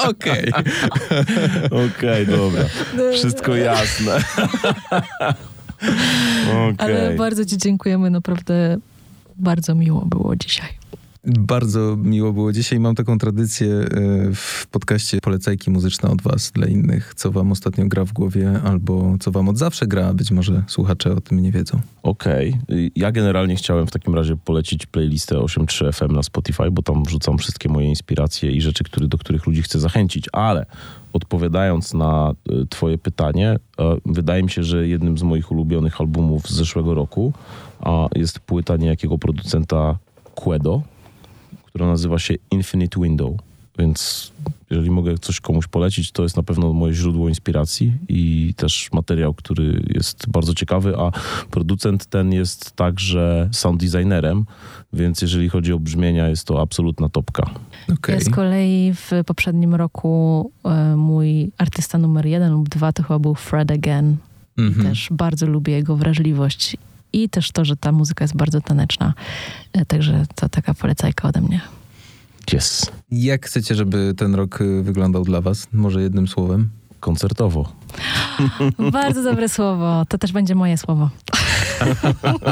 Okej. 0.10 0.52
Okej, 1.96 2.26
dobra. 2.26 2.64
Wszystko 3.12 3.56
jasne. 3.56 4.20
Ale 6.78 7.04
Okej. 7.04 7.16
bardzo 7.18 7.44
ci 7.44 7.58
dziękujemy, 7.58 8.10
naprawdę 8.10 8.78
bardzo 9.36 9.74
miło 9.74 10.04
było 10.06 10.36
dzisiaj. 10.36 10.68
Bardzo 11.38 11.96
miło 11.96 12.32
było 12.32 12.52
dzisiaj. 12.52 12.80
Mam 12.80 12.94
taką 12.94 13.18
tradycję 13.18 13.68
e, 13.68 13.88
w 14.34 14.66
podcaście 14.70 15.20
polecajki 15.20 15.70
muzyczne 15.70 16.10
od 16.10 16.22
was 16.22 16.50
dla 16.50 16.66
innych, 16.66 17.12
co 17.16 17.32
wam 17.32 17.52
ostatnio 17.52 17.86
gra 17.86 18.04
w 18.04 18.12
głowie, 18.12 18.60
albo 18.64 19.16
co 19.20 19.30
wam 19.30 19.48
od 19.48 19.58
zawsze 19.58 19.86
gra, 19.86 20.14
być 20.14 20.30
może 20.30 20.64
słuchacze 20.68 21.12
o 21.12 21.20
tym 21.20 21.40
nie 21.40 21.52
wiedzą. 21.52 21.80
Okej. 22.02 22.56
Y, 22.70 22.90
Ja 22.96 23.12
generalnie 23.12 23.56
chciałem 23.56 23.86
w 23.86 23.90
takim 23.90 24.14
razie 24.14 24.36
polecić 24.36 24.86
playlistę 24.86 25.36
8.3 25.36 25.92
FM 25.92 26.14
na 26.14 26.22
Spotify, 26.22 26.70
bo 26.70 26.82
tam 26.82 27.04
wrzucam 27.04 27.38
wszystkie 27.38 27.68
moje 27.68 27.88
inspiracje 27.88 28.50
i 28.50 28.60
rzeczy, 28.60 28.84
który, 28.84 29.08
do 29.08 29.18
których 29.18 29.46
ludzi 29.46 29.62
chcę 29.62 29.80
zachęcić, 29.80 30.28
ale 30.32 30.66
odpowiadając 31.16 31.94
na 31.94 32.34
y, 32.50 32.66
twoje 32.66 32.98
pytanie, 32.98 33.56
e, 33.78 33.96
wydaje 34.06 34.42
mi 34.42 34.50
się, 34.50 34.64
że 34.64 34.88
jednym 34.88 35.18
z 35.18 35.22
moich 35.22 35.52
ulubionych 35.52 36.00
albumów 36.00 36.48
z 36.48 36.52
zeszłego 36.52 36.94
roku 36.94 37.32
jest 38.14 38.40
płyta 38.40 38.76
niejakiego 38.76 39.18
producenta 39.18 39.98
Quedo, 40.34 40.82
która 41.64 41.86
nazywa 41.86 42.18
się 42.18 42.34
Infinite 42.50 43.00
Window, 43.00 43.32
więc 43.78 44.32
jeżeli 44.70 44.90
mogę 44.90 45.18
coś 45.18 45.40
komuś 45.40 45.66
polecić, 45.66 46.12
to 46.12 46.22
jest 46.22 46.36
na 46.36 46.42
pewno 46.42 46.72
moje 46.72 46.94
źródło 46.94 47.28
inspiracji 47.28 47.92
i 48.08 48.54
też 48.56 48.88
materiał, 48.92 49.34
który 49.34 49.82
jest 49.94 50.28
bardzo 50.28 50.54
ciekawy, 50.54 50.94
a 50.98 51.10
producent 51.50 52.06
ten 52.06 52.32
jest 52.32 52.72
także 52.76 53.48
sound 53.52 53.80
designerem, 53.80 54.44
więc 54.92 55.22
jeżeli 55.22 55.48
chodzi 55.48 55.72
o 55.72 55.78
brzmienia, 55.78 56.28
jest 56.28 56.46
to 56.46 56.60
absolutna 56.60 57.08
topka. 57.08 57.50
Okej. 57.92 58.14
Ja 58.14 58.20
z 58.20 58.30
kolei 58.30 58.92
w 58.94 59.10
poprzednim 59.26 59.74
roku 59.74 60.50
e, 60.64 60.96
mój 60.96 61.50
artysta 61.58 61.98
numer 61.98 62.26
jeden 62.26 62.52
lub 62.52 62.68
dwa 62.68 62.92
to 62.92 63.02
chyba 63.02 63.18
był 63.18 63.34
Fred 63.34 63.70
Again. 63.70 64.16
I 64.58 64.62
Mhm. 64.62 64.86
też 64.86 65.08
bardzo 65.10 65.46
lubię 65.46 65.72
jego 65.72 65.96
wrażliwość 65.96 66.76
i 67.12 67.28
też 67.28 67.50
to, 67.52 67.64
że 67.64 67.76
ta 67.76 67.92
muzyka 67.92 68.24
jest 68.24 68.36
bardzo 68.36 68.60
taneczna. 68.60 69.14
E, 69.72 69.84
Także 69.84 70.26
to 70.34 70.48
taka 70.48 70.74
polecajka 70.74 71.28
ode 71.28 71.40
mnie. 71.40 71.60
Yes. 72.52 72.90
Jak 73.10 73.46
chcecie, 73.46 73.74
żeby 73.74 74.14
ten 74.16 74.34
rok 74.34 74.60
y, 74.60 74.82
wyglądał 74.82 75.24
dla 75.24 75.40
was? 75.40 75.68
Może 75.72 76.02
jednym 76.02 76.28
słowem? 76.28 76.70
Koncertowo. 77.00 77.72
Bardzo 78.92 79.22
dobre 79.22 79.48
słowo. 79.48 80.04
To 80.08 80.18
też 80.18 80.32
będzie 80.32 80.54
moje 80.54 80.78
słowo. 80.78 81.10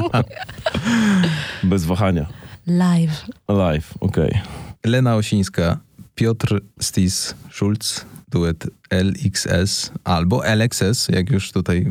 Bez 1.62 1.84
wahania. 1.84 2.26
Live. 2.66 3.24
Live, 3.48 3.94
okej. 4.00 4.40
Lena 4.84 5.16
Osińska, 5.16 5.78
Piotr 6.14 6.60
Stis 6.80 7.34
Schulz, 7.50 8.04
duet 8.34 8.66
LXS 8.90 9.92
albo 10.04 10.46
LXS, 10.46 11.08
jak 11.08 11.30
już 11.30 11.52
tutaj 11.52 11.86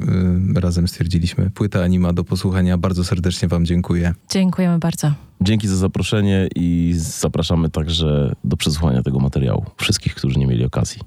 y, 0.58 0.60
razem 0.60 0.88
stwierdziliśmy. 0.88 1.50
Płyta 1.50 1.84
Anima 1.84 2.14
do 2.14 2.24
posłuchania. 2.24 2.78
Bardzo 2.78 3.04
serdecznie 3.04 3.48
wam 3.48 3.66
dziękuję. 3.66 4.14
Dziękujemy 4.30 4.80
bardzo. 4.80 5.12
Dzięki 5.42 5.68
za 5.68 5.76
zaproszenie 5.76 6.48
i 6.56 6.94
zapraszamy 6.98 7.70
także 7.70 8.36
do 8.44 8.58
przesłuchania 8.58 9.04
tego 9.04 9.20
materiału. 9.20 9.66
Wszystkich, 9.78 10.16
którzy 10.16 10.40
nie 10.40 10.48
mieli 10.48 10.66
okazji. 10.66 11.02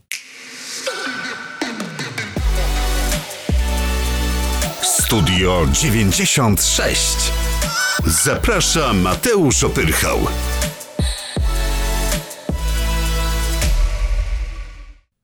Studio 4.82 5.66
96. 5.72 7.16
Zaprasza 8.06 8.92
Mateusz 8.92 9.64
Opyrchał. 9.64 10.18